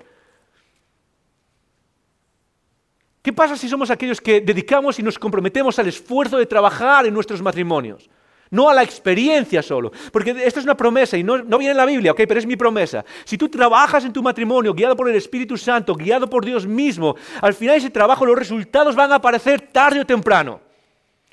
¿Qué 3.22 3.34
pasa 3.34 3.58
si 3.58 3.68
somos 3.68 3.90
aquellos 3.90 4.22
que 4.22 4.40
dedicamos 4.40 5.00
y 5.00 5.04
nos 5.04 5.20
comprometemos 5.20 5.78
al 5.80 5.88
esfuerzo 5.88 6.38
de 6.38 6.46
trabajar 6.46 7.06
en 7.06 7.14
nuestros 7.14 7.42
matrimonios? 7.42 8.10
No 8.54 8.70
a 8.70 8.74
la 8.74 8.84
experiencia 8.84 9.62
solo. 9.62 9.92
Porque 10.12 10.32
esto 10.46 10.60
es 10.60 10.66
una 10.66 10.78
promesa 10.78 11.18
y 11.18 11.24
no, 11.24 11.40
no, 11.40 11.58
viene 11.58 11.72
en 11.72 11.78
la 11.78 11.86
Biblia, 11.86 12.12
¿ok? 12.12 12.22
Pero 12.28 12.40
es 12.40 12.46
mi 12.46 12.56
promesa. 12.56 13.04
Si 13.26 13.38
tú 13.38 13.50
trabajas 13.50 14.06
en 14.06 14.14
tu 14.14 14.24
matrimonio 14.24 14.74
guiado 14.74 14.96
por 14.96 15.10
el 15.10 15.16
Espíritu 15.16 15.58
Santo, 15.58 15.96
guiado 15.96 16.30
por 16.30 16.46
Dios 16.46 16.66
mismo, 16.66 17.16
al 17.42 17.54
final 17.54 17.76
ese 17.76 17.90
trabajo 17.90 18.26
los 18.26 18.38
resultados 18.38 18.96
van 18.96 19.12
a 19.12 19.16
aparecer 19.16 19.60
tarde 19.60 20.00
o 20.00 20.06
temprano. 20.06 20.62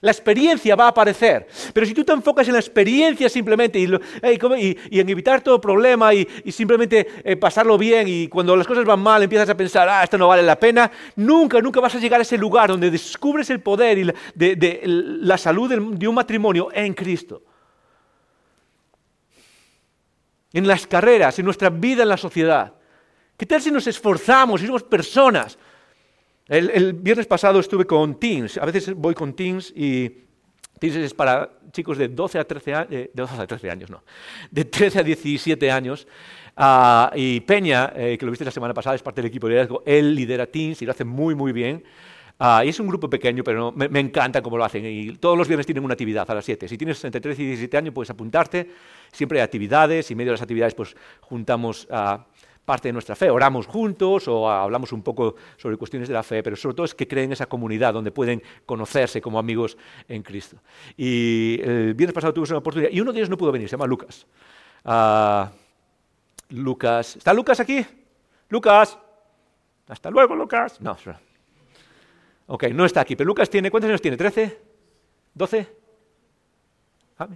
La 0.02 0.10
experiencia 0.10 0.76
va 0.76 0.86
a 0.86 0.88
aparecer. 0.88 1.46
Pero 1.74 1.86
si 1.86 1.92
tú 1.92 2.04
te 2.04 2.12
enfocas 2.12 2.46
en 2.48 2.54
la 2.54 2.60
experiencia 2.60 3.28
simplemente 3.28 3.78
y, 3.78 3.84
en 3.84 5.08
evitar 5.08 5.42
todo 5.42 5.60
problema 5.60 6.14
y, 6.14 6.26
simplemente 6.50 7.06
eh, 7.22 7.36
pasarlo 7.36 7.76
bien 7.76 8.08
y 8.08 8.28
cuando 8.28 8.56
las 8.56 8.66
cosas 8.66 8.84
van 8.84 9.00
mal 9.00 9.22
empiezas 9.22 9.50
a 9.50 9.56
pensar, 9.56 9.88
ah, 9.88 10.02
esto 10.02 10.16
no 10.16 10.28
vale 10.28 10.42
la 10.42 10.58
pena, 10.58 10.90
nunca, 11.16 11.60
nunca 11.60 11.80
vas 11.80 11.94
a 11.94 11.98
llegar 11.98 12.20
a 12.20 12.22
ese 12.22 12.38
lugar 12.38 12.70
donde 12.70 12.90
descubres 12.90 13.50
el 13.50 13.60
poder 13.60 13.98
y 13.98 14.04
la, 14.04 14.14
la 14.84 15.38
salud 15.38 15.70
de 15.70 16.08
un 16.08 16.14
matrimonio 16.14 16.68
en 16.72 16.94
Cristo. 16.94 17.42
En 20.52 20.66
las 20.66 20.86
carreras, 20.86 21.38
en 21.38 21.44
nuestra 21.44 21.70
vida 21.70 22.02
en 22.02 22.08
la 22.08 22.16
sociedad. 22.16 22.72
¿Qué 23.36 23.46
tal 23.46 23.62
si 23.62 23.70
nos 23.70 23.86
esforzamos 23.86 24.62
y 24.62 24.66
somos 24.66 24.82
personas? 24.82 25.56
El, 26.50 26.94
viernes 26.94 27.28
pasado 27.28 27.60
estuve 27.60 27.86
con 27.86 28.18
teens, 28.18 28.58
a 28.58 28.66
veces 28.66 28.92
voy 28.94 29.14
con 29.14 29.34
teens 29.34 29.72
y 29.72 30.10
teens 30.80 30.96
es 30.96 31.14
para 31.14 31.48
chicos 31.70 31.96
de 31.96 32.08
12 32.08 32.40
a 32.40 32.44
13 32.44 32.74
años, 32.74 32.90
de 32.90 33.10
12 33.14 33.34
a 33.40 33.46
13 33.46 33.70
años, 33.70 33.88
no, 33.88 34.02
de 34.50 34.64
13 34.64 34.98
a 34.98 35.02
17 35.04 35.70
años. 35.70 36.08
Ah, 36.56 37.12
y 37.14 37.38
Peña, 37.42 37.92
eh, 37.94 38.18
que 38.18 38.26
lo 38.26 38.32
viste 38.32 38.44
la 38.44 38.50
semana 38.50 38.74
pasada, 38.74 38.96
es 38.96 39.02
parte 39.02 39.22
del 39.22 39.28
equipo 39.28 39.46
de 39.46 39.52
liderazgo, 39.52 39.84
él 39.86 40.12
lidera 40.12 40.44
teens 40.44 40.82
y 40.82 40.86
lo 40.86 40.90
hace 40.90 41.04
muy, 41.04 41.36
muy 41.36 41.52
bien. 41.52 41.84
Uh, 42.40 42.64
y 42.64 42.70
es 42.70 42.80
un 42.80 42.88
grupo 42.88 43.08
pequeño, 43.08 43.44
pero 43.44 43.70
me, 43.70 43.88
me, 43.88 44.00
encanta 44.00 44.42
cómo 44.42 44.56
lo 44.56 44.64
hacen. 44.64 44.84
Y 44.86 45.12
todos 45.18 45.36
los 45.36 45.46
viernes 45.46 45.66
tienen 45.66 45.84
una 45.84 45.92
actividad 45.92 46.28
a 46.28 46.34
las 46.34 46.44
7. 46.46 46.66
Si 46.66 46.78
tienes 46.78 47.04
entre 47.04 47.20
13 47.20 47.42
y 47.42 47.46
17 47.46 47.76
años, 47.76 47.94
puedes 47.94 48.08
apuntarte. 48.08 48.70
Siempre 49.12 49.38
hay 49.38 49.44
actividades 49.44 50.10
y 50.10 50.14
medio 50.14 50.30
de 50.30 50.36
las 50.36 50.42
actividades 50.42 50.74
pues, 50.74 50.96
juntamos 51.20 51.86
a 51.90 52.24
parte 52.70 52.86
de 52.86 52.92
nuestra 52.92 53.16
fe. 53.16 53.28
Oramos 53.28 53.66
juntos 53.66 54.28
o 54.28 54.48
hablamos 54.48 54.92
un 54.92 55.02
poco 55.02 55.34
sobre 55.56 55.76
cuestiones 55.76 56.06
de 56.06 56.14
la 56.14 56.22
fe, 56.22 56.40
pero 56.40 56.54
sobre 56.54 56.76
todo 56.76 56.86
es 56.86 56.94
que 56.94 57.08
creen 57.08 57.32
esa 57.32 57.46
comunidad 57.46 57.92
donde 57.92 58.12
pueden 58.12 58.40
conocerse 58.64 59.20
como 59.20 59.40
amigos 59.40 59.76
en 60.06 60.22
Cristo. 60.22 60.58
Y 60.96 61.60
el 61.64 61.94
viernes 61.94 62.14
pasado 62.14 62.32
tuvimos 62.32 62.50
una 62.50 62.60
oportunidad 62.60 62.92
y 62.92 63.00
uno 63.00 63.12
de 63.12 63.18
ellos 63.18 63.28
no 63.28 63.36
pudo 63.36 63.50
venir, 63.50 63.68
se 63.68 63.72
llama 63.72 63.88
Lucas. 63.88 64.24
Uh, 64.84 65.46
Lucas. 66.50 67.16
¿Está 67.16 67.34
Lucas 67.34 67.58
aquí? 67.58 67.84
Lucas. 68.50 68.96
Hasta 69.88 70.08
luego, 70.08 70.36
Lucas. 70.36 70.80
No, 70.80 70.96
Ok, 72.46 72.68
no 72.72 72.84
está 72.84 73.00
aquí, 73.00 73.16
pero 73.16 73.26
Lucas 73.26 73.50
tiene, 73.50 73.68
¿cuántos 73.68 73.88
años 73.88 74.00
tiene? 74.00 74.16
¿13? 74.16 74.56
¿12? 75.36 75.66
¿Ah? 77.18 77.26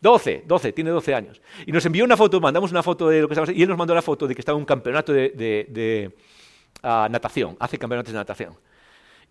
12, 0.00 0.44
12, 0.46 0.72
tiene 0.72 0.90
12 0.90 1.14
años. 1.14 1.40
Y 1.66 1.72
nos 1.72 1.84
envió 1.84 2.04
una 2.04 2.16
foto, 2.16 2.40
mandamos 2.40 2.70
una 2.70 2.82
foto 2.82 3.08
de 3.08 3.20
lo 3.22 3.28
que 3.28 3.34
estamos 3.34 3.50
y 3.50 3.62
él 3.62 3.68
nos 3.68 3.78
mandó 3.78 3.94
la 3.94 4.02
foto 4.02 4.26
de 4.26 4.34
que 4.34 4.40
estaba 4.40 4.56
en 4.56 4.60
un 4.60 4.66
campeonato 4.66 5.12
de, 5.12 6.12
ah, 6.82 7.08
natación, 7.10 7.56
hace 7.58 7.78
campeonatos 7.78 8.12
de 8.12 8.18
natación. 8.18 8.56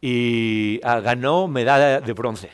Y 0.02 0.80
ah, 0.84 1.00
ganó 1.00 1.48
medalla 1.48 2.02
de 2.02 2.14
bronce 2.14 2.52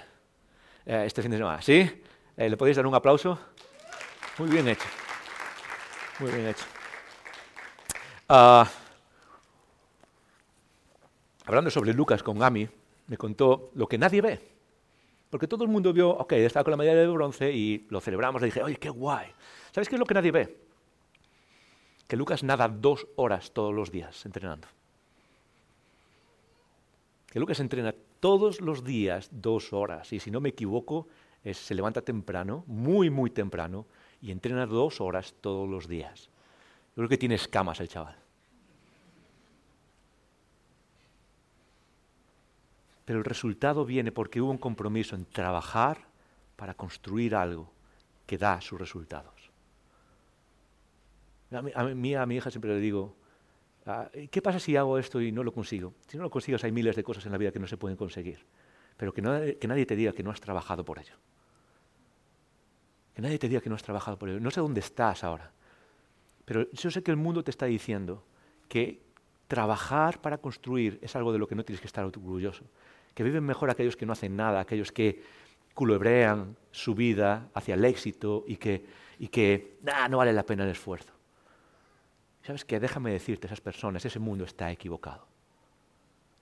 eh, 0.86 1.04
este 1.06 1.22
fin 1.22 1.32
de 1.32 1.38
semana. 1.38 1.62
¿Sí? 1.62 1.90
Eh, 2.38 2.50
¿Le 2.50 2.58
podéis 2.58 2.78
dar 2.78 2.86
un 2.86 2.96
aplauso? 2.96 3.40
Muy 4.38 4.50
bien 4.50 4.68
hecho. 4.68 4.88
Muy 6.20 6.32
bien 6.32 6.48
hecho. 6.48 6.66
Ah, 8.30 8.70
hablando 11.46 11.70
sobre 11.70 11.94
Lucas 11.94 12.24
con 12.24 12.40
Gami, 12.40 12.70
me 13.08 13.18
contó 13.18 13.72
lo 13.76 13.88
que 13.88 13.98
nadie 13.98 14.22
ve. 14.22 14.53
Porque 15.34 15.48
todo 15.48 15.64
el 15.64 15.72
mundo 15.72 15.92
vio, 15.92 16.12
ok, 16.12 16.34
estaba 16.34 16.64
con 16.64 16.70
la 16.70 16.78
medalla 16.78 17.00
de 17.00 17.08
bronce 17.08 17.52
y 17.52 17.88
lo 17.90 18.00
celebramos. 18.00 18.40
Le 18.40 18.50
dije, 18.50 18.62
oye, 18.62 18.76
qué 18.76 18.92
guay. 18.92 19.32
¿Sabes 19.72 19.90
qué 19.90 19.96
es 19.96 20.00
lo 20.00 20.06
que 20.06 20.14
nadie 20.14 20.32
ve? 20.32 20.60
Que 22.06 22.16
Lucas 22.16 22.44
nada 22.44 22.68
dos 22.68 23.08
horas 23.16 23.52
todos 23.52 23.74
los 23.74 23.92
días 23.92 24.28
entrenando. 24.28 24.68
Que 27.32 27.40
Lucas 27.40 27.60
entrena 27.62 27.96
todos 28.20 28.62
los 28.62 28.84
días 28.84 29.28
dos 29.32 29.74
horas. 29.74 30.14
Y 30.14 30.20
si 30.20 30.30
no 30.30 30.40
me 30.40 30.50
equivoco, 30.50 31.08
se 31.52 31.74
levanta 31.74 32.04
temprano, 32.04 32.64
muy, 32.68 33.10
muy 33.10 33.32
temprano, 33.32 33.88
y 34.22 34.30
entrena 34.30 34.68
dos 34.68 35.02
horas 35.02 35.34
todos 35.42 35.68
los 35.68 35.88
días. 35.88 36.30
Yo 36.90 36.98
creo 36.98 37.10
que 37.10 37.18
tiene 37.18 37.34
escamas 37.34 37.80
el 37.80 37.88
chaval. 37.88 38.23
Pero 43.06 43.20
el 43.20 43.26
resultado 43.26 43.86
viene 43.86 44.12
porque 44.12 44.42
hubo 44.42 44.52
un 44.52 44.58
compromiso 44.58 45.16
en 45.16 45.26
trabajar 45.26 46.06
para 46.56 46.74
construir 46.74 47.36
algo 47.36 47.72
que 48.26 48.38
da 48.38 48.62
sus 48.62 48.80
resultados. 48.80 49.52
A 51.52 51.62
mí, 51.62 52.16
a, 52.16 52.26
mi 52.26 52.36
hija 52.36 52.50
siempre 52.50 52.74
le 52.74 52.80
digo, 52.80 53.16
ah, 53.86 54.10
¿qué 54.32 54.42
pasa 54.42 54.60
si 54.60 54.76
hago 54.76 54.98
esto 54.98 55.22
y 55.22 55.32
no 55.32 55.44
lo 55.44 55.54
consigo? 55.54 55.94
Si 56.08 56.18
no 56.18 56.24
lo 56.24 56.30
consigues 56.30 56.64
hay 56.64 56.72
miles 56.72 56.96
de 56.96 57.04
cosas 57.04 57.26
en 57.26 57.32
la 57.32 57.38
vida 57.38 57.52
que 57.52 57.60
no 57.60 57.68
se 57.68 57.78
pueden 57.78 57.98
conseguir. 57.98 58.46
Pero 58.98 59.14
que, 59.14 59.58
que 59.60 59.68
nadie 59.68 59.86
te 59.86 59.96
diga 59.96 60.14
que 60.14 60.24
no 60.24 60.32
has 60.32 60.40
trabajado 60.40 60.86
por 60.86 61.00
ello. 61.00 61.16
Que 63.14 63.22
nadie 63.22 63.38
te 63.38 63.48
diga 63.48 63.62
que 63.62 63.70
no 63.70 63.76
has 63.76 63.84
trabajado 63.84 64.18
por 64.18 64.30
ello. 64.30 64.40
No 64.40 64.50
sé 64.50 64.62
dónde 64.62 64.80
estás 64.80 65.24
ahora. 65.24 65.52
Pero 66.46 66.70
yo 66.72 66.90
sé 66.90 67.04
que 67.04 67.12
el 67.12 67.18
mundo 67.18 67.44
te 67.44 67.52
está 67.52 67.66
diciendo 67.66 68.24
que 68.68 69.02
trabajar 69.54 70.20
para 70.20 70.40
construir 70.40 70.98
es 71.04 71.16
algo 71.16 71.32
de 71.32 71.38
lo 71.38 71.48
que 71.48 71.54
no 71.54 71.64
tienes 71.64 71.80
que 71.80 71.88
estar 71.88 72.04
orgulloso 72.04 72.66
que 73.14 73.24
viven 73.24 73.44
mejor 73.44 73.70
aquellos 73.70 73.96
que 73.96 74.06
no 74.06 74.14
hacen 74.14 74.36
nada, 74.36 74.60
aquellos 74.60 74.92
que 74.92 75.22
culebrean 75.74 76.56
su 76.72 76.96
vida 76.96 77.50
hacia 77.54 77.76
el 77.76 77.86
éxito 77.86 78.44
y 78.48 78.58
que, 78.58 78.86
y 79.20 79.28
que 79.28 79.78
no 80.10 80.18
vale 80.18 80.34
la 80.34 80.46
pena 80.46 80.64
el 80.64 80.72
esfuerzo. 80.72 81.14
¿Sabes 82.42 82.66
qué? 82.66 82.80
Déjame 82.80 83.12
decirte, 83.12 83.48
esas 83.48 83.62
personas, 83.62 84.04
ese 84.06 84.20
mundo 84.20 84.44
está 84.44 84.72
equivocado. 84.72 85.26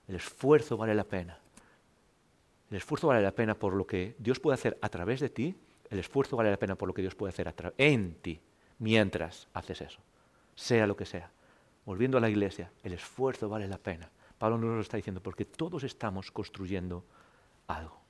El 0.08 0.16
esfuerzo 0.16 0.76
vale 0.76 0.94
la 0.94 1.04
pena. 1.04 1.38
El 2.70 2.78
esfuerzo 2.78 3.08
vale 3.08 3.22
la 3.22 3.32
pena 3.32 3.54
por 3.54 3.74
lo 3.74 3.86
que 3.86 4.16
Dios 4.18 4.40
puede 4.40 4.54
hacer 4.54 4.78
a 4.80 4.88
través 4.88 5.20
de 5.20 5.28
ti. 5.28 5.54
El 5.90 5.98
esfuerzo 5.98 6.36
vale 6.36 6.50
la 6.50 6.58
pena 6.58 6.74
por 6.74 6.88
lo 6.88 6.94
que 6.94 7.02
Dios 7.02 7.14
puede 7.14 7.30
hacer 7.30 7.54
en 7.78 8.14
ti 8.14 8.40
mientras 8.78 9.46
haces 9.52 9.82
eso. 9.82 10.00
Sea 10.54 10.86
lo 10.86 10.96
que 10.96 11.06
sea. 11.06 11.30
Volviendo 11.84 12.18
a 12.18 12.20
la 12.20 12.30
iglesia, 12.30 12.70
el 12.82 12.92
esfuerzo 12.92 13.48
vale 13.48 13.66
la 13.66 13.78
pena. 13.78 14.08
Pablo 14.38 14.58
nos 14.58 14.74
lo 14.74 14.80
está 14.80 14.96
diciendo 14.96 15.22
porque 15.22 15.44
todos 15.44 15.84
estamos 15.84 16.30
construyendo 16.30 17.04
algo. 17.66 18.00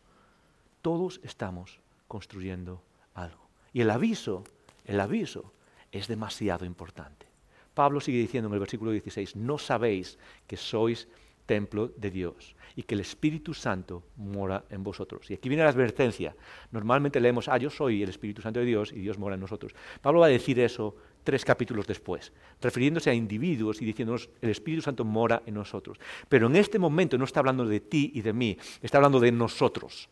Todos 0.82 1.20
estamos 1.22 1.78
construyendo 2.08 2.82
algo. 3.14 3.46
Y 3.72 3.80
el 3.80 3.90
aviso, 3.90 4.44
el 4.85 5.00
aviso 5.00 5.52
es 5.90 6.08
demasiado 6.08 6.64
importante. 6.64 7.26
Pablo 7.74 8.00
sigue 8.00 8.18
diciendo 8.18 8.48
en 8.48 8.54
el 8.54 8.61
versículo 8.61 8.90
16, 8.90 9.37
no 9.37 9.56
sabéis 9.56 10.18
que 10.46 10.56
sois 10.56 11.08
templo 11.46 11.88
de 11.88 12.11
Dios 12.11 12.54
y 12.76 12.82
que 12.82 12.94
el 12.94 13.00
Espíritu 13.00 13.54
Santo 13.54 14.02
mora 14.16 14.64
en 14.70 14.82
vosotros. 14.82 15.30
Y 15.30 15.35
aquí 15.35 15.48
viene 15.48 15.64
la 15.64 15.70
advertencia. 15.70 16.35
Normalmente 16.70 17.20
leemos, 17.20 17.48
ah, 17.48 17.58
yo 17.58 17.70
soy 17.70 18.02
el 18.02 18.08
Espíritu 18.08 18.42
Santo 18.42 18.61
de 18.61 18.66
Dios 18.66 18.92
y 18.92 19.00
Dios 19.00 19.18
mora 19.18 19.35
en 19.35 19.40
nosotros. 19.40 19.74
Pablo 20.00 20.20
va 20.20 20.26
a 20.26 20.30
decir 20.30 20.58
eso 20.61 20.96
tres 21.24 21.44
capítulos 21.44 21.87
después, 21.87 22.32
refiriéndose 22.61 23.11
a 23.11 23.14
individuos 23.14 23.80
y 23.80 23.85
diciéndonos, 23.85 24.28
el 24.40 24.50
Espíritu 24.50 24.82
Santo 24.82 25.04
mora 25.04 25.42
en 25.46 25.54
nosotros. 25.54 25.98
Pero 26.28 26.46
en 26.46 26.56
este 26.56 26.78
momento 26.78 27.18
no 27.18 27.24
está 27.24 27.40
hablando 27.40 27.64
de 27.64 27.80
ti 27.80 28.11
y 28.14 28.22
de 28.22 28.32
mí, 28.32 28.56
está 28.82 28.98
hablando 28.98 29.20
de 29.20 29.32
nosotros 29.32 30.08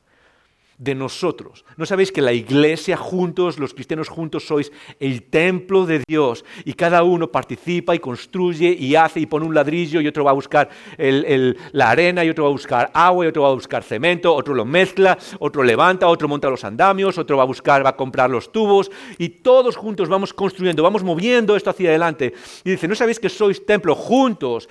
de 0.80 0.94
nosotros. 0.94 1.66
¿No 1.76 1.84
sabéis 1.84 2.10
que 2.10 2.22
la 2.22 2.32
iglesia 2.32 2.96
juntos, 2.96 3.58
los 3.58 3.74
cristianos 3.74 4.08
juntos, 4.08 4.46
sois 4.46 4.72
el 4.98 5.24
templo 5.24 5.84
de 5.84 6.02
Dios? 6.08 6.42
Y 6.64 6.72
cada 6.72 7.02
uno 7.02 7.30
participa 7.30 7.94
y 7.94 7.98
construye 7.98 8.70
y 8.70 8.96
hace 8.96 9.20
y 9.20 9.26
pone 9.26 9.44
un 9.44 9.54
ladrillo 9.54 10.00
y 10.00 10.08
otro 10.08 10.24
va 10.24 10.30
a 10.30 10.34
buscar 10.34 10.70
la 10.96 11.90
arena 11.90 12.24
y 12.24 12.30
otro 12.30 12.44
va 12.44 12.50
a 12.50 12.52
buscar 12.52 12.90
agua 12.94 13.26
y 13.26 13.28
otro 13.28 13.42
va 13.42 13.50
a 13.50 13.54
buscar 13.54 13.82
cemento, 13.82 14.34
otro 14.34 14.54
lo 14.54 14.64
mezcla, 14.64 15.18
otro 15.38 15.62
levanta, 15.62 16.08
otro 16.08 16.28
monta 16.28 16.48
los 16.48 16.64
andamios, 16.64 17.18
otro 17.18 17.36
va 17.36 17.42
a 17.42 17.46
buscar, 17.46 17.84
va 17.84 17.90
a 17.90 17.96
comprar 17.96 18.30
los 18.30 18.50
tubos 18.50 18.90
y 19.18 19.28
todos 19.28 19.76
juntos 19.76 20.08
vamos 20.08 20.32
construyendo, 20.32 20.82
vamos 20.82 21.04
moviendo 21.04 21.56
esto 21.56 21.68
hacia 21.68 21.90
adelante. 21.90 22.32
Y 22.64 22.70
dice, 22.70 22.88
¿no 22.88 22.94
sabéis 22.94 23.20
que 23.20 23.28
sois 23.28 23.66
templo 23.66 23.94
juntos? 23.94 24.66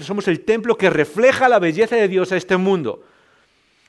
Somos 0.00 0.28
el 0.28 0.40
templo 0.44 0.76
que 0.76 0.90
refleja 0.90 1.48
la 1.48 1.58
belleza 1.58 1.96
de 1.96 2.06
Dios 2.06 2.32
a 2.32 2.36
este 2.36 2.58
mundo. 2.58 3.02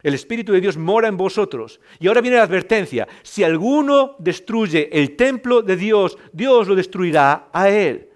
El 0.05 0.13
Espíritu 0.13 0.53
de 0.53 0.61
Dios 0.61 0.77
mora 0.77 1.07
en 1.07 1.17
vosotros. 1.17 1.79
Y 1.99 2.07
ahora 2.07 2.21
viene 2.21 2.37
la 2.37 2.43
advertencia. 2.43 3.07
Si 3.23 3.43
alguno 3.43 4.15
destruye 4.19 4.87
el 4.91 5.15
templo 5.15 5.63
de 5.63 5.75
Dios, 5.75 6.15
Dios 6.31 6.67
lo 6.67 6.75
destruirá 6.75 7.47
a 7.51 7.69
él. 7.69 8.07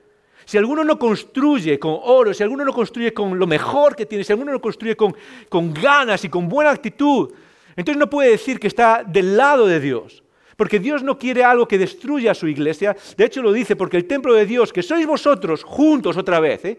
Si 0.46 0.60
alguno 0.60 0.84
no 0.84 1.00
construye 1.00 1.80
con 1.80 1.98
oro, 2.04 2.32
si 2.32 2.44
alguno 2.44 2.64
no 2.64 2.74
construye 2.74 3.12
con 3.12 3.40
lo 3.40 3.48
mejor 3.48 3.96
que 3.96 4.06
tiene, 4.06 4.24
si 4.24 4.32
alguno 4.32 4.52
no 4.52 4.62
construye 4.62 4.96
con, 4.96 5.16
con 5.50 5.74
ganas 5.74 6.24
y 6.24 6.30
con 6.30 6.48
buena 6.48 6.70
actitud, 6.70 7.34
entonces 7.76 8.00
no 8.00 8.08
puede 8.08 8.30
decir 8.30 8.60
que 8.60 8.68
está 8.68 9.04
del 9.04 9.36
lado 9.36 9.66
de 9.66 9.80
Dios. 9.80 10.22
Porque 10.58 10.78
Dios 10.78 11.02
no 11.02 11.18
quiere 11.18 11.44
algo 11.44 11.68
que 11.68 11.80
destruya 11.80 12.34
a 12.34 12.36
su 12.36 12.48
iglesia. 12.48 12.96
De 13.18 13.26
hecho 13.26 13.42
lo 13.42 13.52
dice 13.52 13.76
porque 13.76 13.98
el 13.98 14.06
templo 14.06 14.36
de 14.36 14.46
Dios, 14.46 14.72
que 14.72 14.84
sois 14.84 15.08
vosotros 15.08 15.64
juntos 15.64 16.18
otra 16.18 16.40
vez, 16.40 16.66
¿eh? 16.66 16.78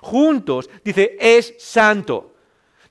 juntos, 0.00 0.70
dice, 0.84 1.16
es 1.18 1.56
santo. 1.58 2.31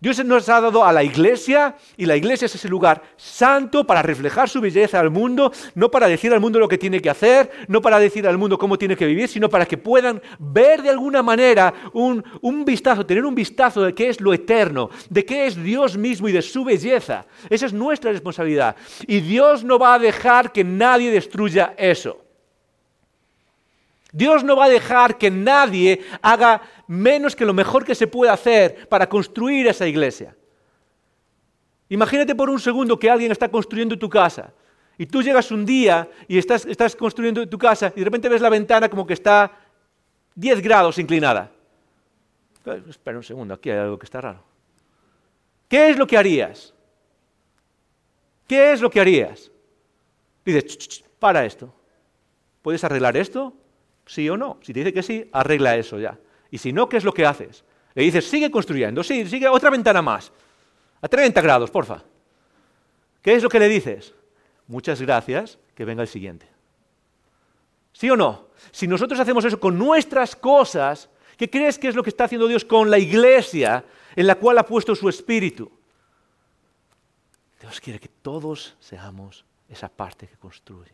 Dios 0.02 0.26
nos 0.26 0.50
ha 0.50 0.60
dado 0.60 0.84
a 0.84 0.92
la 0.92 1.04
iglesia 1.04 1.76
y 1.96 2.08
la 2.08 2.16
iglesia 2.16 2.48
es 2.48 2.56
ese 2.56 2.68
lugar 2.68 3.04
santo 3.18 3.86
para 3.86 4.02
reflejar 4.02 4.50
su 4.50 4.60
belleza 4.60 5.00
al 5.00 5.12
mundo, 5.12 5.52
no 5.76 5.92
para 5.92 6.08
decir 6.08 6.34
al 6.34 6.40
mundo 6.40 6.58
lo 6.58 6.68
que 6.68 6.80
tiene 6.80 7.00
que 7.00 7.12
hacer, 7.12 7.52
no 7.68 7.84
para 7.84 8.00
decir 8.00 8.28
al 8.28 8.40
mundo 8.40 8.58
cómo 8.58 8.80
tiene 8.80 8.96
que 8.96 9.06
vivir, 9.06 9.30
sino 9.30 9.48
para 9.48 9.68
que 9.68 9.78
puedan 9.78 10.20
ver 10.40 10.82
de 10.82 10.90
alguna 10.90 11.22
manera 11.22 11.72
un, 11.94 12.24
vistazo, 12.66 13.06
tener 13.06 13.24
un 13.24 13.36
vistazo 13.36 13.84
de 13.84 13.94
qué 13.94 14.10
es 14.10 14.20
lo 14.20 14.34
eterno, 14.34 14.90
de 15.08 15.24
qué 15.24 15.46
es 15.46 15.62
Dios 15.62 15.96
mismo 15.96 16.28
y 16.28 16.32
de 16.32 16.42
su 16.42 16.64
belleza. 16.64 17.28
Esa 17.48 17.68
es 17.68 17.74
nuestra 17.74 18.12
responsabilidad. 18.12 18.76
Y 19.06 19.20
Dios 19.20 19.64
no 19.64 19.78
va 19.78 19.94
a 19.94 20.00
dejar 20.00 20.52
que 20.52 20.64
nadie 20.64 21.12
destruya 21.12 21.76
eso. 21.78 22.18
Dios 24.12 24.44
no 24.44 24.56
va 24.56 24.66
a 24.66 24.70
dejar 24.70 25.18
que 25.18 25.32
nadie 25.32 26.02
haga 26.22 26.62
menos 26.92 27.38
que 27.38 27.46
lo 27.46 27.54
mejor 27.54 27.86
que 27.86 27.96
se 27.96 28.06
puede 28.06 28.32
hacer 28.32 28.90
para 28.90 29.08
construir 29.08 29.66
esa 29.68 29.88
iglesia. 29.88 30.36
Imagínate 31.88 32.36
por 32.36 32.50
un 32.50 32.60
segundo 32.60 33.00
que 33.00 33.10
alguien 33.10 33.32
está 33.32 33.50
construyendo 33.50 33.98
tu 33.98 34.10
casa 34.10 34.52
y 34.98 35.06
tú 35.06 35.24
llegas 35.24 35.52
un 35.52 35.66
día 35.66 36.10
y 36.28 36.38
estás, 36.38 36.96
construyendo 36.98 37.48
tu 37.48 37.58
casa 37.58 37.94
y 37.96 38.00
de 38.00 38.06
repente 38.06 38.28
ves 38.28 38.42
la 38.42 38.50
ventana 38.50 38.90
como 38.90 39.08
que 39.08 39.14
está 39.14 39.52
10 40.36 40.62
grados 40.62 40.98
inclinada. 40.98 41.50
Eh, 42.66 42.84
espera 42.90 43.18
un 43.18 43.24
segundo, 43.24 43.54
aquí 43.54 43.70
hay 43.70 43.80
algo 43.80 43.98
que 43.98 44.06
está 44.06 44.20
raro. 44.20 44.44
¿Qué 45.70 45.90
es 45.90 45.98
lo 45.98 46.06
que 46.06 46.18
harías? 46.18 46.74
¿Qué 48.48 48.74
es 48.74 48.82
lo 48.82 48.90
que 48.90 49.00
harías? 49.00 49.50
Dices, 50.44 51.06
para 51.20 51.46
esto. 51.46 51.74
¿Puedes 52.62 52.84
arreglar 52.84 53.16
esto? 53.16 53.54
sí 54.06 54.30
o 54.30 54.36
no. 54.36 54.58
Si 54.62 54.74
te 54.74 54.80
dice 54.80 54.92
que 54.92 55.04
sí, 55.04 55.30
arregla 55.32 55.78
eso 55.78 55.98
ya. 55.98 56.18
Y 56.52 56.58
si 56.58 56.74
no, 56.74 56.88
¿qué 56.88 56.98
es 56.98 57.04
lo 57.04 57.14
que 57.14 57.26
haces? 57.26 57.64
Le 57.96 58.04
dices, 58.04 58.30
sigue 58.30 58.52
construyendo, 58.52 59.04
sí, 59.04 59.26
sigue 59.26 59.48
otra 59.48 59.70
ventana 59.70 60.02
más. 60.02 60.32
A 61.02 61.08
30 61.08 61.42
grados, 61.42 61.72
porfa. 61.72 62.04
¿Qué 63.22 63.34
es 63.34 63.42
lo 63.42 63.50
que 63.50 63.60
le 63.60 63.68
dices? 63.68 64.14
Muchas 64.68 65.02
gracias, 65.02 65.58
que 65.74 65.86
venga 65.86 66.02
el 66.02 66.08
siguiente. 66.08 66.48
¿Sí 67.94 68.10
o 68.10 68.16
no? 68.16 68.50
Si 68.72 68.88
nosotros 68.88 69.20
hacemos 69.20 69.46
eso 69.46 69.60
con 69.60 69.78
nuestras 69.78 70.36
cosas, 70.36 71.10
¿qué 71.38 71.50
crees 71.50 71.80
que 71.80 71.88
es 71.88 71.96
lo 71.96 72.04
que 72.04 72.10
está 72.10 72.26
haciendo 72.26 72.48
Dios 72.48 72.66
con 72.66 72.90
la 72.90 73.00
iglesia 73.00 73.84
en 74.16 74.28
la 74.28 74.36
cual 74.36 74.58
ha 74.58 74.66
puesto 74.66 74.96
su 74.96 75.10
espíritu? 75.10 75.72
Dios 77.60 77.80
quiere 77.80 78.00
que 78.00 78.10
todos 78.10 78.76
seamos 78.80 79.46
esa 79.70 79.88
parte 79.88 80.28
que 80.28 80.36
construye. 80.36 80.92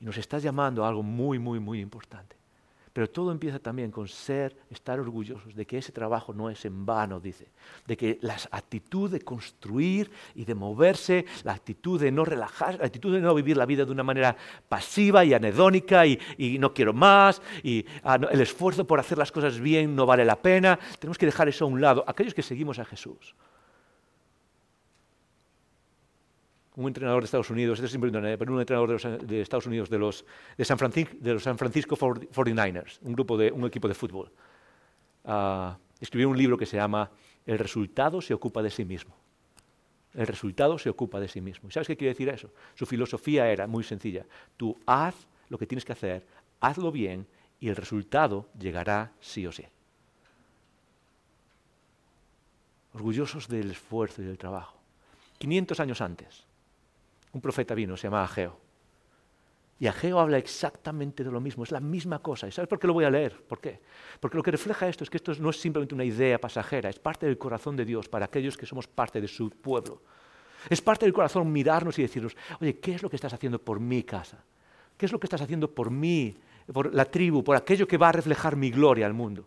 Y 0.00 0.04
nos 0.04 0.16
estás 0.16 0.42
llamando 0.42 0.84
a 0.84 0.88
algo 0.88 1.02
muy, 1.02 1.38
muy, 1.38 1.58
muy 1.58 1.80
importante. 1.80 2.37
Pero 2.98 3.08
todo 3.08 3.30
empieza 3.30 3.60
también 3.60 3.92
con 3.92 4.08
ser, 4.08 4.56
estar 4.70 4.98
orgullosos 4.98 5.54
de 5.54 5.64
que 5.64 5.78
ese 5.78 5.92
trabajo 5.92 6.34
no 6.34 6.50
es 6.50 6.64
en 6.64 6.84
vano, 6.84 7.20
dice. 7.20 7.46
De 7.86 7.96
que 7.96 8.18
la 8.22 8.36
actitud 8.50 9.08
de 9.08 9.20
construir 9.20 10.10
y 10.34 10.44
de 10.44 10.56
moverse, 10.56 11.24
la 11.44 11.52
actitud 11.52 12.00
de 12.00 12.10
no 12.10 12.24
relajar, 12.24 12.76
la 12.76 12.86
actitud 12.86 13.14
de 13.14 13.20
no 13.20 13.36
vivir 13.36 13.56
la 13.56 13.66
vida 13.66 13.84
de 13.84 13.92
una 13.92 14.02
manera 14.02 14.36
pasiva 14.68 15.24
y 15.24 15.32
anedónica 15.32 16.06
y, 16.06 16.18
no 16.58 16.74
quiero 16.74 16.92
más, 16.92 17.40
y 17.62 17.86
ah, 18.02 18.18
el 18.32 18.40
esfuerzo 18.40 18.84
por 18.84 18.98
hacer 18.98 19.16
las 19.16 19.30
cosas 19.30 19.60
bien 19.60 19.94
no 19.94 20.04
vale 20.04 20.24
la 20.24 20.42
pena. 20.42 20.76
Tenemos 20.98 21.18
que 21.18 21.26
dejar 21.26 21.48
eso 21.48 21.66
a 21.66 21.68
un 21.68 21.80
lado. 21.80 22.02
Aquellos 22.04 22.34
que 22.34 22.42
seguimos 22.42 22.80
a 22.80 22.84
Jesús, 22.84 23.36
un 26.78 26.86
entrenador 26.86 27.22
de 27.22 27.24
Estados 27.24 27.50
Unidos, 27.50 27.78
este 27.78 27.86
es 27.86 27.90
siempre 27.90 28.10
pero 28.36 28.54
un 28.54 28.60
entrenador 28.60 29.00
de, 29.20 29.40
Estados 29.40 29.66
Unidos 29.66 29.90
de 29.90 29.98
los, 29.98 30.24
de 30.56 30.64
San, 30.64 30.78
Francisco, 30.78 31.16
de 31.18 31.34
los 31.34 31.42
San 31.42 31.58
Francisco 31.58 31.96
49ers, 31.96 33.00
un, 33.02 33.14
grupo 33.14 33.36
de, 33.36 33.50
un 33.50 33.66
equipo 33.66 33.88
de 33.88 33.94
fútbol. 33.94 34.30
Uh, 35.24 35.72
escribió 36.00 36.28
un 36.28 36.38
libro 36.38 36.56
que 36.56 36.66
se 36.66 36.76
llama 36.76 37.10
El 37.44 37.58
resultado 37.58 38.20
se 38.20 38.32
ocupa 38.32 38.62
de 38.62 38.70
sí 38.70 38.84
mismo. 38.84 39.16
El 40.14 40.28
resultado 40.28 40.78
se 40.78 40.88
ocupa 40.88 41.18
de 41.18 41.26
sí 41.26 41.40
mismo. 41.40 41.68
¿Y 41.68 41.72
sabes 41.72 41.88
qué 41.88 41.96
quiere 41.96 42.14
decir 42.14 42.28
eso? 42.28 42.52
Su 42.76 42.86
filosofía 42.86 43.50
era 43.50 43.66
muy 43.66 43.82
sencilla. 43.82 44.24
Tú 44.56 44.78
haz 44.86 45.16
lo 45.48 45.58
que 45.58 45.66
tienes 45.66 45.84
que 45.84 45.92
hacer, 45.92 46.24
hazlo 46.60 46.92
bien 46.92 47.26
y 47.58 47.70
el 47.70 47.76
resultado 47.76 48.48
llegará 48.56 49.10
sí 49.20 49.44
o 49.48 49.50
sí. 49.50 49.64
Orgullosos 52.94 53.48
del 53.48 53.72
esfuerzo 53.72 54.22
y 54.22 54.26
del 54.26 54.38
trabajo. 54.38 54.78
500 55.38 55.80
años 55.80 56.00
antes, 56.00 56.47
un 57.38 57.42
profeta 57.42 57.74
vino, 57.74 57.96
se 57.96 58.08
llama 58.08 58.24
Ageo. 58.24 58.58
Y 59.80 59.86
Ageo 59.86 60.18
habla 60.18 60.38
exactamente 60.38 61.22
de 61.22 61.30
lo 61.30 61.40
mismo, 61.40 61.62
es 61.62 61.70
la 61.70 61.78
misma 61.78 62.18
cosa. 62.18 62.48
¿Y 62.48 62.52
sabes 62.52 62.68
por 62.68 62.80
qué 62.80 62.88
lo 62.88 62.94
voy 62.94 63.04
a 63.04 63.10
leer? 63.10 63.40
¿Por 63.44 63.60
qué? 63.60 63.80
Porque 64.18 64.36
lo 64.36 64.42
que 64.42 64.50
refleja 64.50 64.88
esto 64.88 65.04
es 65.04 65.10
que 65.10 65.18
esto 65.18 65.32
no 65.38 65.50
es 65.50 65.60
simplemente 65.60 65.94
una 65.94 66.04
idea 66.04 66.40
pasajera, 66.40 66.90
es 66.90 66.98
parte 66.98 67.26
del 67.26 67.38
corazón 67.38 67.76
de 67.76 67.84
Dios 67.84 68.08
para 68.08 68.24
aquellos 68.24 68.56
que 68.56 68.66
somos 68.66 68.88
parte 68.88 69.20
de 69.20 69.28
su 69.28 69.50
pueblo. 69.50 70.02
Es 70.68 70.82
parte 70.82 71.06
del 71.06 71.12
corazón 71.12 71.52
mirarnos 71.52 71.96
y 72.00 72.02
decirnos, 72.02 72.36
oye, 72.60 72.80
¿qué 72.80 72.96
es 72.96 73.02
lo 73.02 73.08
que 73.08 73.14
estás 73.14 73.32
haciendo 73.32 73.60
por 73.60 73.78
mi 73.78 74.02
casa? 74.02 74.42
¿Qué 74.96 75.06
es 75.06 75.12
lo 75.12 75.20
que 75.20 75.26
estás 75.26 75.42
haciendo 75.42 75.70
por 75.70 75.92
mí, 75.92 76.36
por 76.72 76.92
la 76.92 77.04
tribu, 77.04 77.44
por 77.44 77.54
aquello 77.54 77.86
que 77.86 77.96
va 77.96 78.08
a 78.08 78.12
reflejar 78.12 78.56
mi 78.56 78.72
gloria 78.72 79.06
al 79.06 79.14
mundo? 79.14 79.46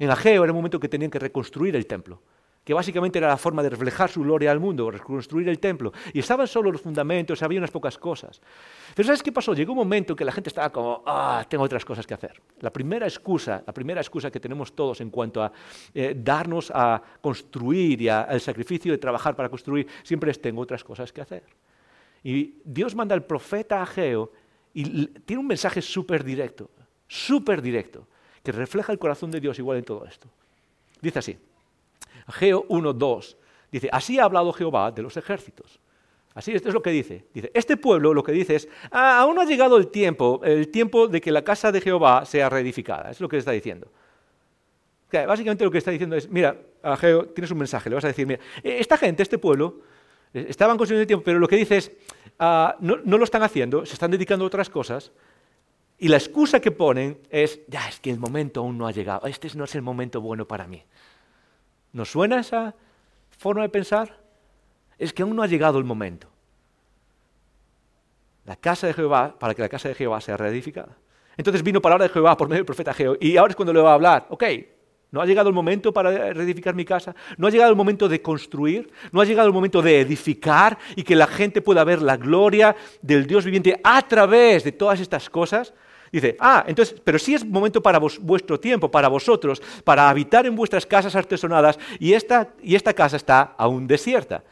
En 0.00 0.10
Ageo 0.10 0.42
era 0.42 0.50
el 0.50 0.56
momento 0.56 0.80
que 0.80 0.88
tenían 0.88 1.12
que 1.12 1.20
reconstruir 1.20 1.76
el 1.76 1.86
templo 1.86 2.20
que 2.64 2.72
básicamente 2.72 3.18
era 3.18 3.28
la 3.28 3.36
forma 3.36 3.62
de 3.62 3.68
reflejar 3.68 4.10
su 4.10 4.22
gloria 4.22 4.50
al 4.50 4.58
mundo, 4.58 4.90
reconstruir 4.90 5.48
el 5.48 5.58
templo. 5.58 5.92
Y 6.12 6.20
estaban 6.20 6.48
solo 6.48 6.72
los 6.72 6.80
fundamentos, 6.80 7.42
había 7.42 7.58
unas 7.58 7.70
pocas 7.70 7.98
cosas. 7.98 8.40
Pero 8.94 9.06
¿sabes 9.06 9.22
qué 9.22 9.30
pasó? 9.30 9.52
Llegó 9.52 9.72
un 9.72 9.78
momento 9.78 10.14
en 10.14 10.16
que 10.16 10.24
la 10.24 10.32
gente 10.32 10.48
estaba 10.48 10.70
como, 10.70 11.02
ah, 11.06 11.44
tengo 11.48 11.62
otras 11.62 11.84
cosas 11.84 12.06
que 12.06 12.14
hacer. 12.14 12.40
La 12.60 12.72
primera 12.72 13.06
excusa, 13.06 13.62
la 13.66 13.74
primera 13.74 14.00
excusa 14.00 14.30
que 14.30 14.40
tenemos 14.40 14.74
todos 14.74 15.02
en 15.02 15.10
cuanto 15.10 15.42
a 15.42 15.52
eh, 15.92 16.14
darnos 16.16 16.72
a 16.74 17.02
construir 17.20 18.00
y 18.00 18.08
al 18.08 18.40
sacrificio 18.40 18.92
de 18.92 18.98
trabajar 18.98 19.36
para 19.36 19.50
construir, 19.50 19.86
siempre 20.02 20.30
es 20.30 20.40
tengo 20.40 20.62
otras 20.62 20.82
cosas 20.82 21.12
que 21.12 21.20
hacer. 21.20 21.44
Y 22.22 22.54
Dios 22.64 22.94
manda 22.94 23.14
al 23.14 23.24
profeta 23.24 23.82
Ageo 23.82 24.32
y 24.72 25.06
tiene 25.06 25.40
un 25.40 25.46
mensaje 25.46 25.82
súper 25.82 26.24
directo, 26.24 26.70
súper 27.06 27.60
directo, 27.60 28.08
que 28.42 28.52
refleja 28.52 28.90
el 28.90 28.98
corazón 28.98 29.30
de 29.30 29.40
Dios 29.40 29.58
igual 29.58 29.76
en 29.76 29.84
todo 29.84 30.06
esto. 30.06 30.28
Dice 31.02 31.18
así. 31.18 31.38
Geo 32.28 32.66
1.2. 32.68 33.36
Dice, 33.70 33.88
así 33.92 34.18
ha 34.18 34.24
hablado 34.24 34.52
Jehová 34.52 34.90
de 34.92 35.02
los 35.02 35.16
ejércitos. 35.16 35.80
Así 36.34 36.52
esto 36.52 36.68
es 36.68 36.74
lo 36.74 36.82
que 36.82 36.90
dice. 36.90 37.24
Dice, 37.32 37.50
este 37.54 37.76
pueblo 37.76 38.12
lo 38.12 38.22
que 38.22 38.32
dice 38.32 38.56
es, 38.56 38.68
ah, 38.90 39.20
aún 39.20 39.36
no 39.36 39.42
ha 39.42 39.44
llegado 39.44 39.76
el 39.76 39.88
tiempo, 39.88 40.40
el 40.44 40.68
tiempo 40.68 41.06
de 41.06 41.20
que 41.20 41.30
la 41.30 41.42
casa 41.42 41.70
de 41.70 41.80
Jehová 41.80 42.24
sea 42.24 42.48
reedificada. 42.48 43.10
Es 43.10 43.20
lo 43.20 43.28
que 43.28 43.36
está 43.36 43.52
diciendo. 43.52 43.88
básicamente 45.12 45.64
lo 45.64 45.70
que 45.70 45.78
está 45.78 45.92
diciendo 45.92 46.16
es, 46.16 46.28
mira, 46.28 46.56
a 46.82 46.96
Geo 46.96 47.26
tienes 47.26 47.52
un 47.52 47.58
mensaje, 47.58 47.88
le 47.88 47.94
vas 47.94 48.04
a 48.04 48.08
decir, 48.08 48.26
mira, 48.26 48.40
e, 48.64 48.80
esta 48.80 48.96
gente, 48.96 49.22
este 49.22 49.38
pueblo, 49.38 49.80
e, 50.32 50.46
estaban 50.48 50.76
construyendo 50.76 51.02
el 51.02 51.06
tiempo, 51.06 51.24
pero 51.24 51.38
lo 51.38 51.46
que 51.46 51.56
dice 51.56 51.76
es, 51.76 51.92
ah, 52.40 52.76
no, 52.80 52.98
no, 53.04 53.16
lo 53.16 53.24
están 53.24 53.44
haciendo, 53.44 53.86
se 53.86 53.92
están 53.92 54.10
dedicando 54.10 54.44
a 54.44 54.48
otras 54.48 54.68
cosas, 54.68 55.12
y 55.98 56.08
la 56.08 56.16
excusa 56.16 56.58
que 56.58 56.72
ponen 56.72 57.18
es, 57.30 57.60
ya, 57.68 57.88
es 57.88 58.00
que 58.00 58.10
el 58.10 58.18
momento 58.18 58.60
aún 58.60 58.76
no 58.76 58.88
ha 58.88 58.90
llegado, 58.90 59.26
este 59.28 59.48
no 59.54 59.64
es 59.64 59.74
el 59.76 59.82
momento 59.82 60.20
bueno 60.20 60.48
para 60.48 60.66
mí. 60.66 60.82
¿Nos 61.94 62.10
suena 62.10 62.40
esa 62.40 62.74
forma 63.30 63.62
de 63.62 63.68
pensar? 63.68 64.18
Es 64.98 65.12
que 65.12 65.22
aún 65.22 65.36
no 65.36 65.42
ha 65.42 65.46
llegado 65.46 65.78
el 65.78 65.84
momento. 65.84 66.28
La 68.44 68.56
casa 68.56 68.88
de 68.88 68.92
Jehová, 68.92 69.36
para 69.38 69.54
que 69.54 69.62
la 69.62 69.68
casa 69.68 69.88
de 69.88 69.94
Jehová 69.94 70.20
sea 70.20 70.36
reedificada. 70.36 70.98
Entonces 71.36 71.62
vino 71.62 71.80
palabra 71.80 72.08
de 72.08 72.12
Jehová 72.12 72.36
por 72.36 72.48
medio 72.48 72.58
del 72.58 72.66
profeta 72.66 72.92
Jehová. 72.92 73.16
Y 73.20 73.36
ahora 73.36 73.52
es 73.52 73.56
cuando 73.56 73.72
le 73.72 73.80
va 73.80 73.92
a 73.92 73.94
hablar. 73.94 74.26
Ok, 74.30 74.44
no 75.12 75.20
ha 75.20 75.26
llegado 75.26 75.48
el 75.48 75.54
momento 75.54 75.92
para 75.92 76.32
reedificar 76.32 76.74
mi 76.74 76.84
casa. 76.84 77.14
No 77.36 77.46
ha 77.46 77.50
llegado 77.50 77.70
el 77.70 77.76
momento 77.76 78.08
de 78.08 78.20
construir. 78.20 78.90
No 79.12 79.20
ha 79.20 79.24
llegado 79.24 79.46
el 79.46 79.54
momento 79.54 79.80
de 79.80 80.00
edificar 80.00 80.76
y 80.96 81.04
que 81.04 81.14
la 81.14 81.28
gente 81.28 81.62
pueda 81.62 81.84
ver 81.84 82.02
la 82.02 82.16
gloria 82.16 82.74
del 83.02 83.24
Dios 83.24 83.44
viviente 83.44 83.80
a 83.84 84.02
través 84.02 84.64
de 84.64 84.72
todas 84.72 84.98
estas 84.98 85.30
cosas. 85.30 85.72
Dice, 86.14 86.36
ah, 86.38 86.62
entonces, 86.68 87.00
pero 87.02 87.18
sí 87.18 87.34
es 87.34 87.44
momento 87.44 87.82
para 87.82 87.98
vuestro 87.98 88.60
tiempo, 88.60 88.88
para 88.88 89.08
vosotros, 89.08 89.60
para 89.82 90.08
habitar 90.08 90.46
en 90.46 90.54
vuestras 90.54 90.86
casas 90.86 91.16
artesonadas 91.16 91.76
y 91.98 92.12
esta, 92.12 92.50
y 92.62 92.76
esta 92.76 92.92
casa 92.92 93.16
está 93.16 93.54
aún 93.58 93.88
desierta. 93.88 94.44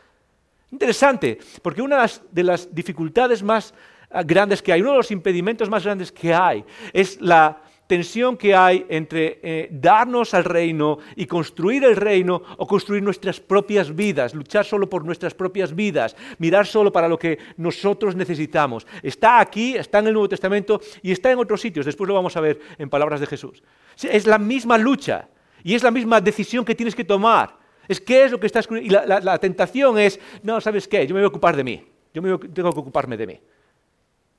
Interesante, 0.73 1.39
porque 1.63 1.81
una 1.81 2.05
de 2.33 2.43
las 2.43 2.75
dificultades 2.75 3.45
más 3.45 3.73
ah, 4.11 4.25
grandes 4.25 4.61
que 4.61 4.73
hay, 4.73 4.81
uno 4.81 4.91
de 4.91 4.97
los 4.97 5.13
impedimentos 5.13 5.71
más 5.71 5.85
grandes 5.85 6.11
que 6.11 6.35
hay, 6.35 6.65
es 6.93 7.21
la 7.21 7.63
tensión 7.93 8.39
que 8.39 8.55
hay 8.55 8.87
entre 8.89 9.39
eh, 9.43 9.69
darnos 9.71 10.33
al 10.33 10.45
reino 10.45 10.97
y 11.15 11.27
construir 11.27 11.85
el 11.85 11.95
reino 11.95 12.41
o 12.57 12.67
construir 12.67 13.03
nuestras 13.03 13.39
propias 13.39 13.95
vidas, 13.95 14.35
luchar 14.35 14.65
solo 14.65 14.89
por 14.89 15.05
nuestras 15.05 15.35
propias 15.35 15.75
vidas, 15.75 16.17
mirar 16.39 16.67
solo 16.67 16.91
para 16.91 17.07
lo 17.07 17.19
que 17.19 17.39
nosotros 17.59 18.17
necesitamos. 18.17 18.87
Está 19.03 19.41
aquí, 19.41 19.77
está 19.77 19.99
en 19.99 20.07
el 20.07 20.15
Nuevo 20.15 20.31
Testamento 20.31 20.81
y 21.03 21.13
está 21.13 21.31
en 21.31 21.39
otros 21.39 21.61
sitios. 21.61 21.85
Después 21.85 22.09
lo 22.09 22.15
vamos 22.15 22.35
a 22.35 22.41
ver 22.41 22.59
en 22.79 22.89
palabras 22.89 23.21
de 23.21 23.27
Jesús. 23.27 23.63
Es 24.03 24.27
la 24.27 24.39
misma 24.39 24.79
lucha 24.79 25.29
y 25.63 25.75
es 25.75 25.83
la 25.83 25.91
misma 25.91 26.23
decisión 26.23 26.65
que 26.65 26.75
tienes 26.75 26.95
que 26.95 27.05
tomar. 27.05 27.59
Es 27.87 28.01
qué 28.01 28.25
es 28.25 28.33
lo 28.33 28.41
que 28.41 28.47
estás... 28.47 28.67
Y 28.71 28.89
la, 28.89 29.39
tentación 29.39 29.99
es, 29.99 30.19
no, 30.43 30.63
¿sabes 30.63 30.89
qué? 30.89 31.07
Yo 31.07 31.15
me 31.15 31.21
voy 31.21 31.27
a 31.27 31.29
ocupar 31.29 31.55
de 31.55 31.65
mí. 31.65 31.85
Yo 32.15 32.23
me 32.23 32.39
tengo 32.39 32.73
que 32.73 32.81
ocuparme 32.81 33.19
de 33.19 33.27
mí. 33.27 33.41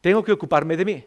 Tengo 0.01 0.24
que 0.24 0.32
ocuparme 0.32 0.76
de 0.76 0.86
mí. 0.86 1.06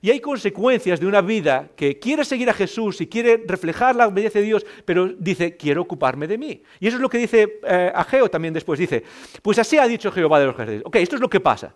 Y 0.00 0.10
hay 0.10 0.20
consecuencias 0.20 1.00
de 1.00 1.06
una 1.06 1.20
vida 1.20 1.70
que 1.74 1.98
quiere 1.98 2.24
seguir 2.24 2.48
a 2.50 2.54
Jesús 2.54 3.00
y 3.00 3.06
quiere 3.06 3.42
reflejar 3.46 3.96
la 3.96 4.06
obediencia 4.06 4.40
de 4.40 4.46
Dios, 4.46 4.66
pero 4.84 5.08
dice, 5.08 5.56
quiero 5.56 5.82
ocuparme 5.82 6.26
de 6.26 6.38
mí. 6.38 6.62
Y 6.80 6.86
eso 6.86 6.96
es 6.96 7.02
lo 7.02 7.08
que 7.08 7.18
dice 7.18 7.60
eh, 7.64 7.92
Ageo 7.94 8.28
también 8.28 8.54
después. 8.54 8.78
Dice, 8.78 9.02
pues 9.42 9.58
así 9.58 9.78
ha 9.78 9.86
dicho 9.86 10.12
Jehová 10.12 10.38
de 10.40 10.46
los 10.46 10.54
ejércitos. 10.54 10.86
Ok, 10.86 10.96
esto 10.96 11.16
es 11.16 11.20
lo 11.20 11.28
que 11.28 11.40
pasa. 11.40 11.74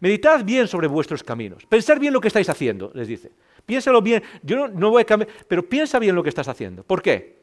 Meditad 0.00 0.44
bien 0.44 0.68
sobre 0.68 0.88
vuestros 0.88 1.22
caminos. 1.22 1.64
Pensad 1.66 1.98
bien 1.98 2.12
lo 2.12 2.20
que 2.20 2.28
estáis 2.28 2.48
haciendo, 2.48 2.90
les 2.94 3.08
dice. 3.08 3.32
Piénsalo 3.64 4.02
bien. 4.02 4.22
Yo 4.42 4.68
no, 4.68 4.90
voy 4.90 5.02
a 5.02 5.04
cambiar, 5.04 5.30
pero 5.48 5.68
piensa 5.68 5.98
bien 5.98 6.14
lo 6.14 6.22
que 6.22 6.28
estás 6.28 6.48
haciendo. 6.48 6.84
¿Por 6.84 7.02
qué? 7.02 7.36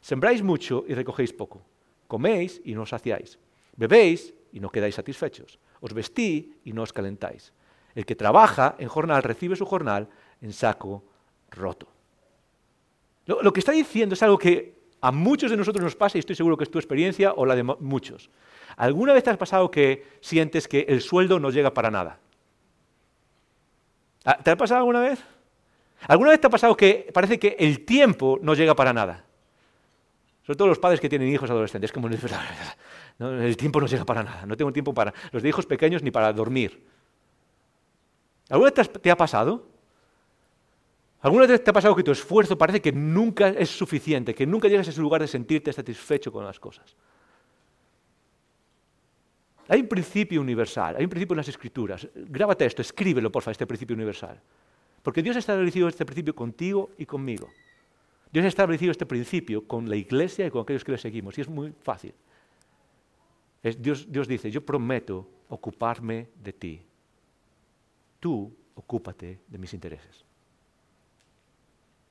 Sembráis 0.00 0.42
mucho 0.42 0.84
y 0.88 0.94
recogéis 0.94 1.32
poco. 1.32 1.62
Coméis 2.08 2.60
y 2.64 2.74
no 2.74 2.82
os 2.82 2.90
saciáis. 2.90 3.38
Bebéis 3.76 4.34
y 4.52 4.60
no 4.60 4.70
quedáis 4.70 4.94
satisfechos. 4.94 5.58
Os 5.80 5.94
vestí 5.94 6.56
y 6.64 6.72
no 6.72 6.82
os 6.82 6.92
calentáis. 6.92 7.52
El 7.94 8.06
que 8.06 8.14
trabaja 8.14 8.76
en 8.78 8.88
jornal 8.88 9.22
recibe 9.22 9.56
su 9.56 9.66
jornal 9.66 10.08
en 10.40 10.52
saco 10.52 11.02
roto. 11.50 11.88
Lo, 13.26 13.52
que 13.52 13.60
está 13.60 13.72
diciendo 13.72 14.14
es 14.14 14.22
algo 14.22 14.38
que 14.38 14.74
a 15.00 15.12
muchos 15.12 15.50
de 15.50 15.56
nosotros 15.56 15.84
nos 15.84 15.94
pasa 15.94 16.18
y 16.18 16.20
estoy 16.20 16.34
seguro 16.34 16.56
que 16.56 16.64
es 16.64 16.70
tu 16.70 16.78
experiencia 16.78 17.32
o 17.32 17.46
la 17.46 17.54
de 17.54 17.62
muchos. 17.62 18.30
¿Alguna 18.76 19.12
vez 19.12 19.22
te 19.22 19.30
has 19.30 19.36
pasado 19.36 19.70
que 19.70 20.04
sientes 20.20 20.66
que 20.66 20.86
el 20.88 21.00
sueldo 21.00 21.38
no 21.38 21.50
llega 21.50 21.72
para 21.72 21.90
nada? 21.90 22.18
Ah, 24.24 24.38
¿Te 24.42 24.50
ha 24.50 24.56
pasado 24.56 24.78
alguna 24.78 25.00
vez? 25.00 25.22
¿Alguna 26.08 26.30
vez 26.30 26.40
te 26.40 26.46
ha 26.46 26.50
pasado 26.50 26.76
que 26.76 27.10
parece 27.12 27.38
que 27.38 27.56
el 27.58 27.84
tiempo 27.84 28.38
no 28.42 28.54
llega 28.54 28.74
para 28.74 28.92
nada? 28.92 29.24
Sobre 30.46 30.56
todo 30.56 30.68
los 30.68 30.78
padres 30.78 31.00
que 31.00 31.08
tienen 31.08 31.28
hijos 31.28 31.50
adolescentes. 31.50 31.88
Es 31.88 31.92
como, 31.92 32.08
el 33.18 33.56
tiempo 33.56 33.80
no 33.80 33.86
llega 33.86 34.04
para 34.04 34.22
nada. 34.22 34.46
No 34.46 34.56
tengo 34.56 34.72
tiempo 34.72 34.92
para 34.92 35.12
los 35.30 35.42
de 35.42 35.48
hijos 35.48 35.66
pequeños 35.66 36.02
ni 36.02 36.10
para 36.10 36.32
dormir. 36.32 36.84
¿Alguna 38.50 38.72
vez 38.72 38.90
te 38.90 39.10
ha 39.10 39.16
pasado? 39.16 39.66
¿Alguna 41.20 41.46
vez 41.46 41.62
te 41.62 41.70
ha 41.70 41.72
pasado 41.72 41.94
que 41.94 42.02
tu 42.02 42.10
esfuerzo 42.10 42.58
parece 42.58 42.80
que 42.80 42.90
nunca 42.92 43.48
es 43.50 43.70
suficiente, 43.70 44.34
que 44.34 44.46
nunca 44.46 44.68
llegas 44.68 44.88
a 44.88 44.90
ese 44.90 45.00
lugar 45.00 45.20
de 45.20 45.28
sentirte 45.28 45.72
satisfecho 45.72 46.32
con 46.32 46.44
las 46.44 46.58
cosas? 46.58 46.96
Hay 49.68 49.80
un 49.82 49.86
principio 49.86 50.40
universal, 50.40 50.96
hay 50.96 51.04
un 51.04 51.10
principio 51.10 51.34
en 51.34 51.38
las 51.38 51.48
escrituras. 51.48 52.08
Grábate 52.14 52.66
esto, 52.66 52.82
escríbelo, 52.82 53.30
por 53.30 53.42
favor, 53.42 53.52
este 53.52 53.66
principio 53.68 53.94
universal. 53.94 54.40
Porque 55.00 55.22
Dios 55.22 55.36
ha 55.36 55.38
establecido 55.38 55.86
este 55.86 56.04
principio 56.04 56.34
contigo 56.34 56.90
y 56.98 57.06
conmigo. 57.06 57.48
Dios 58.32 58.44
ha 58.44 58.48
establecido 58.48 58.90
este 58.90 59.06
principio 59.06 59.64
con 59.66 59.88
la 59.88 59.94
iglesia 59.94 60.46
y 60.46 60.50
con 60.50 60.62
aquellos 60.62 60.82
que 60.82 60.92
le 60.92 60.98
seguimos. 60.98 61.38
Y 61.38 61.42
es 61.42 61.48
muy 61.48 61.72
fácil. 61.82 62.12
Dios 63.62 64.26
dice, 64.26 64.50
yo 64.50 64.64
prometo 64.64 65.28
ocuparme 65.48 66.28
de 66.42 66.52
ti 66.52 66.82
tú 68.20 68.54
ocúpate 68.74 69.40
de 69.48 69.58
mis 69.58 69.74
intereses. 69.74 70.24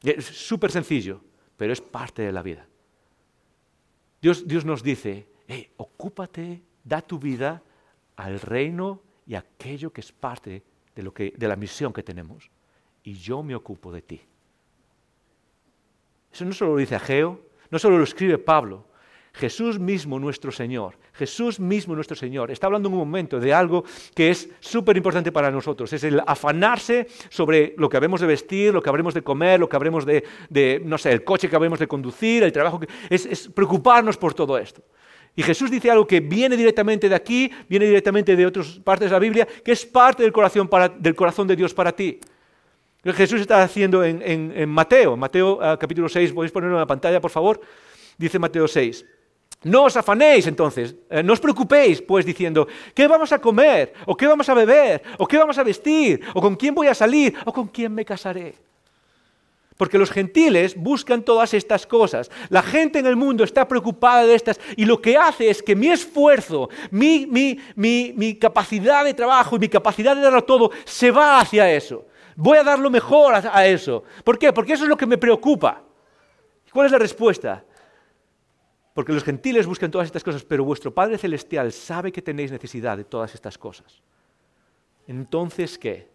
Es 0.01 0.25
súper 0.25 0.71
sencillo, 0.71 1.21
pero 1.57 1.73
es 1.73 1.81
parte 1.81 2.21
de 2.21 2.31
la 2.31 2.41
vida. 2.41 2.67
Dios, 4.21 4.47
Dios 4.47 4.65
nos 4.65 4.83
dice, 4.83 5.27
ocúpate, 5.77 6.61
da 6.83 7.01
tu 7.01 7.19
vida 7.19 7.61
al 8.15 8.39
reino 8.39 9.01
y 9.25 9.35
aquello 9.35 9.91
que 9.91 10.01
es 10.01 10.11
parte 10.11 10.63
de, 10.95 11.03
lo 11.03 11.13
que, 11.13 11.33
de 11.37 11.47
la 11.47 11.55
misión 11.55 11.93
que 11.93 12.03
tenemos. 12.03 12.49
Y 13.03 13.13
yo 13.13 13.43
me 13.43 13.55
ocupo 13.55 13.91
de 13.91 14.01
ti. 14.01 14.21
Eso 16.31 16.45
no 16.45 16.53
solo 16.53 16.71
lo 16.71 16.77
dice 16.77 16.95
Ageo, 16.95 17.39
no 17.71 17.79
solo 17.79 17.97
lo 17.97 18.03
escribe 18.03 18.37
Pablo, 18.37 18.85
Jesús 19.33 19.79
mismo 19.79 20.19
nuestro 20.19 20.51
Señor, 20.51 20.97
Jesús 21.19 21.59
mismo 21.59 21.95
nuestro 21.95 22.15
Señor, 22.15 22.49
está 22.49 22.67
hablando 22.67 22.87
en 22.87 22.93
un 22.93 22.99
momento 22.99 23.41
de 23.41 23.53
algo 23.53 23.83
que 24.15 24.29
es 24.29 24.49
súper 24.61 24.95
importante 24.95 25.33
para 25.33 25.51
nosotros, 25.51 25.91
es 25.91 26.01
el 26.05 26.21
afanarse 26.25 27.07
sobre 27.27 27.73
lo 27.77 27.89
que 27.89 27.97
habremos 27.97 28.21
de 28.21 28.27
vestir, 28.27 28.73
lo 28.73 28.81
que 28.81 28.87
habremos 28.87 29.13
de 29.13 29.21
comer, 29.21 29.59
lo 29.59 29.67
que 29.67 29.75
habremos 29.75 30.05
de, 30.05 30.81
no 30.85 30.97
sé, 30.97 31.11
el 31.11 31.25
coche 31.25 31.49
que 31.49 31.57
habremos 31.57 31.77
de 31.77 31.87
conducir, 31.87 32.43
el 32.43 32.53
trabajo, 32.53 32.79
que, 32.79 32.87
es, 33.09 33.49
preocuparnos 33.49 34.15
por 34.15 34.33
todo 34.33 34.57
esto. 34.57 34.81
Y 35.35 35.43
Jesús 35.43 35.69
dice 35.69 35.91
algo 35.91 36.07
que 36.07 36.21
viene 36.21 36.55
directamente 36.55 37.09
de 37.09 37.15
aquí, 37.15 37.51
viene 37.67 37.85
directamente 37.85 38.37
de 38.37 38.45
otras 38.45 38.79
partes 38.79 39.09
de 39.09 39.13
la 39.13 39.19
Biblia, 39.19 39.45
que 39.45 39.73
es 39.73 39.85
parte 39.85 40.23
del 40.23 40.31
corazón, 40.31 40.69
del 40.99 41.15
corazón 41.15 41.47
de 41.47 41.57
Dios 41.57 41.73
para 41.73 41.91
ti. 41.91 42.17
Jesús 43.03 43.41
está 43.41 43.61
haciendo 43.61 44.05
en, 44.05 44.69
Mateo, 44.69 45.17
Mateo 45.17 45.59
ah, 45.61 45.77
capítulo 45.77 46.07
6, 46.07 46.31
podéis 46.31 46.53
ponerlo 46.53 46.77
en 46.77 46.81
la 46.81 46.87
pantalla, 46.87 47.19
por 47.19 47.31
favor, 47.31 47.59
dice 48.17 48.39
Mateo 48.39 48.69
6. 48.69 49.05
No 49.63 49.83
os 49.83 49.97
afanéis 49.97 50.47
entonces, 50.47 50.95
eh, 51.09 51.21
no 51.21 51.33
os 51.33 51.39
preocupéis 51.39 52.01
pues 52.01 52.25
diciendo, 52.25 52.65
¿qué 52.93 53.07
vamos 53.07 53.33
a 53.33 53.39
comer? 53.39 53.93
¿O 54.05 54.15
qué 54.15 54.25
vamos 54.25 54.47
a 54.47 54.53
beber? 54.53 55.03
¿O 55.17 55.27
qué 55.27 55.37
vamos 55.37 55.57
a 55.57 55.63
vestir? 55.63 56.21
¿O 56.33 56.39
con 56.39 56.55
quién 56.55 56.73
voy 56.73 56.87
a 56.87 56.95
salir? 56.95 57.35
¿O 57.43 57.51
con 57.51 57.67
quién 57.67 57.93
me 57.93 58.05
casaré? 58.05 58.55
Porque 59.75 59.97
los 59.97 60.11
gentiles 60.11 60.75
buscan 60.77 61.23
todas 61.23 61.53
estas 61.53 61.85
cosas. 61.85 62.31
La 62.49 62.61
gente 62.63 62.99
en 62.99 63.05
el 63.05 63.17
mundo 63.17 63.43
está 63.43 63.67
preocupada 63.67 64.25
de 64.25 64.35
estas 64.35 64.59
y 64.77 64.85
lo 64.85 65.01
que 65.01 65.17
hace 65.17 65.49
es 65.49 65.61
que 65.61 65.75
mi 65.75 65.87
esfuerzo, 65.87 66.69
mi, 66.91 67.27
mi 67.75 68.35
capacidad 68.35 69.03
de 69.03 69.13
trabajo 69.13 69.57
y 69.57 69.59
mi 69.59 69.67
capacidad 69.67 70.15
de 70.15 70.21
darlo 70.21 70.43
todo 70.45 70.71
se 70.85 71.11
va 71.11 71.39
hacia 71.39 71.69
eso. 71.69 72.05
Voy 72.37 72.57
a 72.57 72.63
dar 72.63 72.79
lo 72.79 72.89
mejor 72.89 73.33
a 73.35 73.67
eso. 73.67 74.03
¿Por 74.23 74.39
qué? 74.39 74.53
Porque 74.53 74.71
eso 74.71 74.83
es 74.83 74.89
lo 74.89 74.95
que 74.95 75.05
me 75.05 75.17
preocupa. 75.17 75.81
¿Cuál 76.71 76.85
es 76.85 76.91
la 76.93 76.99
respuesta? 76.99 77.65
Porque 78.99 79.13
los 79.13 79.23
gentiles 79.23 79.65
buscan 79.65 79.91
todas 79.91 80.07
estas 80.07 80.25
cosas, 80.25 80.43
pero 80.43 80.65
vuestro 80.65 80.93
Padre 80.93 81.17
Celestial 81.17 81.71
sabe 81.71 82.11
que 82.11 82.21
tenéis 82.21 82.51
necesidad 82.51 82.97
de 82.97 83.05
todas 83.05 83.33
estas 83.33 83.57
cosas. 83.57 84.01
Entonces, 85.07 85.77
¿qué? 85.79 86.09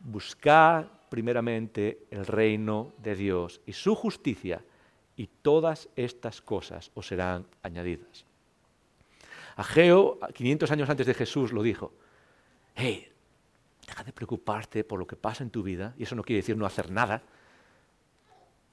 Buscad 0.00 0.86
primeramente 1.10 2.06
el 2.10 2.24
reino 2.24 2.94
de 2.96 3.16
Dios 3.16 3.60
y 3.66 3.74
su 3.74 3.94
justicia, 3.94 4.64
y 5.14 5.26
todas 5.26 5.90
estas 5.94 6.40
cosas 6.40 6.90
os 6.94 7.06
serán 7.06 7.46
añadidas. 7.62 8.24
Ageo, 9.56 10.18
500 10.32 10.70
años 10.70 10.88
antes 10.88 11.06
de 11.06 11.12
Jesús, 11.12 11.52
lo 11.52 11.62
dijo. 11.62 11.92
Hey, 12.74 13.12
deja 13.86 14.04
de 14.04 14.14
preocuparte 14.14 14.84
por 14.84 14.98
lo 14.98 15.06
que 15.06 15.16
pasa 15.16 15.44
en 15.44 15.50
tu 15.50 15.62
vida, 15.62 15.94
y 15.98 16.04
eso 16.04 16.14
no 16.14 16.22
quiere 16.22 16.40
decir 16.40 16.56
no 16.56 16.64
hacer 16.64 16.90
nada, 16.90 17.22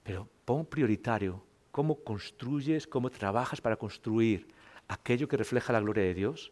pero 0.01 0.29
pon 0.45 0.65
prioritario 0.65 1.43
cómo 1.73 1.95
construyes, 1.95 2.85
cómo 2.85 3.09
trabajas 3.09 3.59
para 3.59 3.77
construir 3.77 4.47
aquello 4.87 5.27
que 5.27 5.37
refleja 5.37 5.73
la 5.73 5.79
gloria 5.79 6.03
de 6.03 6.13
Dios 6.13 6.51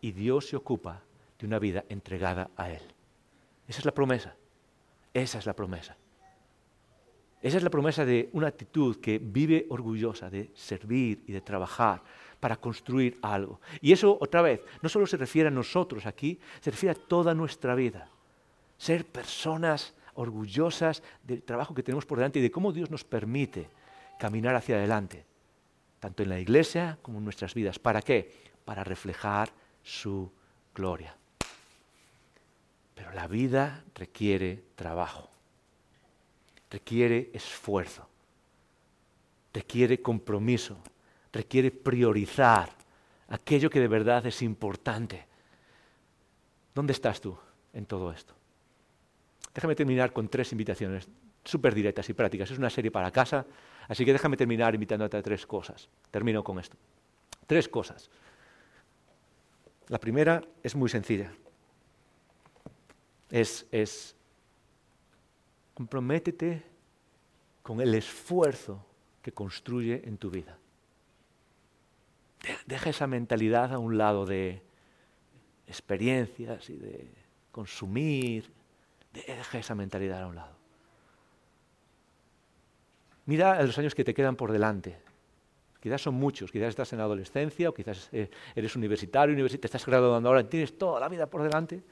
y 0.00 0.12
Dios 0.12 0.48
se 0.48 0.56
ocupa 0.56 1.02
de 1.38 1.46
una 1.46 1.58
vida 1.58 1.84
entregada 1.90 2.48
a 2.56 2.70
Él. 2.70 2.80
Esa 3.68 3.80
es 3.80 3.84
la 3.84 3.92
promesa. 3.92 4.34
Esa 5.12 5.38
es 5.38 5.44
la 5.44 5.52
promesa. 5.52 5.94
Esa 7.42 7.58
es 7.58 7.62
la 7.62 7.68
promesa 7.68 8.06
de 8.06 8.30
una 8.32 8.46
actitud 8.46 8.96
que 8.96 9.18
vive 9.18 9.66
orgullosa 9.68 10.30
de 10.30 10.50
servir 10.54 11.22
y 11.26 11.32
de 11.32 11.42
trabajar 11.42 12.02
para 12.40 12.56
construir 12.56 13.18
algo. 13.20 13.60
Y 13.82 13.92
eso, 13.92 14.16
otra 14.22 14.40
vez, 14.40 14.62
no 14.80 14.88
solo 14.88 15.06
se 15.06 15.18
refiere 15.18 15.48
a 15.48 15.50
nosotros 15.50 16.06
aquí, 16.06 16.40
se 16.62 16.70
refiere 16.70 16.98
a 16.98 17.06
toda 17.08 17.34
nuestra 17.34 17.74
vida. 17.74 18.08
Ser 18.78 19.04
personas 19.04 19.94
orgullosas 20.14 21.02
del 21.22 21.42
trabajo 21.42 21.74
que 21.74 21.82
tenemos 21.82 22.06
por 22.06 22.16
delante 22.16 22.38
y 22.38 22.42
de 22.42 22.50
cómo 22.50 22.72
Dios 22.72 22.90
nos 22.90 23.04
permite 23.04 23.68
caminar 24.22 24.54
hacia 24.54 24.76
adelante, 24.76 25.26
tanto 25.98 26.22
en 26.22 26.28
la 26.28 26.38
iglesia 26.38 26.96
como 27.02 27.18
en 27.18 27.24
nuestras 27.24 27.54
vidas. 27.54 27.80
¿Para 27.80 28.02
qué? 28.02 28.32
Para 28.64 28.84
reflejar 28.84 29.50
su 29.82 30.30
gloria. 30.72 31.16
Pero 32.94 33.10
la 33.14 33.26
vida 33.26 33.82
requiere 33.96 34.62
trabajo, 34.76 35.28
requiere 36.70 37.32
esfuerzo, 37.34 38.08
requiere 39.52 40.00
compromiso, 40.00 40.78
requiere 41.32 41.72
priorizar 41.72 42.70
aquello 43.26 43.70
que 43.70 43.80
de 43.80 43.88
verdad 43.88 44.24
es 44.24 44.40
importante. 44.42 45.26
¿Dónde 46.72 46.92
estás 46.92 47.20
tú 47.20 47.36
en 47.72 47.86
todo 47.86 48.12
esto? 48.12 48.34
Déjame 49.52 49.74
terminar 49.74 50.12
con 50.12 50.28
tres 50.28 50.52
invitaciones 50.52 51.08
súper 51.44 51.74
directas 51.74 52.08
y 52.08 52.12
prácticas. 52.12 52.52
Es 52.52 52.58
una 52.58 52.70
serie 52.70 52.92
para 52.92 53.10
casa, 53.10 53.44
así 53.88 54.04
que 54.04 54.12
déjame 54.12 54.36
terminar 54.36 54.74
invitándote 54.74 55.16
a 55.16 55.22
tres 55.22 55.46
cosas. 55.46 55.88
Termino 56.10 56.42
con 56.42 56.58
esto. 56.58 56.76
Tres 57.46 57.68
cosas. 57.68 58.10
La 59.88 59.98
primera 59.98 60.42
es 60.62 60.74
muy 60.74 60.88
sencilla. 60.88 61.32
Es, 63.30 63.66
es 63.70 64.14
comprométete 65.74 66.62
con 67.62 67.80
el 67.80 67.94
esfuerzo 67.94 68.84
que 69.22 69.32
construye 69.32 70.02
en 70.04 70.18
tu 70.18 70.30
vida. 70.30 70.58
Deja 72.66 72.90
esa 72.90 73.06
mentalidad 73.06 73.72
a 73.72 73.78
un 73.78 73.96
lado 73.96 74.26
de 74.26 74.62
experiencias 75.66 76.68
y 76.70 76.76
de 76.76 77.08
consumir. 77.52 78.50
Deja 79.12 79.58
esa 79.58 79.74
mentalidad 79.74 80.22
a 80.22 80.26
un 80.26 80.36
lado. 80.36 80.61
Mira 83.26 83.62
los 83.62 83.78
años 83.78 83.94
que 83.94 84.04
te 84.04 84.14
quedan 84.14 84.36
por 84.36 84.52
delante. 84.52 84.98
Quizás 85.80 86.02
son 86.02 86.14
muchos, 86.14 86.50
quizás 86.52 86.68
estás 86.68 86.92
en 86.92 86.98
la 86.98 87.04
adolescencia 87.04 87.68
o 87.68 87.74
quizás 87.74 88.08
eh, 88.12 88.30
eres 88.54 88.76
universitario, 88.76 89.34
te 89.48 89.66
estás 89.66 89.84
graduando 89.84 90.28
ahora, 90.28 90.48
tienes 90.48 90.78
toda 90.78 91.00
la 91.00 91.08
vida 91.08 91.26
por 91.26 91.42
delante. 91.42 91.82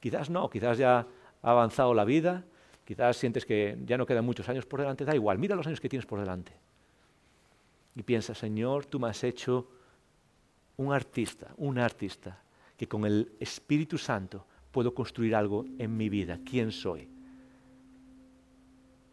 Quizás 0.00 0.28
no, 0.28 0.50
quizás 0.50 0.78
ya 0.78 1.06
ha 1.42 1.50
avanzado 1.50 1.94
la 1.94 2.04
vida 2.04 2.44
Quizás 2.88 3.18
sientes 3.18 3.44
que 3.44 3.76
ya 3.84 3.98
no 3.98 4.06
quedan 4.06 4.24
muchos 4.24 4.48
años 4.48 4.64
por 4.64 4.80
delante, 4.80 5.04
da 5.04 5.14
igual, 5.14 5.36
mira 5.36 5.54
los 5.54 5.66
años 5.66 5.78
que 5.78 5.90
tienes 5.90 6.06
por 6.06 6.20
delante. 6.20 6.52
Y 7.94 8.02
piensa, 8.02 8.34
Señor, 8.34 8.86
tú 8.86 8.98
me 8.98 9.10
has 9.10 9.22
hecho 9.24 9.68
un 10.78 10.94
artista, 10.94 11.52
un 11.58 11.78
artista, 11.78 12.40
que 12.78 12.88
con 12.88 13.04
el 13.04 13.30
Espíritu 13.40 13.98
Santo 13.98 14.46
puedo 14.72 14.94
construir 14.94 15.34
algo 15.34 15.66
en 15.78 15.98
mi 15.98 16.08
vida. 16.08 16.40
¿Quién 16.42 16.72
soy? 16.72 17.10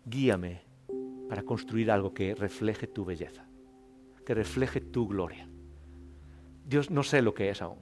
Guíame 0.06 0.62
para 1.28 1.44
construir 1.44 1.92
algo 1.92 2.14
que 2.14 2.36
refleje 2.36 2.88
tu 2.88 3.06
belleza, 3.06 3.46
que 4.26 4.34
refleje 4.34 4.82
tu 4.82 5.08
gloria. 5.08 5.48
Dios 6.66 6.90
no 6.90 7.04
sé 7.04 7.22
lo 7.22 7.34
que 7.34 7.50
es 7.50 7.62
aún, 7.62 7.80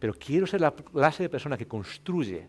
pero 0.00 0.14
quiero 0.14 0.46
ser 0.46 0.60
la 0.60 0.72
clase 0.72 1.24
de 1.24 1.28
persona 1.28 1.56
que 1.56 1.66
construye, 1.66 2.48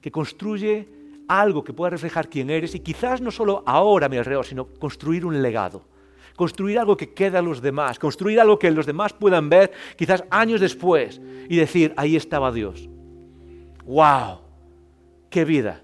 que 0.00 0.10
construye 0.10 0.88
algo 1.28 1.64
que 1.64 1.72
pueda 1.72 1.90
reflejar 1.90 2.28
quién 2.28 2.50
eres 2.50 2.74
y 2.74 2.80
quizás 2.80 3.20
no 3.20 3.30
solo 3.30 3.62
ahora 3.66 4.08
mi 4.08 4.16
alrededor, 4.16 4.44
sino 4.44 4.66
construir 4.66 5.24
un 5.24 5.40
legado, 5.42 5.84
construir 6.36 6.78
algo 6.78 6.96
que 6.96 7.14
quede 7.14 7.38
a 7.38 7.42
los 7.42 7.60
demás, 7.60 7.98
construir 7.98 8.40
algo 8.40 8.58
que 8.58 8.70
los 8.70 8.86
demás 8.86 9.12
puedan 9.12 9.48
ver 9.48 9.72
quizás 9.96 10.24
años 10.30 10.60
después 10.60 11.20
y 11.48 11.56
decir, 11.56 11.94
ahí 11.96 12.16
estaba 12.16 12.52
Dios. 12.52 12.88
¡Wow! 13.84 14.40
¡Qué 15.30 15.44
vida! 15.44 15.82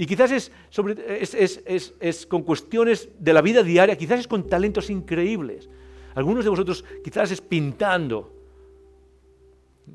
Y 0.00 0.06
quizás 0.06 0.32
es, 0.32 2.26
con 2.26 2.42
cuestiones 2.42 3.10
de 3.18 3.34
la 3.34 3.42
vida 3.42 3.62
diaria, 3.62 3.98
quizás 3.98 4.20
es 4.20 4.26
con 4.26 4.48
talentos 4.48 4.88
increíbles. 4.88 5.68
Algunos 6.14 6.42
de 6.42 6.48
vosotros 6.48 6.82
quizás 7.04 7.30
es 7.32 7.42
pintando. 7.42 8.32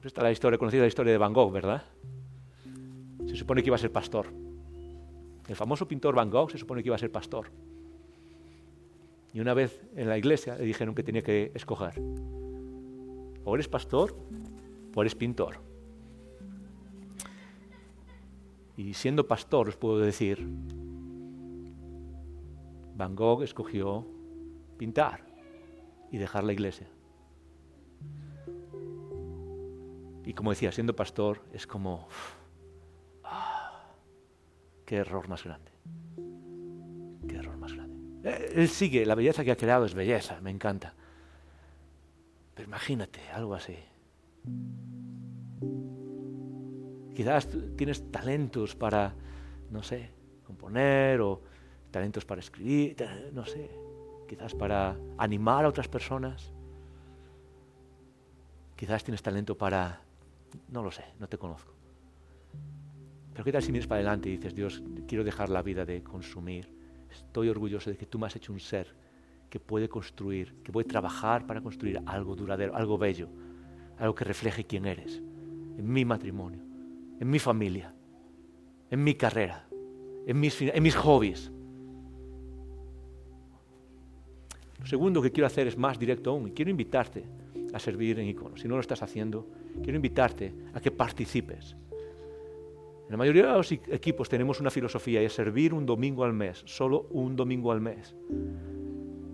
Esta 0.03 0.21
la 0.21 0.31
historia, 0.31 0.59
conocida 0.59 0.81
la 0.81 0.89
historia 0.89 1.11
de 1.11 1.17
Van 1.17 1.33
Gogh, 1.33 1.51
¿verdad? 1.51 1.83
Se 3.25 3.35
supone 3.35 3.63
que 3.63 3.69
iba 3.69 3.77
a 3.77 3.79
ser 3.79 3.91
pastor. 3.91 4.27
El 5.47 5.55
famoso 5.55 5.87
pintor 5.87 6.13
Van 6.13 6.29
Gogh 6.29 6.51
se 6.51 6.59
supone 6.59 6.83
que 6.83 6.89
iba 6.89 6.95
a 6.97 6.99
ser 6.99 7.11
pastor. 7.11 7.47
Y 9.33 9.39
una 9.39 9.55
vez 9.55 9.81
en 9.95 10.07
la 10.07 10.19
iglesia 10.19 10.55
le 10.55 10.65
dijeron 10.65 10.93
que 10.93 11.01
tenía 11.01 11.23
que 11.23 11.51
escoger. 11.55 11.99
O 13.43 13.55
eres 13.55 13.67
pastor 13.67 14.15
o 14.93 15.01
eres 15.01 15.15
pintor. 15.15 15.57
Y 18.77 18.93
siendo 18.93 19.27
pastor 19.27 19.69
os 19.69 19.77
puedo 19.77 19.99
decir, 19.99 20.45
Van 22.95 23.15
Gogh 23.15 23.43
escogió 23.43 24.05
pintar 24.77 25.25
y 26.11 26.17
dejar 26.17 26.43
la 26.43 26.53
iglesia. 26.53 26.87
Y 30.25 30.33
como 30.33 30.49
decía, 30.49 30.71
siendo 30.71 30.95
pastor 30.95 31.41
es 31.53 31.67
como, 31.67 32.07
ah, 33.23 33.83
qué 34.85 34.97
error 34.97 35.29
más 35.29 35.43
grande. 35.43 35.71
Qué 37.27 37.35
error 37.35 37.57
más 37.57 37.73
grande. 37.73 38.29
Eh, 38.29 38.53
él 38.55 38.67
sigue, 38.69 39.05
la 39.05 39.15
belleza 39.15 39.43
que 39.43 39.51
ha 39.51 39.55
creado 39.55 39.85
es 39.85 39.93
belleza, 39.93 40.41
me 40.41 40.49
encanta. 40.49 40.95
Pero 42.55 42.67
imagínate 42.67 43.19
algo 43.31 43.53
así. 43.53 43.77
Quizás 47.15 47.47
tienes 47.75 48.11
talentos 48.11 48.75
para, 48.75 49.13
no 49.71 49.81
sé, 49.81 50.11
componer 50.45 51.21
o 51.21 51.41
talentos 51.89 52.25
para 52.25 52.41
escribir, 52.41 52.95
no 53.33 53.45
sé, 53.45 53.71
quizás 54.27 54.53
para 54.53 54.97
animar 55.17 55.65
a 55.65 55.69
otras 55.69 55.87
personas. 55.87 56.51
Quizás 58.75 59.03
tienes 59.03 59.23
talento 59.23 59.57
para, 59.57 60.01
no 60.69 60.83
lo 60.83 60.91
sé, 60.91 61.05
no 61.19 61.27
te 61.27 61.37
conozco. 61.37 61.73
Pero 63.31 63.43
¿qué 63.43 63.51
tal 63.51 63.63
si 63.63 63.71
miras 63.71 63.87
para 63.87 63.99
adelante 63.99 64.29
y 64.29 64.37
dices, 64.37 64.53
Dios, 64.53 64.83
quiero 65.07 65.23
dejar 65.23 65.49
la 65.49 65.61
vida 65.61 65.85
de 65.85 66.03
consumir 66.03 66.75
Estoy 67.15 67.47
orgulloso 67.49 67.89
de 67.89 67.97
que 67.97 68.05
tú 68.05 68.19
me 68.19 68.27
has 68.27 68.35
hecho 68.35 68.51
un 68.51 68.59
ser 68.59 68.93
que 69.49 69.59
puede 69.59 69.87
construir, 69.87 70.55
que 70.63 70.71
puede 70.71 70.87
trabajar 70.87 71.47
para 71.47 71.61
construir 71.61 72.01
algo 72.05 72.35
duradero, 72.35 72.75
algo 72.75 72.97
bello, 72.97 73.29
algo 73.97 74.13
que 74.13 74.25
refleje 74.25 74.65
quién 74.65 74.85
eres, 74.85 75.17
en 75.77 75.87
mi 75.87 76.03
matrimonio, 76.03 76.61
en 77.19 77.29
mi 77.29 77.39
familia, 77.39 77.93
en 78.89 79.03
mi 79.03 79.15
carrera, 79.15 79.67
en 80.25 80.39
mis, 80.39 80.61
en 80.61 80.83
mis 80.83 80.95
hobbies. 80.95 81.51
Lo 84.79 84.85
segundo 84.85 85.21
que 85.21 85.31
quiero 85.31 85.47
hacer 85.47 85.67
es 85.67 85.77
más 85.77 85.97
directo 85.97 86.31
aún, 86.31 86.51
quiero 86.51 86.71
invitarte 86.71 87.23
a 87.73 87.79
servir 87.79 88.19
en 88.19 88.27
icono. 88.27 88.57
Si 88.57 88.67
no 88.67 88.75
lo 88.75 88.81
estás 88.81 89.01
haciendo, 89.01 89.47
quiero 89.81 89.95
invitarte 89.95 90.53
a 90.73 90.79
que 90.79 90.91
participes 90.91 91.75
en 93.05 93.11
la 93.11 93.17
mayoría 93.17 93.45
de 93.45 93.53
los 93.53 93.71
equipos 93.71 94.27
tenemos 94.29 94.59
una 94.59 94.71
filosofía 94.71 95.21
y 95.21 95.25
es 95.25 95.33
servir 95.33 95.75
un 95.75 95.85
domingo 95.85 96.23
al 96.23 96.33
mes, 96.33 96.63
solo 96.65 97.05
un 97.11 97.35
domingo 97.35 97.71
al 97.71 97.79
mes. 97.79 98.15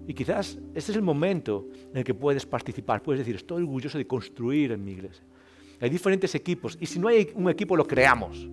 Y 0.08 0.14
quizás 0.14 0.60
este 0.76 0.92
es 0.92 0.98
el 0.98 1.02
momento 1.02 1.70
en 1.92 1.98
el 1.98 2.04
que 2.04 2.14
puedes 2.14 2.46
participar, 2.46 3.02
puedes 3.02 3.20
decir, 3.20 3.38
estoy 3.38 3.64
orgulloso 3.64 3.98
de 3.98 4.06
construir 4.06 4.74
en 4.74 4.84
mi 4.84 4.92
iglesia. 4.92 5.24
Hay 5.82 5.90
diferentes 5.90 6.34
equipos 6.36 6.78
y 6.80 6.86
si 6.86 7.00
no 7.00 7.08
hay 7.08 7.32
un 7.34 7.50
equipo 7.50 7.76
lo 7.76 7.86
creamos. 7.86 8.48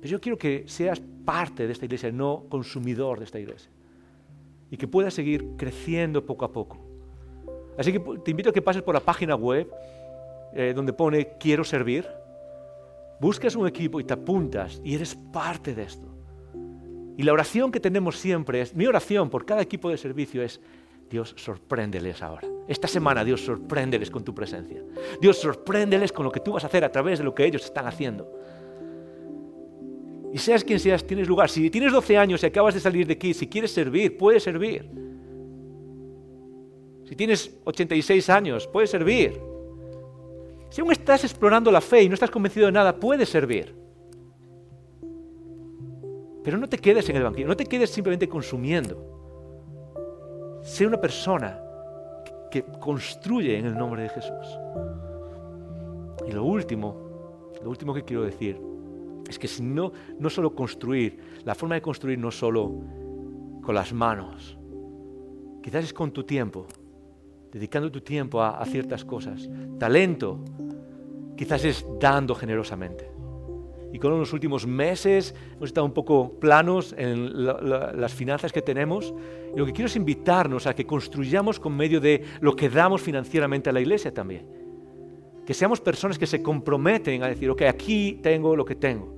Pero 0.00 0.10
yo 0.10 0.20
quiero 0.20 0.38
que 0.38 0.62
seas 0.66 1.02
parte 1.24 1.66
de 1.66 1.72
esta 1.72 1.84
iglesia, 1.84 2.12
no 2.12 2.44
consumidor 2.48 3.18
de 3.18 3.24
esta 3.24 3.40
iglesia. 3.40 3.70
Y 4.70 4.76
que 4.76 4.86
puedas 4.86 5.12
seguir 5.12 5.44
creciendo 5.56 6.24
poco 6.24 6.44
a 6.44 6.52
poco. 6.52 6.78
Así 7.76 7.92
que 7.92 7.98
te 8.24 8.30
invito 8.30 8.50
a 8.50 8.52
que 8.52 8.62
pases 8.62 8.82
por 8.82 8.94
la 8.94 9.00
página 9.00 9.34
web 9.34 9.68
eh, 10.54 10.72
donde 10.74 10.92
pone 10.92 11.36
quiero 11.38 11.64
servir, 11.64 12.06
buscas 13.20 13.56
un 13.56 13.66
equipo 13.66 13.98
y 13.98 14.04
te 14.04 14.14
apuntas 14.14 14.80
y 14.84 14.94
eres 14.94 15.16
parte 15.16 15.74
de 15.74 15.82
esto. 15.82 16.06
Y 17.16 17.24
la 17.24 17.32
oración 17.32 17.72
que 17.72 17.80
tenemos 17.80 18.16
siempre 18.16 18.60
es, 18.60 18.74
mi 18.74 18.86
oración 18.86 19.30
por 19.30 19.44
cada 19.44 19.62
equipo 19.62 19.90
de 19.90 19.96
servicio 19.96 20.42
es, 20.42 20.60
Dios, 21.10 21.34
sorpréndeles 21.36 22.22
ahora. 22.22 22.46
Esta 22.66 22.86
semana, 22.86 23.24
Dios, 23.24 23.44
sorpréndeles 23.44 24.10
con 24.10 24.24
tu 24.24 24.34
presencia. 24.34 24.82
Dios, 25.20 25.38
sorpréndeles 25.38 26.12
con 26.12 26.24
lo 26.24 26.32
que 26.32 26.40
tú 26.40 26.52
vas 26.52 26.64
a 26.64 26.66
hacer 26.66 26.84
a 26.84 26.92
través 26.92 27.18
de 27.18 27.24
lo 27.24 27.34
que 27.34 27.46
ellos 27.46 27.64
están 27.64 27.86
haciendo. 27.86 28.30
Y 30.32 30.38
seas 30.38 30.62
quien 30.62 30.78
seas, 30.78 31.06
tienes 31.06 31.26
lugar. 31.26 31.48
Si 31.48 31.70
tienes 31.70 31.92
12 31.92 32.18
años 32.18 32.42
y 32.42 32.46
acabas 32.46 32.74
de 32.74 32.80
salir 32.80 33.06
de 33.06 33.14
aquí, 33.14 33.32
si 33.32 33.46
quieres 33.46 33.70
servir, 33.70 34.18
puedes 34.18 34.42
servir. 34.42 34.90
Si 37.08 37.16
tienes 37.16 37.58
86 37.64 38.28
años, 38.28 38.66
puedes 38.66 38.90
servir. 38.90 39.40
Si 40.68 40.82
aún 40.82 40.92
estás 40.92 41.24
explorando 41.24 41.70
la 41.70 41.80
fe 41.80 42.02
y 42.02 42.08
no 42.08 42.14
estás 42.14 42.30
convencido 42.30 42.66
de 42.66 42.72
nada, 42.72 43.00
puede 43.00 43.24
servir. 43.24 43.74
Pero 46.44 46.58
no 46.58 46.68
te 46.68 46.76
quedes 46.76 47.08
en 47.08 47.16
el 47.16 47.22
banquillo, 47.22 47.48
no 47.48 47.56
te 47.56 47.64
quedes 47.64 47.88
simplemente 47.88 48.28
consumiendo. 48.28 49.07
Sé 50.68 50.86
una 50.86 51.00
persona 51.00 51.58
que 52.50 52.62
construye 52.62 53.56
en 53.56 53.64
el 53.64 53.74
nombre 53.76 54.02
de 54.02 54.10
Jesús. 54.10 54.58
Y 56.28 56.32
lo 56.32 56.44
último, 56.44 56.94
lo 57.62 57.70
último 57.70 57.94
que 57.94 58.04
quiero 58.04 58.22
decir 58.22 58.60
es 59.26 59.38
que 59.38 59.48
si 59.48 59.62
no, 59.62 59.90
no 60.18 60.28
solo 60.28 60.54
construir, 60.54 61.40
la 61.46 61.54
forma 61.54 61.74
de 61.74 61.80
construir 61.80 62.18
no 62.18 62.30
solo 62.30 62.70
con 63.62 63.74
las 63.74 63.94
manos, 63.94 64.58
quizás 65.62 65.84
es 65.84 65.94
con 65.94 66.12
tu 66.12 66.24
tiempo, 66.24 66.66
dedicando 67.50 67.90
tu 67.90 68.02
tiempo 68.02 68.42
a, 68.42 68.62
ciertas 68.66 69.06
cosas. 69.06 69.48
Talento, 69.78 70.38
quizás 71.34 71.64
es 71.64 71.86
dando 71.98 72.34
generosamente. 72.34 73.10
Y 73.92 73.98
con 73.98 74.18
los 74.18 74.32
últimos 74.32 74.66
meses 74.66 75.34
hemos 75.56 75.70
estado 75.70 75.86
un 75.86 75.94
poco 75.94 76.32
planos 76.38 76.94
en 76.98 77.44
las 77.44 78.12
finanzas 78.12 78.52
que 78.52 78.60
tenemos. 78.60 79.14
Y 79.54 79.58
lo 79.58 79.64
que 79.64 79.72
quiero 79.72 79.86
es 79.86 79.96
invitarnos 79.96 80.66
a 80.66 80.74
que 80.74 80.86
construyamos 80.86 81.58
con 81.58 81.74
medio 81.74 82.00
de 82.00 82.22
lo 82.40 82.54
que 82.54 82.68
damos 82.68 83.00
financieramente 83.00 83.70
a 83.70 83.72
la 83.72 83.80
iglesia 83.80 84.12
también. 84.12 84.46
Que 85.46 85.54
seamos 85.54 85.80
personas 85.80 86.18
que 86.18 86.26
se 86.26 86.42
comprometen 86.42 87.22
a 87.22 87.28
decir, 87.28 87.48
ok, 87.48 87.62
aquí 87.62 88.20
tengo 88.22 88.54
lo 88.54 88.64
que 88.64 88.74
tengo. 88.74 89.14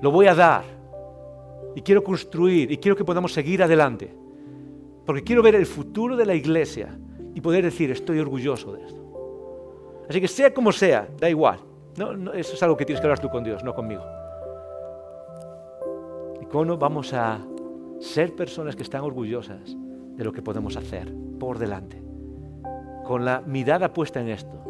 Lo 0.00 0.12
voy 0.12 0.26
a 0.26 0.34
dar. 0.34 0.64
Y 1.74 1.82
quiero 1.82 2.04
construir 2.04 2.70
y 2.70 2.78
quiero 2.78 2.96
que 2.96 3.04
podamos 3.04 3.32
seguir 3.32 3.62
adelante. 3.62 4.14
Porque 5.04 5.24
quiero 5.24 5.42
ver 5.42 5.56
el 5.56 5.66
futuro 5.66 6.16
de 6.16 6.26
la 6.26 6.34
iglesia 6.34 6.96
y 7.34 7.40
poder 7.40 7.64
decir, 7.64 7.90
estoy 7.90 8.20
orgulloso 8.20 8.72
de 8.72 8.86
esto. 8.86 9.00
Así 10.08 10.20
que 10.20 10.28
sea 10.28 10.54
como 10.54 10.70
sea, 10.70 11.08
da 11.18 11.28
igual. 11.28 11.69
No, 11.96 12.32
eso 12.32 12.54
es 12.54 12.62
algo 12.62 12.76
que 12.76 12.84
tienes 12.84 13.00
que 13.00 13.06
hablar 13.06 13.18
tú 13.18 13.28
con 13.28 13.44
Dios, 13.44 13.64
no 13.64 13.74
conmigo. 13.74 14.04
Y 16.40 16.46
cómo 16.46 16.76
vamos 16.76 17.12
a 17.12 17.40
ser 18.00 18.34
personas 18.34 18.76
que 18.76 18.82
están 18.82 19.02
orgullosas 19.02 19.76
de 20.16 20.24
lo 20.24 20.32
que 20.32 20.42
podemos 20.42 20.76
hacer 20.76 21.12
por 21.38 21.58
delante. 21.58 22.02
Con 23.04 23.24
la 23.24 23.40
mirada 23.40 23.92
puesta 23.92 24.20
en 24.20 24.28
esto. 24.28 24.60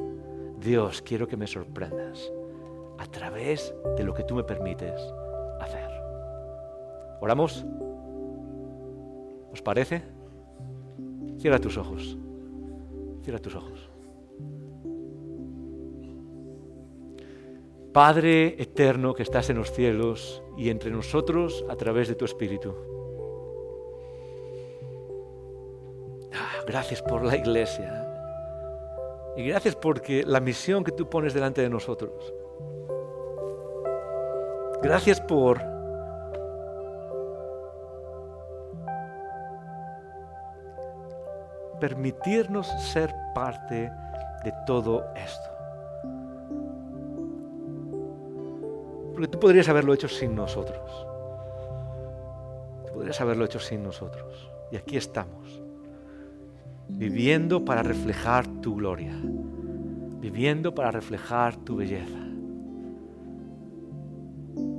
Dios, 0.58 1.02
quiero 1.02 1.26
que 1.26 1.36
me 1.36 1.46
sorprendas 1.46 2.32
a 2.98 3.06
través 3.06 3.74
de 3.96 4.04
lo 4.04 4.14
que 4.14 4.24
tú 4.24 4.34
me 4.34 4.44
permites 4.44 5.00
hacer. 5.60 5.90
¿Oramos? 7.20 7.64
¿Os 9.52 9.62
parece? 9.62 10.02
Cierra 11.38 11.58
tus 11.58 11.76
ojos. 11.76 12.16
Cierra 13.22 13.38
tus 13.38 13.54
ojos. 13.54 13.89
Padre 17.92 18.54
eterno 18.62 19.14
que 19.14 19.24
estás 19.24 19.50
en 19.50 19.58
los 19.58 19.72
cielos 19.72 20.42
y 20.56 20.70
entre 20.70 20.90
nosotros 20.90 21.64
a 21.68 21.74
través 21.74 22.06
de 22.06 22.14
tu 22.14 22.24
Espíritu. 22.24 22.74
Ah, 26.32 26.62
gracias 26.66 27.02
por 27.02 27.24
la 27.24 27.36
iglesia. 27.36 28.06
Y 29.36 29.44
gracias 29.44 29.74
porque 29.74 30.22
la 30.24 30.38
misión 30.38 30.84
que 30.84 30.92
tú 30.92 31.08
pones 31.10 31.34
delante 31.34 31.62
de 31.62 31.68
nosotros. 31.68 32.32
Gracias 34.82 35.20
por 35.20 35.60
permitirnos 41.80 42.68
ser 42.92 43.12
parte 43.34 43.90
de 44.44 44.52
todo 44.66 45.04
esto. 45.16 45.59
Porque 49.20 49.32
tú 49.32 49.38
podrías 49.38 49.68
haberlo 49.68 49.92
hecho 49.92 50.08
sin 50.08 50.34
nosotros. 50.34 50.80
Tú 52.86 52.94
podrías 52.94 53.20
haberlo 53.20 53.44
hecho 53.44 53.60
sin 53.60 53.82
nosotros. 53.82 54.50
Y 54.72 54.76
aquí 54.76 54.96
estamos, 54.96 55.60
viviendo 56.88 57.62
para 57.62 57.82
reflejar 57.82 58.46
tu 58.62 58.76
gloria, 58.76 59.12
viviendo 60.22 60.74
para 60.74 60.90
reflejar 60.90 61.54
tu 61.56 61.76
belleza. 61.76 62.18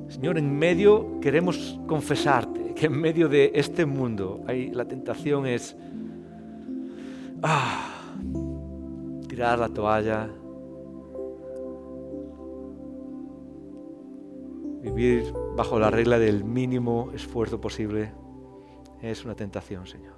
Señor, 0.07 0.39
en 0.39 0.57
medio 0.57 1.19
queremos 1.19 1.79
confesarte 1.85 2.73
que 2.73 2.87
en 2.87 2.99
medio 2.99 3.29
de 3.29 3.51
este 3.53 3.85
mundo 3.85 4.43
hay, 4.47 4.71
la 4.71 4.85
tentación 4.85 5.45
es 5.45 5.75
ah, 7.43 8.11
tirar 9.27 9.59
la 9.59 9.69
toalla, 9.69 10.31
vivir 14.81 15.31
bajo 15.55 15.79
la 15.79 15.91
regla 15.91 16.17
del 16.17 16.43
mínimo 16.43 17.09
esfuerzo 17.13 17.61
posible. 17.61 18.11
Es 19.01 19.23
una 19.23 19.35
tentación, 19.35 19.87
Señor. 19.87 20.15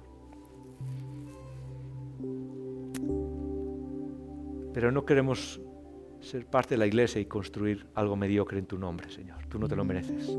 Pero 4.72 4.90
no 4.90 5.04
queremos 5.04 5.60
ser 6.20 6.46
parte 6.46 6.74
de 6.74 6.78
la 6.78 6.86
iglesia 6.86 7.20
y 7.20 7.26
construir 7.26 7.86
algo 7.94 8.16
mediocre 8.16 8.58
en 8.58 8.66
tu 8.66 8.78
nombre, 8.78 9.10
Señor. 9.10 9.46
Tú 9.46 9.58
no 9.58 9.68
te 9.68 9.76
lo 9.76 9.84
mereces. 9.84 10.36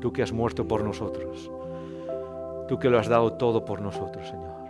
Tú 0.00 0.12
que 0.12 0.22
has 0.22 0.32
muerto 0.32 0.68
por 0.68 0.84
nosotros. 0.84 1.50
Tú 2.68 2.78
que 2.78 2.88
lo 2.88 2.98
has 2.98 3.08
dado 3.08 3.32
todo 3.32 3.64
por 3.64 3.80
nosotros, 3.80 4.28
Señor. 4.28 4.60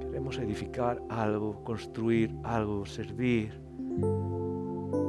Queremos 0.00 0.38
edificar 0.38 1.02
algo, 1.10 1.62
construir 1.64 2.34
algo, 2.42 2.86
servir 2.86 3.52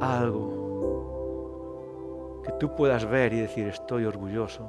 algo 0.00 0.56
que 2.44 2.52
tú 2.52 2.74
puedas 2.76 3.04
ver 3.08 3.32
y 3.32 3.40
decir 3.40 3.66
estoy 3.66 4.04
orgulloso. 4.04 4.68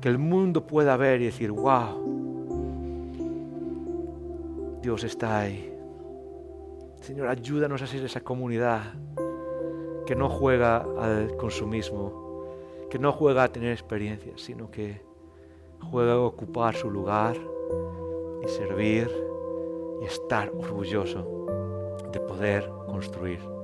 Que 0.00 0.08
el 0.08 0.18
mundo 0.18 0.66
pueda 0.66 0.96
ver 0.96 1.20
y 1.22 1.26
decir, 1.26 1.50
wow, 1.50 2.16
Dios 4.82 5.04
está 5.04 5.40
ahí. 5.40 5.72
Señor, 7.00 7.28
ayúdanos 7.28 7.82
a 7.82 7.86
ser 7.86 8.04
esa 8.04 8.20
comunidad 8.20 8.94
que 10.06 10.14
no 10.14 10.28
juega 10.28 10.86
al 10.98 11.36
consumismo, 11.36 12.44
que 12.90 12.98
no 12.98 13.12
juega 13.12 13.44
a 13.44 13.48
tener 13.48 13.72
experiencias, 13.72 14.40
sino 14.40 14.70
que 14.70 15.02
juega 15.90 16.12
a 16.12 16.20
ocupar 16.20 16.74
su 16.74 16.90
lugar 16.90 17.36
y 18.44 18.48
servir 18.48 19.10
y 20.02 20.04
estar 20.04 20.50
orgulloso 20.50 21.46
de 22.12 22.20
poder 22.20 22.70
construir 22.86 23.55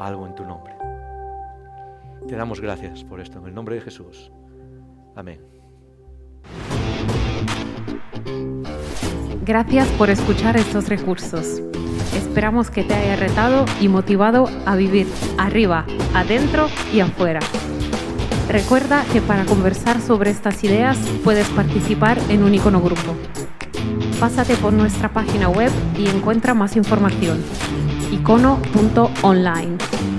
algo 0.00 0.26
en 0.26 0.34
tu 0.34 0.44
nombre. 0.44 0.74
Te 2.26 2.36
damos 2.36 2.60
gracias 2.60 3.04
por 3.04 3.20
esto, 3.20 3.38
en 3.38 3.46
el 3.46 3.54
nombre 3.54 3.76
de 3.76 3.80
Jesús. 3.82 4.30
Amén. 5.16 5.40
Gracias 9.44 9.88
por 9.92 10.10
escuchar 10.10 10.56
estos 10.56 10.88
recursos. 10.88 11.60
Esperamos 12.14 12.70
que 12.70 12.84
te 12.84 12.94
haya 12.94 13.16
retado 13.16 13.64
y 13.80 13.88
motivado 13.88 14.48
a 14.66 14.76
vivir 14.76 15.06
arriba, 15.38 15.84
adentro 16.14 16.68
y 16.92 17.00
afuera. 17.00 17.40
Recuerda 18.48 19.04
que 19.12 19.20
para 19.20 19.44
conversar 19.44 20.00
sobre 20.00 20.30
estas 20.30 20.62
ideas 20.64 20.98
puedes 21.24 21.48
participar 21.50 22.18
en 22.28 22.42
un 22.42 22.54
icono 22.54 22.80
grupo. 22.80 23.16
Pásate 24.18 24.56
por 24.56 24.72
nuestra 24.72 25.08
página 25.08 25.48
web 25.48 25.70
y 25.96 26.08
encuentra 26.08 26.52
más 26.52 26.76
información 26.76 27.42
icono.online. 28.10 30.09